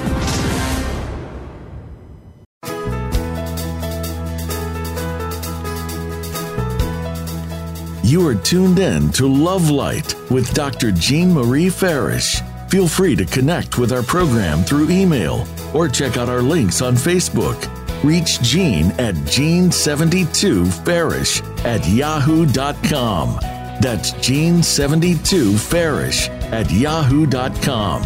You 8.02 8.26
are 8.28 8.34
tuned 8.34 8.78
in 8.78 9.10
to 9.12 9.26
Love 9.26 9.70
Light 9.70 10.14
with 10.30 10.52
Dr. 10.54 10.92
Jean 10.92 11.32
Marie 11.32 11.70
Farish. 11.70 12.40
Feel 12.68 12.86
free 12.86 13.16
to 13.16 13.24
connect 13.24 13.78
with 13.78 13.92
our 13.92 14.02
program 14.02 14.62
through 14.62 14.90
email 14.90 15.46
or 15.74 15.88
check 15.88 16.16
out 16.16 16.28
our 16.28 16.42
links 16.42 16.80
on 16.80 16.94
Facebook. 16.94 17.68
Reach 18.02 18.40
Jean 18.42 18.86
at 18.92 19.14
Jean72Farish 19.14 21.64
at 21.64 21.86
yahoo.com. 21.88 23.38
That's 23.80 24.12
Jean72Farish 24.12 26.28
at 26.52 26.70
yahoo.com. 26.70 28.02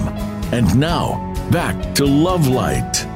And 0.53 0.79
now, 0.79 1.35
back 1.51 1.95
to 1.97 2.07
Love 2.07 2.47
Light. 2.49 3.07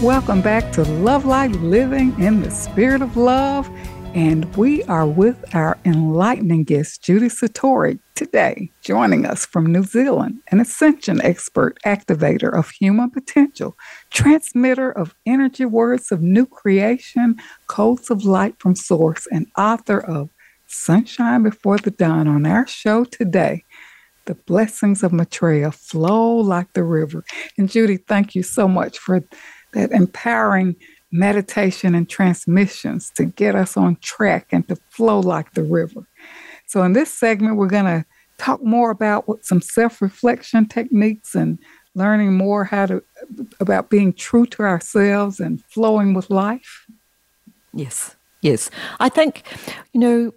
Welcome 0.00 0.42
back 0.42 0.70
to 0.72 0.84
Love 0.84 1.24
Light 1.24 1.50
Living 1.52 2.16
in 2.20 2.42
the 2.42 2.50
Spirit 2.52 3.02
of 3.02 3.16
Love. 3.16 3.68
And 4.14 4.56
we 4.56 4.82
are 4.84 5.06
with 5.06 5.54
our 5.54 5.78
enlightening 5.84 6.64
guest, 6.64 7.02
Judy 7.02 7.28
Satori, 7.28 7.98
today, 8.14 8.70
joining 8.80 9.26
us 9.26 9.44
from 9.44 9.66
New 9.70 9.84
Zealand, 9.84 10.40
an 10.50 10.60
ascension 10.60 11.20
expert, 11.20 11.78
activator 11.84 12.52
of 12.52 12.70
human 12.70 13.10
potential, 13.10 13.76
transmitter 14.10 14.90
of 14.90 15.14
energy 15.26 15.66
words 15.66 16.10
of 16.10 16.22
new 16.22 16.46
creation, 16.46 17.36
codes 17.66 18.10
of 18.10 18.24
light 18.24 18.54
from 18.58 18.74
source, 18.74 19.28
and 19.30 19.46
author 19.56 20.00
of 20.00 20.30
Sunshine 20.66 21.42
Before 21.42 21.78
the 21.78 21.90
Dawn. 21.90 22.26
On 22.26 22.46
our 22.46 22.66
show 22.66 23.04
today, 23.04 23.64
the 24.24 24.34
blessings 24.34 25.02
of 25.02 25.12
Maitreya 25.12 25.70
flow 25.70 26.36
like 26.36 26.72
the 26.72 26.84
river. 26.84 27.24
And 27.56 27.70
Judy, 27.70 27.98
thank 27.98 28.34
you 28.34 28.42
so 28.42 28.66
much 28.66 28.98
for 28.98 29.22
that 29.74 29.92
empowering 29.92 30.76
meditation 31.10 31.94
and 31.94 32.08
transmissions 32.08 33.10
to 33.10 33.24
get 33.24 33.54
us 33.54 33.76
on 33.76 33.96
track 33.96 34.48
and 34.52 34.66
to 34.68 34.76
flow 34.90 35.20
like 35.20 35.54
the 35.54 35.62
river. 35.62 36.06
So, 36.66 36.82
in 36.82 36.92
this 36.92 37.12
segment, 37.12 37.56
we're 37.56 37.66
going 37.66 37.84
to 37.86 38.04
talk 38.36 38.62
more 38.62 38.90
about 38.90 39.28
what 39.28 39.44
some 39.44 39.60
self 39.60 40.00
reflection 40.00 40.66
techniques 40.66 41.34
and 41.34 41.58
learning 41.94 42.34
more 42.34 42.64
how 42.64 42.86
to 42.86 43.02
about 43.60 43.90
being 43.90 44.12
true 44.12 44.46
to 44.46 44.62
ourselves 44.62 45.40
and 45.40 45.62
flowing 45.64 46.14
with 46.14 46.30
life. 46.30 46.86
Yes, 47.74 48.16
yes. 48.40 48.70
I 49.00 49.08
think, 49.08 49.42
you 49.92 50.00
know, 50.00 50.34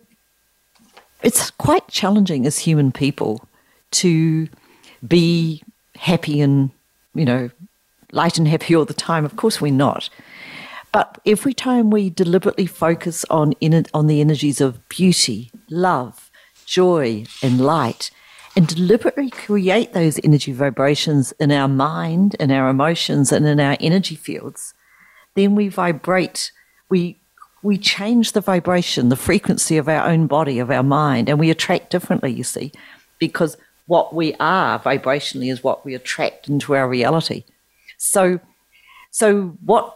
it's 1.21 1.51
quite 1.51 1.87
challenging 1.87 2.45
as 2.45 2.59
human 2.59 2.91
people 2.91 3.47
to 3.91 4.47
be 5.07 5.61
happy 5.95 6.41
and, 6.41 6.71
you 7.13 7.25
know, 7.25 7.49
light 8.11 8.37
and 8.37 8.47
happy 8.47 8.75
all 8.75 8.85
the 8.85 8.93
time. 8.93 9.23
Of 9.25 9.35
course, 9.35 9.61
we're 9.61 9.71
not. 9.71 10.09
But 10.91 11.19
every 11.25 11.53
time 11.53 11.89
we 11.89 12.09
deliberately 12.09 12.65
focus 12.65 13.23
on, 13.29 13.53
on 13.93 14.07
the 14.07 14.19
energies 14.19 14.59
of 14.59 14.87
beauty, 14.89 15.51
love, 15.69 16.29
joy, 16.65 17.25
and 17.41 17.61
light, 17.61 18.11
and 18.55 18.67
deliberately 18.67 19.29
create 19.29 19.93
those 19.93 20.19
energy 20.23 20.51
vibrations 20.51 21.31
in 21.39 21.51
our 21.51 21.69
mind, 21.69 22.35
in 22.39 22.51
our 22.51 22.69
emotions, 22.69 23.31
and 23.31 23.45
in 23.45 23.59
our 23.59 23.77
energy 23.79 24.15
fields, 24.15 24.73
then 25.35 25.55
we 25.55 25.69
vibrate, 25.69 26.51
we 26.89 27.17
we 27.63 27.77
change 27.77 28.31
the 28.31 28.41
vibration, 28.41 29.09
the 29.09 29.15
frequency 29.15 29.77
of 29.77 29.87
our 29.87 30.07
own 30.07 30.25
body, 30.25 30.57
of 30.57 30.71
our 30.71 30.81
mind, 30.81 31.29
and 31.29 31.39
we 31.39 31.51
attract 31.51 31.91
differently, 31.91 32.31
you 32.31 32.43
see, 32.43 32.71
because 33.19 33.55
what 33.85 34.15
we 34.15 34.33
are 34.39 34.79
vibrationally 34.79 35.51
is 35.51 35.63
what 35.63 35.85
we 35.85 35.93
attract 35.93 36.49
into 36.49 36.75
our 36.75 36.89
reality. 36.89 37.43
So, 37.97 38.39
so 39.11 39.57
what 39.63 39.95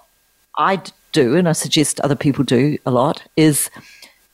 I 0.58 0.82
do, 1.12 1.36
and 1.36 1.48
I 1.48 1.54
suggest 1.54 2.00
other 2.00 2.16
people 2.16 2.44
do 2.44 2.78
a 2.86 2.92
lot, 2.92 3.24
is 3.36 3.70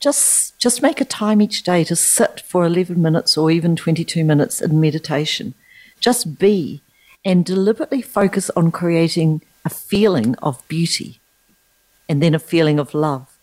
just 0.00 0.58
just 0.58 0.82
make 0.82 1.00
a 1.00 1.04
time 1.04 1.40
each 1.40 1.62
day 1.62 1.82
to 1.84 1.96
sit 1.96 2.40
for 2.40 2.64
11 2.64 3.00
minutes 3.00 3.36
or 3.36 3.50
even 3.50 3.74
22 3.74 4.24
minutes 4.24 4.60
in 4.60 4.80
meditation. 4.80 5.54
Just 6.00 6.38
be 6.38 6.82
and 7.24 7.44
deliberately 7.44 8.02
focus 8.02 8.50
on 8.50 8.70
creating 8.70 9.42
a 9.64 9.70
feeling 9.70 10.34
of 10.36 10.66
beauty 10.68 11.20
and 12.08 12.22
then 12.22 12.34
a 12.34 12.38
feeling 12.38 12.78
of 12.78 12.94
love 12.94 13.38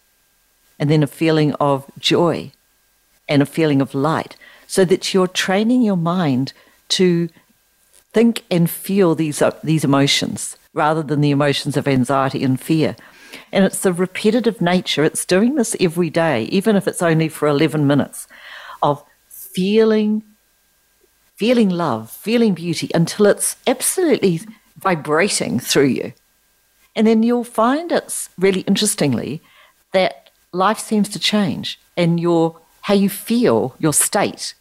and 0.77 0.89
then 0.89 1.03
a 1.03 1.07
feeling 1.07 1.53
of 1.55 1.85
joy 1.97 2.51
and 3.27 3.41
a 3.41 3.45
feeling 3.45 3.81
of 3.81 3.93
light 3.93 4.35
so 4.67 4.85
that 4.85 5.13
you're 5.13 5.27
training 5.27 5.81
your 5.81 5.97
mind 5.97 6.53
to 6.87 7.29
think 8.13 8.43
and 8.49 8.69
feel 8.69 9.15
these, 9.15 9.41
uh, 9.41 9.57
these 9.63 9.83
emotions 9.83 10.57
rather 10.73 11.03
than 11.03 11.21
the 11.21 11.31
emotions 11.31 11.77
of 11.77 11.87
anxiety 11.87 12.43
and 12.43 12.59
fear. 12.59 12.95
And 13.51 13.65
it's 13.65 13.79
the 13.79 13.93
repetitive 13.93 14.61
nature, 14.61 15.03
it's 15.03 15.25
doing 15.25 15.55
this 15.55 15.75
every 15.79 16.09
day, 16.09 16.43
even 16.43 16.75
if 16.75 16.87
it's 16.87 17.01
only 17.01 17.29
for 17.29 17.47
11 17.47 17.85
minutes, 17.85 18.27
of 18.81 19.03
feeling, 19.29 20.23
feeling 21.35 21.69
love, 21.69 22.11
feeling 22.11 22.53
beauty 22.53 22.89
until 22.93 23.25
it's 23.25 23.55
absolutely 23.65 24.41
vibrating 24.77 25.59
through 25.59 25.85
you. 25.85 26.13
And 26.95 27.07
then 27.07 27.23
you'll 27.23 27.43
find 27.43 27.91
it's 27.91 28.29
really 28.37 28.61
interestingly 28.61 29.41
that 29.93 30.29
life 30.51 30.79
seems 30.79 31.09
to 31.09 31.19
change 31.19 31.79
and 31.95 32.19
your 32.19 32.59
how 32.81 32.93
you 32.93 33.09
feel, 33.09 33.75
your 33.79 33.93
state 33.93 34.53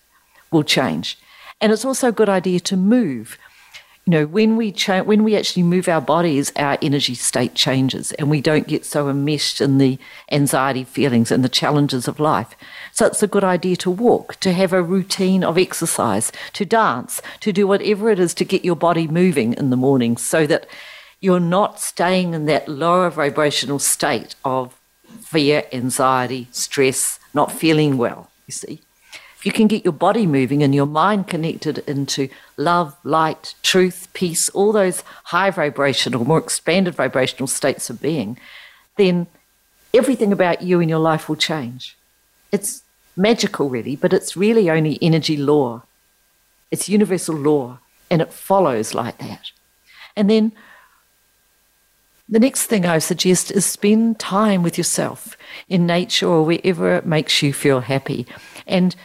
will 0.51 0.63
change. 0.63 1.19
And 1.61 1.73
it's 1.73 1.85
also 1.85 2.09
a 2.09 2.13
good 2.13 2.29
idea 2.29 2.61
to 2.61 2.77
move 2.77 3.39
you 4.09 4.13
know, 4.13 4.27
when 4.27 4.57
we 4.57 4.73
cha- 4.73 5.03
when 5.03 5.23
we 5.23 5.37
actually 5.37 5.65
move 5.65 5.87
our 5.87 6.01
bodies, 6.01 6.51
our 6.57 6.79
energy 6.81 7.15
state 7.15 7.55
changes, 7.55 8.13
and 8.13 8.31
we 8.31 8.41
don't 8.41 8.67
get 8.67 8.87
so 8.87 9.11
enmeshed 9.11 9.61
in 9.61 9.77
the 9.77 9.99
anxiety 10.33 10.83
feelings 10.83 11.31
and 11.31 11.45
the 11.45 11.49
challenges 11.51 12.09
of 12.09 12.19
life. 12.19 12.55
So 12.91 13.05
it's 13.05 13.23
a 13.23 13.27
good 13.27 13.45
idea 13.45 13.77
to 13.77 13.91
walk, 13.91 14.37
to 14.37 14.55
have 14.55 14.73
a 14.73 14.83
routine 14.83 15.45
of 15.45 15.59
exercise, 15.59 16.33
to 16.55 16.65
dance, 16.65 17.21
to 17.41 17.53
do 17.53 17.67
whatever 17.67 18.09
it 18.09 18.19
is 18.19 18.33
to 18.37 18.47
get 18.47 18.65
your 18.65 18.77
body 18.77 19.07
moving 19.07 19.53
in 19.53 19.69
the 19.69 19.77
morning, 19.77 20.17
so 20.17 20.47
that 20.47 20.67
you're 21.21 21.39
not 21.39 21.79
staying 21.79 22.33
in 22.33 22.47
that 22.47 22.67
lower 22.67 23.11
vibrational 23.11 23.79
state 23.79 24.37
of 24.43 24.75
fear, 25.21 25.65
anxiety, 25.71 26.49
stress, 26.51 27.21
not 27.35 27.53
feeling 27.53 27.99
well. 27.99 28.31
You 28.47 28.53
see. 28.53 28.81
If 29.39 29.47
you 29.47 29.53
can 29.53 29.69
get 29.69 29.85
your 29.85 29.93
body 29.93 30.27
moving 30.27 30.65
and 30.65 30.75
your 30.75 30.87
mind 30.87 31.29
connected 31.29 31.79
into 31.87 32.29
love, 32.57 32.97
light, 33.05 33.55
truth, 33.63 34.09
peace, 34.13 34.49
all 34.49 34.73
those 34.73 35.05
high 35.25 35.51
vibrational, 35.51 36.25
more 36.25 36.39
expanded 36.39 36.97
vibrational 36.97 37.47
states 37.47 37.89
of 37.89 38.03
being, 38.03 38.37
then 38.97 39.29
everything 39.95 40.33
about 40.33 40.63
you 40.63 40.81
and 40.81 40.91
your 40.91 40.99
life 40.99 41.29
will 41.29 41.37
change. 41.37 41.97
It's 42.51 42.83
magical, 43.17 43.71
really, 43.71 43.95
but 43.95 44.13
it's 44.13 44.37
really 44.37 44.69
only 44.69 44.99
energy 45.01 45.37
law. 45.37 45.83
It's 46.73 46.89
universal 46.89 47.37
law, 47.37 47.79
and 48.11 48.21
it 48.21 48.33
follows 48.33 48.93
like 48.93 49.19
that. 49.19 49.53
And 50.17 50.29
then 50.29 50.51
the 52.29 52.41
next 52.41 52.67
thing 52.67 52.85
I 52.85 52.99
suggest 52.99 53.53
is 53.53 53.65
spend 53.65 54.19
time 54.19 54.65
with 54.65 54.77
yourself 54.77 55.37
in 55.69 55.87
nature 55.87 56.27
or 56.27 56.45
wherever 56.45 56.97
it 56.97 57.07
makes 57.07 57.41
you 57.41 57.53
feel 57.53 57.81
happy. 57.81 58.27
And 58.67 58.97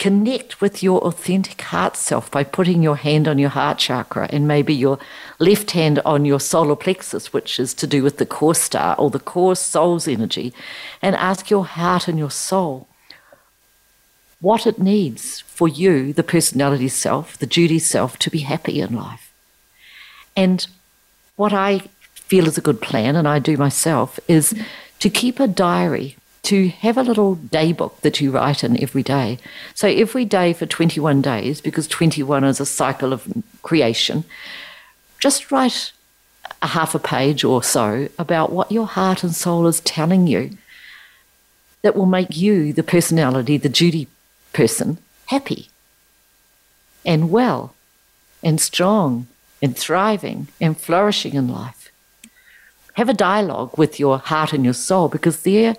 connect 0.00 0.62
with 0.62 0.82
your 0.82 0.98
authentic 1.02 1.60
heart 1.60 1.94
self 1.94 2.30
by 2.30 2.42
putting 2.42 2.82
your 2.82 2.96
hand 2.96 3.28
on 3.28 3.38
your 3.38 3.50
heart 3.50 3.76
chakra 3.76 4.26
and 4.30 4.48
maybe 4.48 4.74
your 4.74 4.98
left 5.38 5.72
hand 5.72 6.00
on 6.06 6.24
your 6.24 6.40
solar 6.40 6.74
plexus, 6.74 7.34
which 7.34 7.60
is 7.60 7.74
to 7.74 7.86
do 7.86 8.02
with 8.02 8.16
the 8.16 8.24
core 8.24 8.54
star 8.54 8.96
or 8.98 9.10
the 9.10 9.20
core 9.20 9.54
soul's 9.54 10.08
energy, 10.08 10.54
and 11.02 11.14
ask 11.16 11.50
your 11.50 11.66
heart 11.66 12.08
and 12.08 12.18
your 12.18 12.30
soul 12.30 12.88
what 14.40 14.66
it 14.66 14.78
needs 14.78 15.40
for 15.40 15.68
you, 15.68 16.14
the 16.14 16.22
personality 16.22 16.88
self, 16.88 17.36
the 17.36 17.46
duty 17.46 17.78
self, 17.78 18.18
to 18.18 18.30
be 18.30 18.38
happy 18.38 18.80
in 18.80 18.94
life. 18.94 19.30
And 20.34 20.66
what 21.36 21.52
I 21.52 21.80
feel 22.14 22.48
is 22.48 22.56
a 22.56 22.62
good 22.62 22.80
plan, 22.80 23.16
and 23.16 23.28
I 23.28 23.38
do 23.38 23.58
myself, 23.58 24.18
is 24.28 24.54
to 25.00 25.10
keep 25.10 25.38
a 25.38 25.46
diary 25.46 26.16
to 26.42 26.68
have 26.68 26.96
a 26.96 27.02
little 27.02 27.34
day 27.34 27.72
book 27.72 28.00
that 28.00 28.20
you 28.20 28.30
write 28.30 28.64
in 28.64 28.82
every 28.82 29.02
day. 29.02 29.38
So 29.74 29.88
every 29.88 30.24
day 30.24 30.52
for 30.52 30.66
21 30.66 31.22
days, 31.22 31.60
because 31.60 31.86
21 31.86 32.44
is 32.44 32.60
a 32.60 32.66
cycle 32.66 33.12
of 33.12 33.26
creation, 33.62 34.24
just 35.18 35.52
write 35.52 35.92
a 36.62 36.68
half 36.68 36.94
a 36.94 36.98
page 36.98 37.44
or 37.44 37.62
so 37.62 38.08
about 38.18 38.52
what 38.52 38.72
your 38.72 38.86
heart 38.86 39.22
and 39.22 39.34
soul 39.34 39.66
is 39.66 39.80
telling 39.80 40.26
you 40.26 40.56
that 41.82 41.96
will 41.96 42.06
make 42.06 42.36
you, 42.36 42.72
the 42.72 42.82
personality, 42.82 43.56
the 43.56 43.68
Judy 43.68 44.08
person, 44.52 44.98
happy 45.26 45.68
and 47.04 47.30
well 47.30 47.74
and 48.42 48.60
strong 48.60 49.26
and 49.62 49.76
thriving 49.76 50.48
and 50.60 50.78
flourishing 50.78 51.34
in 51.34 51.48
life. 51.48 51.90
Have 52.94 53.08
a 53.08 53.14
dialogue 53.14 53.78
with 53.78 54.00
your 54.00 54.18
heart 54.18 54.52
and 54.52 54.64
your 54.64 54.74
soul 54.74 55.08
because 55.08 55.42
they're 55.42 55.76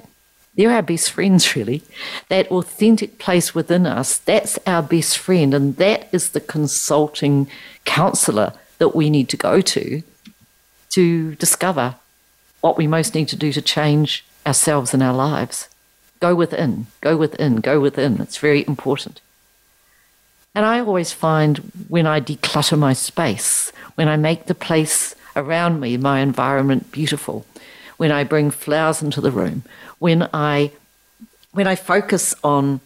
they're 0.56 0.72
our 0.72 0.82
best 0.82 1.12
friends, 1.12 1.56
really. 1.56 1.82
That 2.30 2.52
authentic 2.52 3.18
place 3.18 3.56
within 3.56 3.86
us, 3.86 4.18
that's 4.18 4.60
our 4.68 4.84
best 4.84 5.18
friend. 5.18 5.54
And 5.54 5.78
that 5.78 6.10
is 6.12 6.30
the 6.30 6.42
consulting 6.42 7.48
counselor 7.86 8.54
that 8.78 8.96
we 8.96 9.10
need 9.10 9.30
to 9.30 9.38
go 9.38 9.62
to 9.62 10.04
to 10.90 11.36
discover 11.36 11.96
what 12.60 12.78
we 12.78 12.86
most 12.86 13.16
need 13.16 13.30
to 13.30 13.36
do 13.36 13.54
to 13.54 13.62
change 13.62 14.26
ourselves 14.46 14.94
and 14.94 15.02
our 15.02 15.14
lives. 15.14 15.70
Go 16.20 16.36
within, 16.36 16.88
go 17.00 17.18
within, 17.18 17.56
go 17.58 17.80
within. 17.80 18.22
It's 18.22 18.38
very 18.38 18.66
important. 18.68 19.22
And 20.54 20.66
I 20.66 20.80
always 20.80 21.14
find 21.14 21.58
when 21.88 22.06
I 22.06 22.20
declutter 22.20 22.78
my 22.78 22.94
space, 22.94 23.72
when 23.96 24.10
I 24.10 24.18
make 24.18 24.46
the 24.46 24.56
place 24.56 25.16
around 25.36 25.80
me, 25.80 25.96
my 25.98 26.20
environment 26.20 26.92
beautiful, 26.92 27.46
when 28.02 28.12
I 28.12 28.24
bring 28.24 28.50
flowers 28.50 29.04
into 29.04 29.22
the 29.22 29.30
room, 29.30 29.62
when 30.00 30.28
I 30.34 30.72
when 31.52 31.68
I 31.68 31.76
focus 31.76 32.34
on 32.44 32.80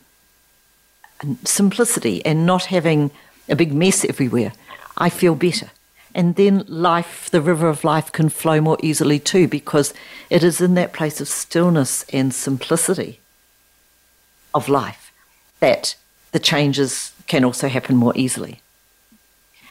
simplicity 1.46 2.26
and 2.26 2.46
not 2.46 2.66
having 2.66 3.12
a 3.48 3.56
big 3.56 3.72
mess 3.72 4.04
everywhere, 4.04 4.52
I 4.98 5.10
feel 5.10 5.34
better. 5.36 5.70
And 6.14 6.36
then 6.36 6.66
life, 6.68 7.30
the 7.32 7.40
river 7.40 7.70
of 7.70 7.86
life, 7.86 8.12
can 8.12 8.28
flow 8.28 8.60
more 8.60 8.78
easily 8.84 9.18
too, 9.18 9.48
because 9.48 9.94
it 10.30 10.44
is 10.44 10.60
in 10.60 10.74
that 10.74 10.92
place 10.92 11.22
of 11.22 11.30
stillness 11.30 12.04
and 12.12 12.34
simplicity 12.34 13.22
of 14.54 14.68
life 14.68 15.14
that 15.62 15.96
the 16.34 16.40
changes 16.40 17.14
can 17.28 17.46
also 17.46 17.70
happen 17.70 17.96
more 17.96 18.14
easily. 18.18 18.60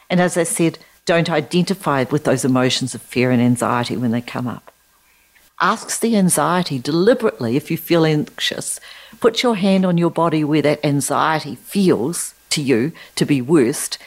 And 0.09 0.19
as 0.19 0.37
I 0.37 0.43
said, 0.43 0.79
don't 1.05 1.29
identify 1.29 2.05
with 2.09 2.23
those 2.23 2.45
emotions 2.45 2.95
of 2.95 3.03
fear 3.03 3.29
and 3.29 3.43
anxiety 3.43 3.95
when 3.95 4.09
they 4.09 4.21
come 4.21 4.47
up 4.47 4.71
asks 5.61 5.97
the 5.99 6.15
anxiety 6.15 6.79
deliberately 6.79 7.55
if 7.55 7.71
you 7.71 7.77
feel 7.77 8.05
anxious. 8.05 8.79
Put 9.19 9.43
your 9.43 9.55
hand 9.55 9.85
on 9.85 9.97
your 9.97 10.09
body 10.11 10.43
where 10.43 10.61
that 10.61 10.85
anxiety 10.85 11.55
feels 11.55 12.33
to 12.49 12.61
you 12.61 12.91
to 13.15 13.25
be 13.25 13.41
worst 13.41 13.97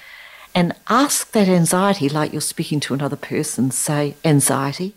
and 0.55 0.75
ask 0.89 1.31
that 1.33 1.49
anxiety 1.49 2.09
like 2.09 2.33
you're 2.33 2.41
speaking 2.41 2.81
to 2.81 2.95
another 2.95 3.17
person. 3.17 3.71
Say, 3.71 4.17
Anxiety, 4.25 4.95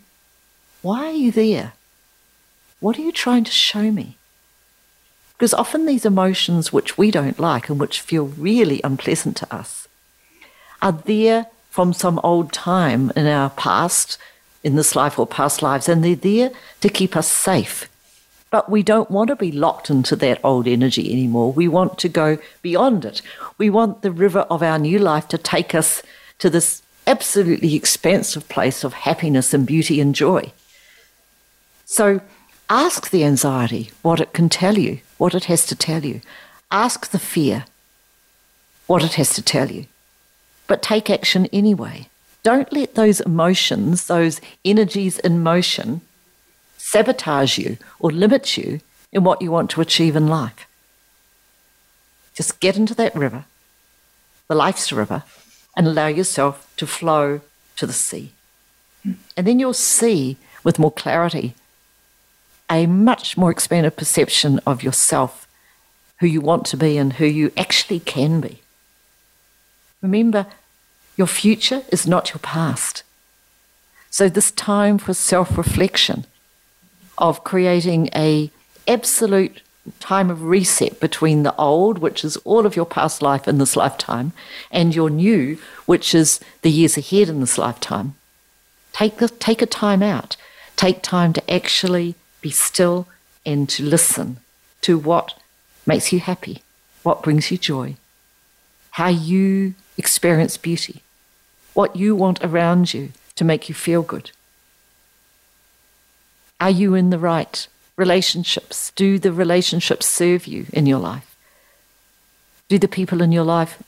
why 0.80 1.06
are 1.06 1.12
you 1.12 1.30
there? 1.30 1.72
What 2.80 2.98
are 2.98 3.02
you 3.02 3.12
trying 3.12 3.44
to 3.44 3.52
show 3.52 3.90
me? 3.90 4.16
Because 5.34 5.54
often 5.54 5.86
these 5.86 6.04
emotions 6.04 6.72
which 6.72 6.98
we 6.98 7.10
don't 7.10 7.38
like 7.38 7.68
and 7.68 7.78
which 7.78 8.00
feel 8.00 8.26
really 8.26 8.80
unpleasant 8.82 9.36
to 9.38 9.54
us 9.54 9.88
are 10.80 10.92
there 10.92 11.46
from 11.70 11.92
some 11.92 12.20
old 12.22 12.52
time 12.52 13.12
in 13.16 13.26
our 13.26 13.50
past 13.50 14.18
in 14.62 14.76
this 14.76 14.94
life 14.94 15.18
or 15.18 15.26
past 15.26 15.62
lives, 15.62 15.88
and 15.88 16.04
they're 16.04 16.14
there 16.14 16.50
to 16.80 16.88
keep 16.88 17.16
us 17.16 17.30
safe. 17.30 17.88
But 18.50 18.70
we 18.70 18.82
don't 18.82 19.10
want 19.10 19.28
to 19.28 19.36
be 19.36 19.50
locked 19.50 19.88
into 19.88 20.14
that 20.16 20.38
old 20.44 20.68
energy 20.68 21.10
anymore. 21.10 21.52
We 21.52 21.68
want 21.68 21.98
to 21.98 22.08
go 22.08 22.38
beyond 22.60 23.04
it. 23.04 23.22
We 23.56 23.70
want 23.70 24.02
the 24.02 24.12
river 24.12 24.40
of 24.40 24.62
our 24.62 24.78
new 24.78 24.98
life 24.98 25.26
to 25.28 25.38
take 25.38 25.74
us 25.74 26.02
to 26.38 26.50
this 26.50 26.82
absolutely 27.06 27.74
expansive 27.74 28.48
place 28.48 28.84
of 28.84 28.92
happiness 28.92 29.54
and 29.54 29.66
beauty 29.66 30.00
and 30.00 30.14
joy. 30.14 30.52
So 31.86 32.20
ask 32.68 33.10
the 33.10 33.24
anxiety 33.24 33.90
what 34.02 34.20
it 34.20 34.32
can 34.32 34.48
tell 34.48 34.78
you, 34.78 35.00
what 35.18 35.34
it 35.34 35.44
has 35.44 35.66
to 35.66 35.74
tell 35.74 36.04
you. 36.04 36.20
Ask 36.70 37.10
the 37.10 37.18
fear 37.18 37.64
what 38.86 39.02
it 39.02 39.14
has 39.14 39.30
to 39.34 39.42
tell 39.42 39.70
you. 39.70 39.86
But 40.66 40.82
take 40.82 41.10
action 41.10 41.46
anyway. 41.52 42.08
Don't 42.42 42.72
let 42.72 42.94
those 42.94 43.20
emotions, 43.20 44.06
those 44.06 44.40
energies 44.64 45.18
in 45.20 45.42
motion, 45.42 46.00
sabotage 46.76 47.58
you 47.58 47.78
or 48.00 48.10
limit 48.10 48.56
you 48.56 48.80
in 49.12 49.22
what 49.22 49.40
you 49.40 49.50
want 49.50 49.70
to 49.70 49.80
achieve 49.80 50.16
in 50.16 50.26
life. 50.26 50.66
Just 52.34 52.60
get 52.60 52.76
into 52.76 52.94
that 52.94 53.14
river, 53.14 53.44
the 54.48 54.54
life's 54.54 54.92
river, 54.92 55.22
and 55.76 55.86
allow 55.86 56.06
yourself 56.08 56.70
to 56.76 56.86
flow 56.86 57.40
to 57.76 57.86
the 57.86 57.92
sea. 57.92 58.32
And 59.36 59.46
then 59.46 59.58
you'll 59.58 59.74
see 59.74 60.36
with 60.64 60.78
more 60.78 60.92
clarity 60.92 61.54
a 62.70 62.86
much 62.86 63.36
more 63.36 63.50
expanded 63.50 63.96
perception 63.96 64.58
of 64.66 64.82
yourself, 64.82 65.46
who 66.20 66.26
you 66.26 66.40
want 66.40 66.64
to 66.66 66.76
be, 66.76 66.96
and 66.96 67.14
who 67.14 67.26
you 67.26 67.52
actually 67.56 68.00
can 68.00 68.40
be. 68.40 68.62
Remember, 70.00 70.46
your 71.16 71.26
future 71.26 71.82
is 71.90 72.06
not 72.06 72.30
your 72.30 72.38
past. 72.38 73.02
So 74.10 74.28
this 74.28 74.50
time 74.50 74.98
for 74.98 75.14
self-reflection 75.14 76.26
of 77.18 77.44
creating 77.44 78.08
a 78.14 78.50
absolute 78.86 79.62
time 80.00 80.30
of 80.30 80.44
reset 80.44 81.00
between 81.00 81.42
the 81.42 81.54
old, 81.56 81.98
which 81.98 82.24
is 82.24 82.36
all 82.38 82.66
of 82.66 82.76
your 82.76 82.86
past 82.86 83.22
life 83.22 83.48
in 83.48 83.58
this 83.58 83.76
lifetime, 83.76 84.32
and 84.70 84.94
your 84.94 85.10
new, 85.10 85.58
which 85.86 86.14
is 86.14 86.40
the 86.62 86.70
years 86.70 86.96
ahead 86.96 87.28
in 87.28 87.40
this 87.40 87.58
lifetime. 87.58 88.14
Take, 88.92 89.16
the, 89.16 89.28
take 89.28 89.62
a 89.62 89.66
time 89.66 90.02
out. 90.02 90.36
Take 90.76 91.02
time 91.02 91.32
to 91.32 91.50
actually 91.50 92.14
be 92.40 92.50
still 92.50 93.06
and 93.44 93.68
to 93.70 93.82
listen 93.82 94.38
to 94.82 94.98
what 94.98 95.38
makes 95.86 96.12
you 96.12 96.20
happy, 96.20 96.62
what 97.02 97.22
brings 97.22 97.50
you 97.50 97.58
joy, 97.58 97.96
how 98.92 99.08
you 99.08 99.74
experience 99.96 100.56
beauty, 100.56 101.02
what 101.74 101.96
you 101.96 102.14
want 102.14 102.42
around 102.42 102.92
you 102.94 103.12
to 103.36 103.44
make 103.44 103.68
you 103.68 103.74
feel 103.74 104.02
good. 104.02 104.30
Are 106.60 106.70
you 106.70 106.94
in 106.94 107.10
the 107.10 107.18
right 107.18 107.66
relationships? 107.96 108.92
Do 108.94 109.18
the 109.18 109.32
relationships 109.32 110.06
serve 110.06 110.46
you 110.46 110.66
in 110.72 110.86
your 110.86 110.98
life? 110.98 111.36
Do 112.68 112.78
the 112.78 112.88
people 112.88 113.20
in 113.20 113.32
your 113.32 113.44
life 113.44 113.82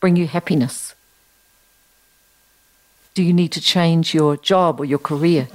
bring 0.00 0.16
you 0.16 0.26
happiness? 0.26 0.94
Do 3.14 3.22
you 3.22 3.32
need 3.32 3.52
to 3.52 3.60
change 3.60 4.14
your 4.14 4.36
job 4.36 4.80
or 4.80 4.84
your 4.84 4.98
career 4.98 5.48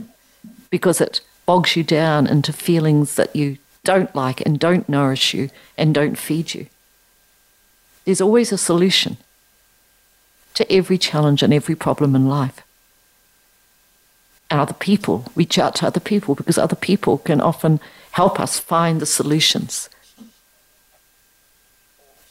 because 0.70 1.02
it 1.02 1.22
bogs 1.46 1.76
you 1.76 1.84
down 1.84 2.28
into 2.28 2.54
feelings 2.54 3.16
that 3.16 3.36
you 3.36 3.58
don't 3.84 4.14
like 4.16 4.42
and 4.46 4.60
don't 4.60 4.88
nourish 4.88 5.34
you 5.34 5.50
and 5.78 5.94
don't 5.94 6.18
feed 6.18 6.54
you? 6.54 6.68
There's 8.06 8.22
always 8.22 8.52
a 8.52 8.58
solution 8.58 9.18
to 10.60 10.70
every 10.70 10.98
challenge 10.98 11.42
and 11.42 11.54
every 11.54 11.74
problem 11.74 12.18
in 12.18 12.28
life. 12.28 12.62
And 14.52 14.60
other 14.60 14.74
people, 14.74 15.32
reach 15.34 15.58
out 15.58 15.74
to 15.76 15.88
other 15.88 16.02
people 16.02 16.36
because 16.36 16.58
other 16.58 16.76
people 16.76 17.18
can 17.20 17.40
often 17.40 17.80
help 18.12 18.42
us 18.42 18.60
find 18.60 19.00
the 19.00 19.06
solutions. 19.06 19.90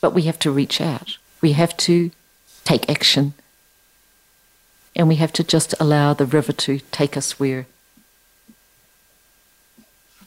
But 0.02 0.12
we 0.12 0.22
have 0.22 0.38
to 0.40 0.50
reach 0.50 0.78
out. 0.78 1.16
We 1.40 1.52
have 1.52 1.74
to 1.78 2.10
take 2.64 2.90
action. 2.90 3.32
And 4.94 5.08
we 5.08 5.14
have 5.14 5.32
to 5.32 5.42
just 5.42 5.74
allow 5.80 6.12
the 6.12 6.26
river 6.26 6.52
to 6.52 6.80
take 6.92 7.16
us 7.16 7.40
where 7.40 7.64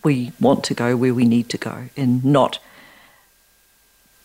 we 0.04 0.32
want 0.40 0.64
to 0.64 0.74
go, 0.74 0.98
where 0.98 1.14
we 1.14 1.26
need 1.26 1.50
to 1.50 1.58
go, 1.60 1.90
and 1.96 2.26
not 2.26 2.58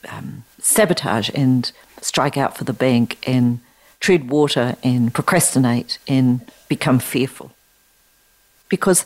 um, 0.08 0.44
sabotage 0.58 1.28
and 1.34 1.70
strike 2.00 2.38
out 2.38 2.56
for 2.56 2.64
the 2.64 2.72
bank 2.72 3.18
and 3.26 3.60
tread 4.00 4.30
water 4.30 4.76
and 4.82 5.12
procrastinate 5.12 5.98
and 6.06 6.40
become 6.68 6.98
fearful. 6.98 7.52
Because 8.68 9.04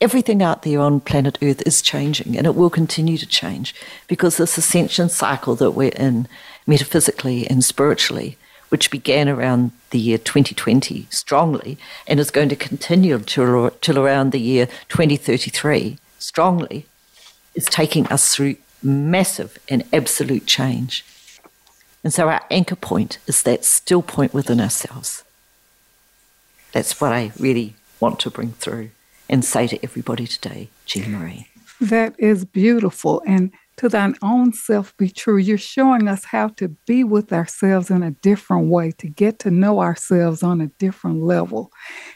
everything 0.00 0.42
out 0.42 0.62
there 0.62 0.80
on 0.80 1.00
planet 1.00 1.38
Earth 1.42 1.62
is 1.64 1.80
changing 1.80 2.36
and 2.36 2.46
it 2.46 2.54
will 2.54 2.70
continue 2.70 3.16
to 3.16 3.26
change 3.26 3.74
because 4.08 4.36
this 4.36 4.58
ascension 4.58 5.08
cycle 5.08 5.54
that 5.54 5.70
we're 5.70 5.90
in 5.90 6.26
metaphysically 6.66 7.46
and 7.46 7.64
spiritually, 7.64 8.36
which 8.68 8.90
began 8.90 9.28
around 9.28 9.70
the 9.90 9.98
year 9.98 10.18
2020 10.18 11.06
strongly 11.10 11.78
and 12.06 12.18
is 12.18 12.30
going 12.30 12.48
to 12.48 12.56
continue 12.56 13.18
till, 13.20 13.70
till 13.80 13.98
around 13.98 14.32
the 14.32 14.40
year 14.40 14.66
2033 14.88 15.98
strongly, 16.18 16.86
is 17.54 17.66
taking 17.66 18.06
us 18.08 18.34
through 18.34 18.56
massive 18.82 19.58
and 19.68 19.84
absolute 19.92 20.46
change. 20.46 21.04
And 22.04 22.12
so 22.12 22.28
our 22.28 22.42
anchor 22.50 22.76
point 22.76 23.18
is 23.26 23.42
that 23.44 23.64
still 23.64 24.02
point 24.02 24.34
within 24.34 24.60
ourselves. 24.60 25.22
That's 26.72 27.00
what 27.00 27.12
I 27.12 27.32
really 27.38 27.74
want 28.00 28.18
to 28.20 28.30
bring 28.30 28.52
through 28.52 28.90
and 29.28 29.44
say 29.44 29.66
to 29.68 29.82
everybody 29.82 30.26
today, 30.26 30.68
Jean 30.86 31.12
Marie. 31.12 31.46
That 31.80 32.14
is 32.18 32.44
beautiful. 32.44 33.22
And 33.26 33.52
to 33.78 33.88
thine 33.88 34.14
own 34.22 34.52
self 34.52 34.96
be 34.96 35.08
true. 35.08 35.36
You're 35.36 35.58
showing 35.58 36.06
us 36.06 36.24
how 36.24 36.48
to 36.48 36.68
be 36.86 37.04
with 37.04 37.32
ourselves 37.32 37.90
in 37.90 38.02
a 38.02 38.10
different 38.10 38.68
way, 38.68 38.92
to 38.92 39.08
get 39.08 39.38
to 39.40 39.50
know 39.50 39.80
ourselves 39.80 40.42
on 40.42 40.60
a 40.60 40.68
different 40.78 41.22
level. 41.22 41.72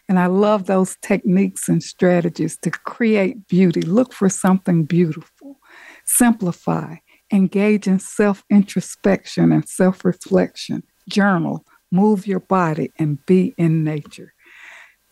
And 0.08 0.18
I 0.18 0.26
love 0.26 0.66
those 0.66 0.96
techniques 1.02 1.68
and 1.68 1.82
strategies 1.82 2.56
to 2.58 2.70
create 2.70 3.48
beauty. 3.48 3.82
Look 3.82 4.12
for 4.12 4.28
something 4.28 4.84
beautiful, 4.84 5.58
simplify, 6.04 6.96
engage 7.32 7.86
in 7.86 7.98
self 7.98 8.44
introspection 8.50 9.52
and 9.52 9.68
self 9.68 10.04
reflection, 10.04 10.82
journal, 11.08 11.64
move 11.90 12.26
your 12.26 12.40
body, 12.40 12.92
and 12.98 13.24
be 13.26 13.54
in 13.56 13.84
nature. 13.84 14.32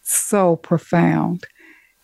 So 0.02 0.56
profound, 0.56 1.44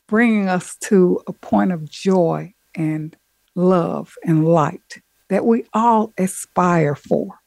bringing 0.09 0.49
us 0.49 0.77
to 0.83 1.21
a 1.27 1.33
point 1.33 1.73
of 1.73 1.89
joy 1.89 2.55
and 2.75 3.17
love 3.55 4.15
and 4.25 4.47
light 4.47 5.01
that 5.29 5.45
we 5.45 5.65
all 5.73 6.13
aspire 6.19 6.95
for. 6.95 7.41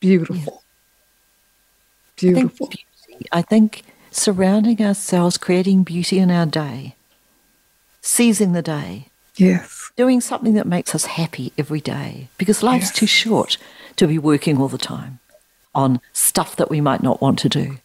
Beautiful. 0.00 0.62
Beautiful. 2.16 2.68
I 2.68 2.70
think, 2.70 3.28
I 3.32 3.42
think 3.42 3.82
surrounding 4.10 4.82
ourselves, 4.82 5.38
creating 5.38 5.84
beauty 5.84 6.18
in 6.18 6.30
our 6.30 6.46
day, 6.46 6.96
seizing 8.00 8.52
the 8.52 8.62
day. 8.62 9.09
Yes. 9.36 9.90
Doing 9.96 10.20
something 10.20 10.54
that 10.54 10.66
makes 10.66 10.94
us 10.94 11.06
happy 11.06 11.52
every 11.56 11.80
day 11.80 12.28
because 12.38 12.62
life's 12.62 12.88
yes. 12.88 12.96
too 12.96 13.06
short 13.06 13.56
to 13.96 14.06
be 14.06 14.18
working 14.18 14.58
all 14.58 14.68
the 14.68 14.78
time 14.78 15.18
on 15.74 16.00
stuff 16.12 16.56
that 16.56 16.70
we 16.70 16.80
might 16.80 17.02
not 17.02 17.20
want 17.20 17.38
to 17.40 17.48
do. 17.48 17.78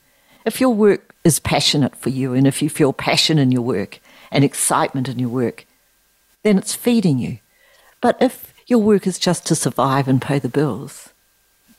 If 0.45 0.59
your 0.59 0.73
work 0.73 1.13
is 1.23 1.39
passionate 1.39 1.95
for 1.95 2.09
you 2.09 2.33
and 2.33 2.47
if 2.47 2.61
you 2.61 2.69
feel 2.69 2.93
passion 2.93 3.37
in 3.39 3.51
your 3.51 3.61
work 3.61 3.99
and 4.31 4.43
excitement 4.43 5.09
in 5.09 5.19
your 5.19 5.29
work, 5.29 5.65
then 6.43 6.57
it's 6.57 6.75
feeding 6.75 7.19
you. 7.19 7.39
But 8.01 8.21
if 8.21 8.53
your 8.67 8.79
work 8.79 9.07
is 9.07 9.19
just 9.19 9.45
to 9.47 9.55
survive 9.55 10.07
and 10.07 10.21
pay 10.21 10.39
the 10.39 10.49
bills, 10.49 11.09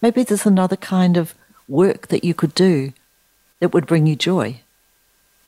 maybe 0.01 0.23
there's 0.23 0.47
another 0.47 0.77
kind 0.77 1.17
of 1.17 1.35
work 1.69 2.09
that 2.09 2.25
you 2.25 2.35
could 2.35 2.55
do 2.55 2.93
that 3.61 3.73
would 3.73 3.87
bring 3.87 4.07
you 4.07 4.17
joy. 4.17 4.61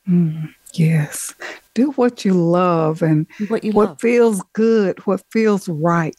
Mm, 0.08 0.54
yes. 0.74 1.34
Do 1.74 1.90
what 1.92 2.24
you 2.24 2.34
love 2.34 3.02
and 3.02 3.26
what, 3.48 3.64
you 3.64 3.72
what 3.72 3.90
love. 3.90 4.00
feels 4.00 4.42
good, 4.52 4.98
what 5.06 5.22
feels 5.30 5.68
right. 5.68 6.16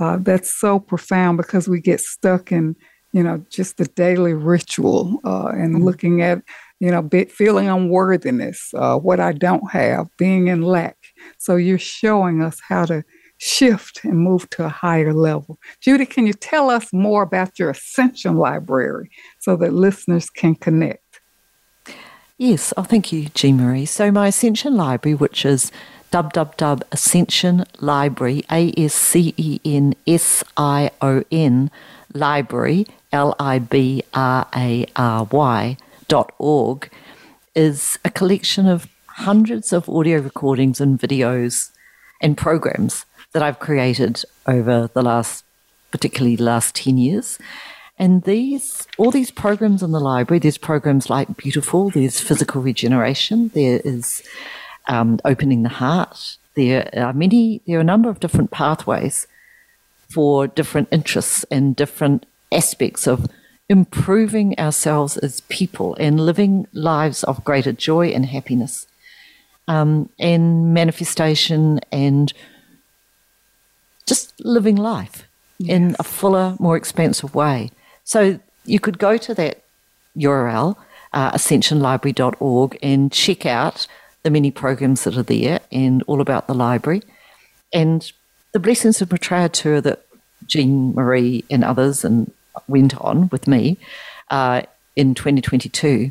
Uh, 0.00 0.18
that's 0.20 0.52
so 0.52 0.78
profound 0.78 1.38
because 1.38 1.68
we 1.68 1.80
get 1.80 2.00
stuck 2.00 2.52
in, 2.52 2.76
you 3.12 3.22
know, 3.22 3.44
just 3.50 3.78
the 3.78 3.86
daily 3.86 4.34
ritual 4.34 5.20
uh, 5.24 5.48
and 5.48 5.74
mm-hmm. 5.74 5.84
looking 5.84 6.22
at, 6.22 6.42
you 6.80 6.90
know, 6.90 7.08
feeling 7.30 7.68
unworthiness, 7.68 8.72
uh, 8.74 8.98
what 8.98 9.20
I 9.20 9.32
don't 9.32 9.70
have, 9.70 10.06
being 10.18 10.48
in 10.48 10.62
lack. 10.62 10.96
So 11.38 11.56
you're 11.56 11.78
showing 11.78 12.42
us 12.42 12.60
how 12.68 12.84
to 12.86 13.02
shift 13.38 14.04
and 14.04 14.18
move 14.18 14.48
to 14.50 14.64
a 14.64 14.68
higher 14.68 15.12
level. 15.12 15.58
Judy, 15.80 16.06
can 16.06 16.26
you 16.26 16.32
tell 16.32 16.70
us 16.70 16.92
more 16.92 17.22
about 17.22 17.58
your 17.58 17.70
Ascension 17.70 18.36
Library 18.36 19.10
so 19.40 19.56
that 19.56 19.72
listeners 19.72 20.30
can 20.30 20.54
connect? 20.54 21.05
Yes, 22.38 22.74
oh, 22.76 22.82
thank 22.82 23.12
you, 23.12 23.30
Jean 23.30 23.56
Marie. 23.56 23.86
So, 23.86 24.10
my 24.10 24.28
Ascension 24.28 24.76
Library, 24.76 25.14
which 25.14 25.46
is 25.46 25.72
www 26.12 26.82
Ascension 26.92 27.64
Library, 27.80 28.44
A 28.52 28.74
S 28.76 28.94
C 28.94 29.32
E 29.38 29.58
N 29.64 29.94
S 30.06 30.44
I 30.54 30.90
O 31.00 31.24
N, 31.32 31.70
library, 32.12 32.86
L 33.10 33.34
I 33.40 33.58
B 33.58 34.02
R 34.12 34.46
A 34.54 34.84
R 34.96 35.24
Y, 35.24 35.78
dot 36.08 36.34
org, 36.38 36.90
is 37.54 37.98
a 38.04 38.10
collection 38.10 38.66
of 38.66 38.86
hundreds 39.06 39.72
of 39.72 39.88
audio 39.88 40.18
recordings 40.18 40.78
and 40.78 41.00
videos 41.00 41.70
and 42.20 42.36
programs 42.36 43.06
that 43.32 43.42
I've 43.42 43.60
created 43.60 44.22
over 44.46 44.90
the 44.92 45.02
last, 45.02 45.42
particularly 45.90 46.36
the 46.36 46.44
last 46.44 46.74
10 46.74 46.98
years. 46.98 47.38
And 47.98 48.22
these, 48.24 48.86
all 48.98 49.10
these 49.10 49.30
programs 49.30 49.82
in 49.82 49.92
the 49.92 50.00
library, 50.00 50.38
there's 50.38 50.58
programs 50.58 51.08
like 51.08 51.36
Beautiful, 51.36 51.90
there's 51.90 52.20
Physical 52.20 52.60
Regeneration, 52.60 53.50
there 53.54 53.80
is 53.84 54.22
um, 54.86 55.18
Opening 55.24 55.62
the 55.62 55.70
Heart, 55.70 56.36
there 56.56 56.90
are 56.94 57.12
many, 57.12 57.62
there 57.66 57.78
are 57.78 57.80
a 57.80 57.84
number 57.84 58.10
of 58.10 58.20
different 58.20 58.50
pathways 58.50 59.26
for 60.08 60.46
different 60.46 60.88
interests 60.90 61.44
and 61.50 61.74
different 61.74 62.26
aspects 62.52 63.06
of 63.06 63.28
improving 63.68 64.58
ourselves 64.58 65.16
as 65.16 65.40
people 65.42 65.94
and 65.96 66.20
living 66.20 66.66
lives 66.72 67.24
of 67.24 67.44
greater 67.44 67.72
joy 67.72 68.08
and 68.08 68.26
happiness 68.26 68.86
um, 69.68 70.08
and 70.18 70.72
manifestation 70.72 71.80
and 71.90 72.32
just 74.06 74.38
living 74.44 74.76
life 74.76 75.26
yes. 75.58 75.76
in 75.76 75.96
a 75.98 76.04
fuller, 76.04 76.56
more 76.58 76.76
expansive 76.76 77.34
way. 77.34 77.70
So 78.06 78.40
you 78.64 78.80
could 78.80 78.98
go 78.98 79.18
to 79.18 79.34
that 79.34 79.62
URL, 80.16 80.76
uh, 81.12 81.32
ascensionlibrary.org, 81.32 82.78
and 82.82 83.12
check 83.12 83.44
out 83.44 83.86
the 84.22 84.30
many 84.30 84.50
programs 84.50 85.04
that 85.04 85.18
are 85.18 85.22
there 85.22 85.60
and 85.70 86.02
all 86.06 86.22
about 86.22 86.46
the 86.46 86.54
library. 86.54 87.02
And 87.72 88.10
the 88.52 88.58
Blessings 88.58 89.02
of 89.02 89.10
Maitreya 89.10 89.50
tour 89.50 89.82
that 89.82 90.06
Jean 90.46 90.94
Marie 90.94 91.44
and 91.50 91.62
others 91.62 92.04
and 92.04 92.32
went 92.66 92.98
on 92.98 93.28
with 93.28 93.46
me 93.46 93.76
uh, 94.30 94.62
in 94.96 95.14
2022 95.14 96.10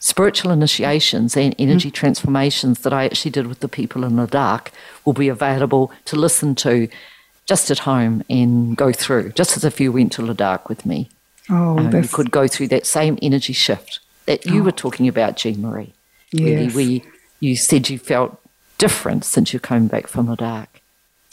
spiritual 0.00 0.50
initiations 0.50 1.36
and 1.36 1.54
energy 1.60 1.92
mm. 1.92 1.94
transformations 1.94 2.80
that 2.80 2.92
I 2.92 3.04
actually 3.04 3.30
did 3.30 3.46
with 3.46 3.60
the 3.60 3.68
people 3.68 4.02
in 4.02 4.16
Ladakh 4.16 4.72
will 5.04 5.12
be 5.12 5.28
available 5.28 5.92
to 6.06 6.16
listen 6.16 6.56
to 6.56 6.88
just 7.46 7.70
at 7.70 7.80
home 7.80 8.22
and 8.30 8.76
go 8.76 8.92
through, 8.92 9.32
just 9.32 9.56
as 9.56 9.64
if 9.64 9.80
you 9.80 9.92
went 9.92 10.12
to 10.12 10.22
Ladakh 10.22 10.68
with 10.68 10.86
me. 10.86 11.08
Oh, 11.50 11.78
um, 11.78 11.94
you 11.94 12.08
could 12.08 12.30
go 12.30 12.46
through 12.46 12.68
that 12.68 12.86
same 12.86 13.18
energy 13.20 13.52
shift 13.52 14.00
that 14.26 14.46
you 14.46 14.62
oh. 14.62 14.64
were 14.64 14.72
talking 14.72 15.08
about, 15.08 15.36
Jean 15.36 15.60
Marie. 15.60 15.92
Yes. 16.32 16.42
Really, 16.42 16.74
we, 16.74 17.04
you 17.40 17.56
said 17.56 17.90
you 17.90 17.98
felt 17.98 18.40
different 18.78 19.24
since 19.24 19.52
you 19.52 19.60
came 19.60 19.86
back 19.86 20.06
from 20.06 20.28
Ladakh. 20.28 20.68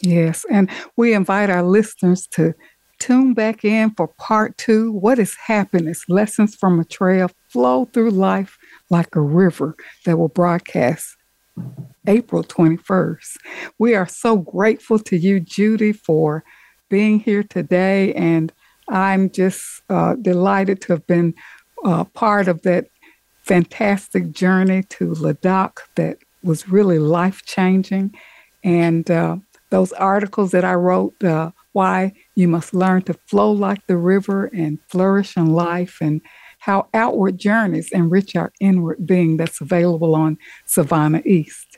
Yes, 0.01 0.45
and 0.49 0.69
we 0.97 1.13
invite 1.13 1.49
our 1.49 1.63
listeners 1.63 2.27
to 2.31 2.53
tune 2.99 3.33
back 3.33 3.63
in 3.63 3.91
for 3.91 4.07
part 4.07 4.57
two. 4.57 4.91
What 4.91 5.17
is 5.17 5.35
happiness? 5.45 6.03
Lessons 6.09 6.55
from 6.55 6.79
a 6.79 6.85
Trail 6.85 7.31
flow 7.49 7.85
through 7.85 8.11
life 8.11 8.57
like 8.89 9.15
a 9.15 9.21
river 9.21 9.75
that 10.05 10.17
will 10.17 10.27
broadcast 10.27 11.15
April 12.07 12.43
21st. 12.43 13.37
We 13.79 13.95
are 13.95 14.07
so 14.07 14.37
grateful 14.37 14.99
to 14.99 15.17
you, 15.17 15.39
Judy, 15.39 15.93
for 15.93 16.43
being 16.89 17.19
here 17.19 17.43
today. 17.43 18.13
And 18.13 18.51
I'm 18.89 19.29
just 19.29 19.81
uh, 19.89 20.15
delighted 20.15 20.81
to 20.81 20.93
have 20.93 21.07
been 21.07 21.33
uh, 21.85 22.03
part 22.05 22.47
of 22.47 22.61
that 22.63 22.87
fantastic 23.43 24.31
journey 24.31 24.83
to 24.83 25.11
Ladakh 25.13 25.77
that 25.95 26.17
was 26.43 26.69
really 26.69 26.99
life 26.99 27.43
changing. 27.45 28.13
And 28.63 29.09
uh, 29.09 29.37
those 29.69 29.91
articles 29.93 30.51
that 30.51 30.65
I 30.65 30.75
wrote, 30.75 31.23
uh, 31.23 31.51
why 31.71 32.13
you 32.35 32.47
must 32.47 32.73
learn 32.73 33.03
to 33.03 33.13
flow 33.27 33.51
like 33.51 33.87
the 33.87 33.97
river 33.97 34.45
and 34.53 34.79
flourish 34.89 35.37
in 35.37 35.53
life, 35.53 35.97
and 36.01 36.21
how 36.59 36.87
outward 36.93 37.37
journeys 37.39 37.89
enrich 37.91 38.35
our 38.35 38.51
inward 38.59 39.05
being, 39.05 39.37
that's 39.37 39.61
available 39.61 40.13
on 40.15 40.37
Sivana 40.67 41.25
East. 41.25 41.70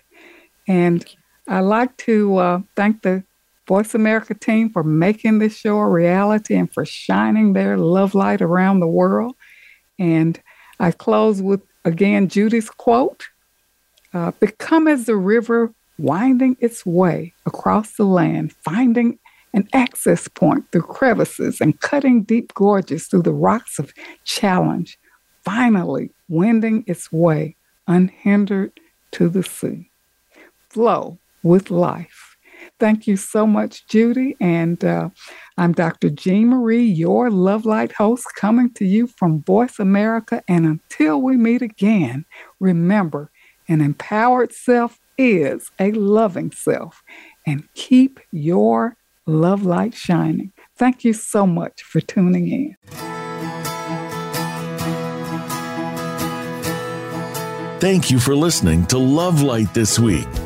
And 0.68 1.06
I'd 1.48 1.62
like 1.62 1.96
to 1.98 2.38
uh, 2.38 2.62
thank 2.76 3.02
the 3.02 3.24
Voice 3.68 3.96
America 3.96 4.34
team 4.34 4.70
for 4.70 4.84
making 4.84 5.40
this 5.40 5.56
show 5.56 5.78
a 5.78 5.88
reality 5.88 6.56
and 6.56 6.72
for 6.74 6.86
shining 6.86 7.54
their 7.54 7.78
love 7.78 8.14
light 8.14 8.42
around 8.42 8.80
the 8.80 8.88
world. 8.88 9.36
And 9.98 10.40
I 10.80 10.92
close 10.92 11.42
with, 11.42 11.62
again, 11.86 12.28
Judy's 12.28 12.70
quote 12.70 13.26
uh, 14.14 14.32
Become 14.40 14.88
as 14.88 15.06
the 15.06 15.16
river 15.16 15.74
winding 15.98 16.58
its 16.60 16.86
way 16.86 17.34
across 17.46 17.96
the 17.96 18.06
land, 18.06 18.54
finding 18.54 19.20
an 19.54 19.70
access 19.72 20.28
point 20.28 20.66
through 20.72 20.82
crevices 20.82 21.62
and 21.62 21.80
cutting 21.80 22.24
deep 22.24 22.54
gorges 22.54 23.08
through 23.08 23.22
the 23.22 23.34
rocks 23.34 23.80
of 23.80 23.94
challenge, 24.26 24.98
finally 25.44 26.10
wending 26.28 26.84
its 26.88 27.12
way 27.12 27.56
unhindered 27.88 28.72
to 29.12 29.30
the 29.30 29.44
sea. 29.44 29.90
Flow 30.74 31.20
with 31.44 31.70
life. 31.70 32.36
Thank 32.80 33.06
you 33.06 33.16
so 33.16 33.46
much, 33.46 33.86
Judy. 33.86 34.36
And 34.42 34.84
uh, 34.84 35.10
I'm 35.56 35.72
Dr. 35.72 36.10
Jean 36.10 36.48
Marie, 36.48 36.84
your 36.84 37.30
Love 37.30 37.64
Light 37.64 37.92
host, 37.92 38.26
coming 38.36 38.74
to 38.74 38.86
you 38.86 39.06
from 39.06 39.44
Voice 39.44 39.78
America. 39.78 40.42
And 40.48 40.66
until 40.66 41.22
we 41.22 41.38
meet 41.38 41.62
again, 41.62 42.26
remember 42.60 43.30
an 43.68 43.82
empowered 43.82 44.52
self 44.52 45.00
is 45.16 45.70
a 45.80 45.92
loving 45.92 46.52
self. 46.52 47.04
And 47.46 47.72
keep 47.76 48.20
your 48.32 48.98
love 49.28 49.64
light 49.64 49.94
shining. 49.94 50.54
Thank 50.76 51.04
you 51.04 51.14
so 51.14 51.46
much 51.46 51.84
for 51.84 52.02
tuning 52.02 52.48
in. 52.50 52.76
Thank 57.80 58.10
you 58.10 58.18
for 58.18 58.36
listening 58.36 58.86
to 58.88 58.98
Love 58.98 59.44
Light 59.44 59.74
this 59.74 60.00
week. 60.00 60.26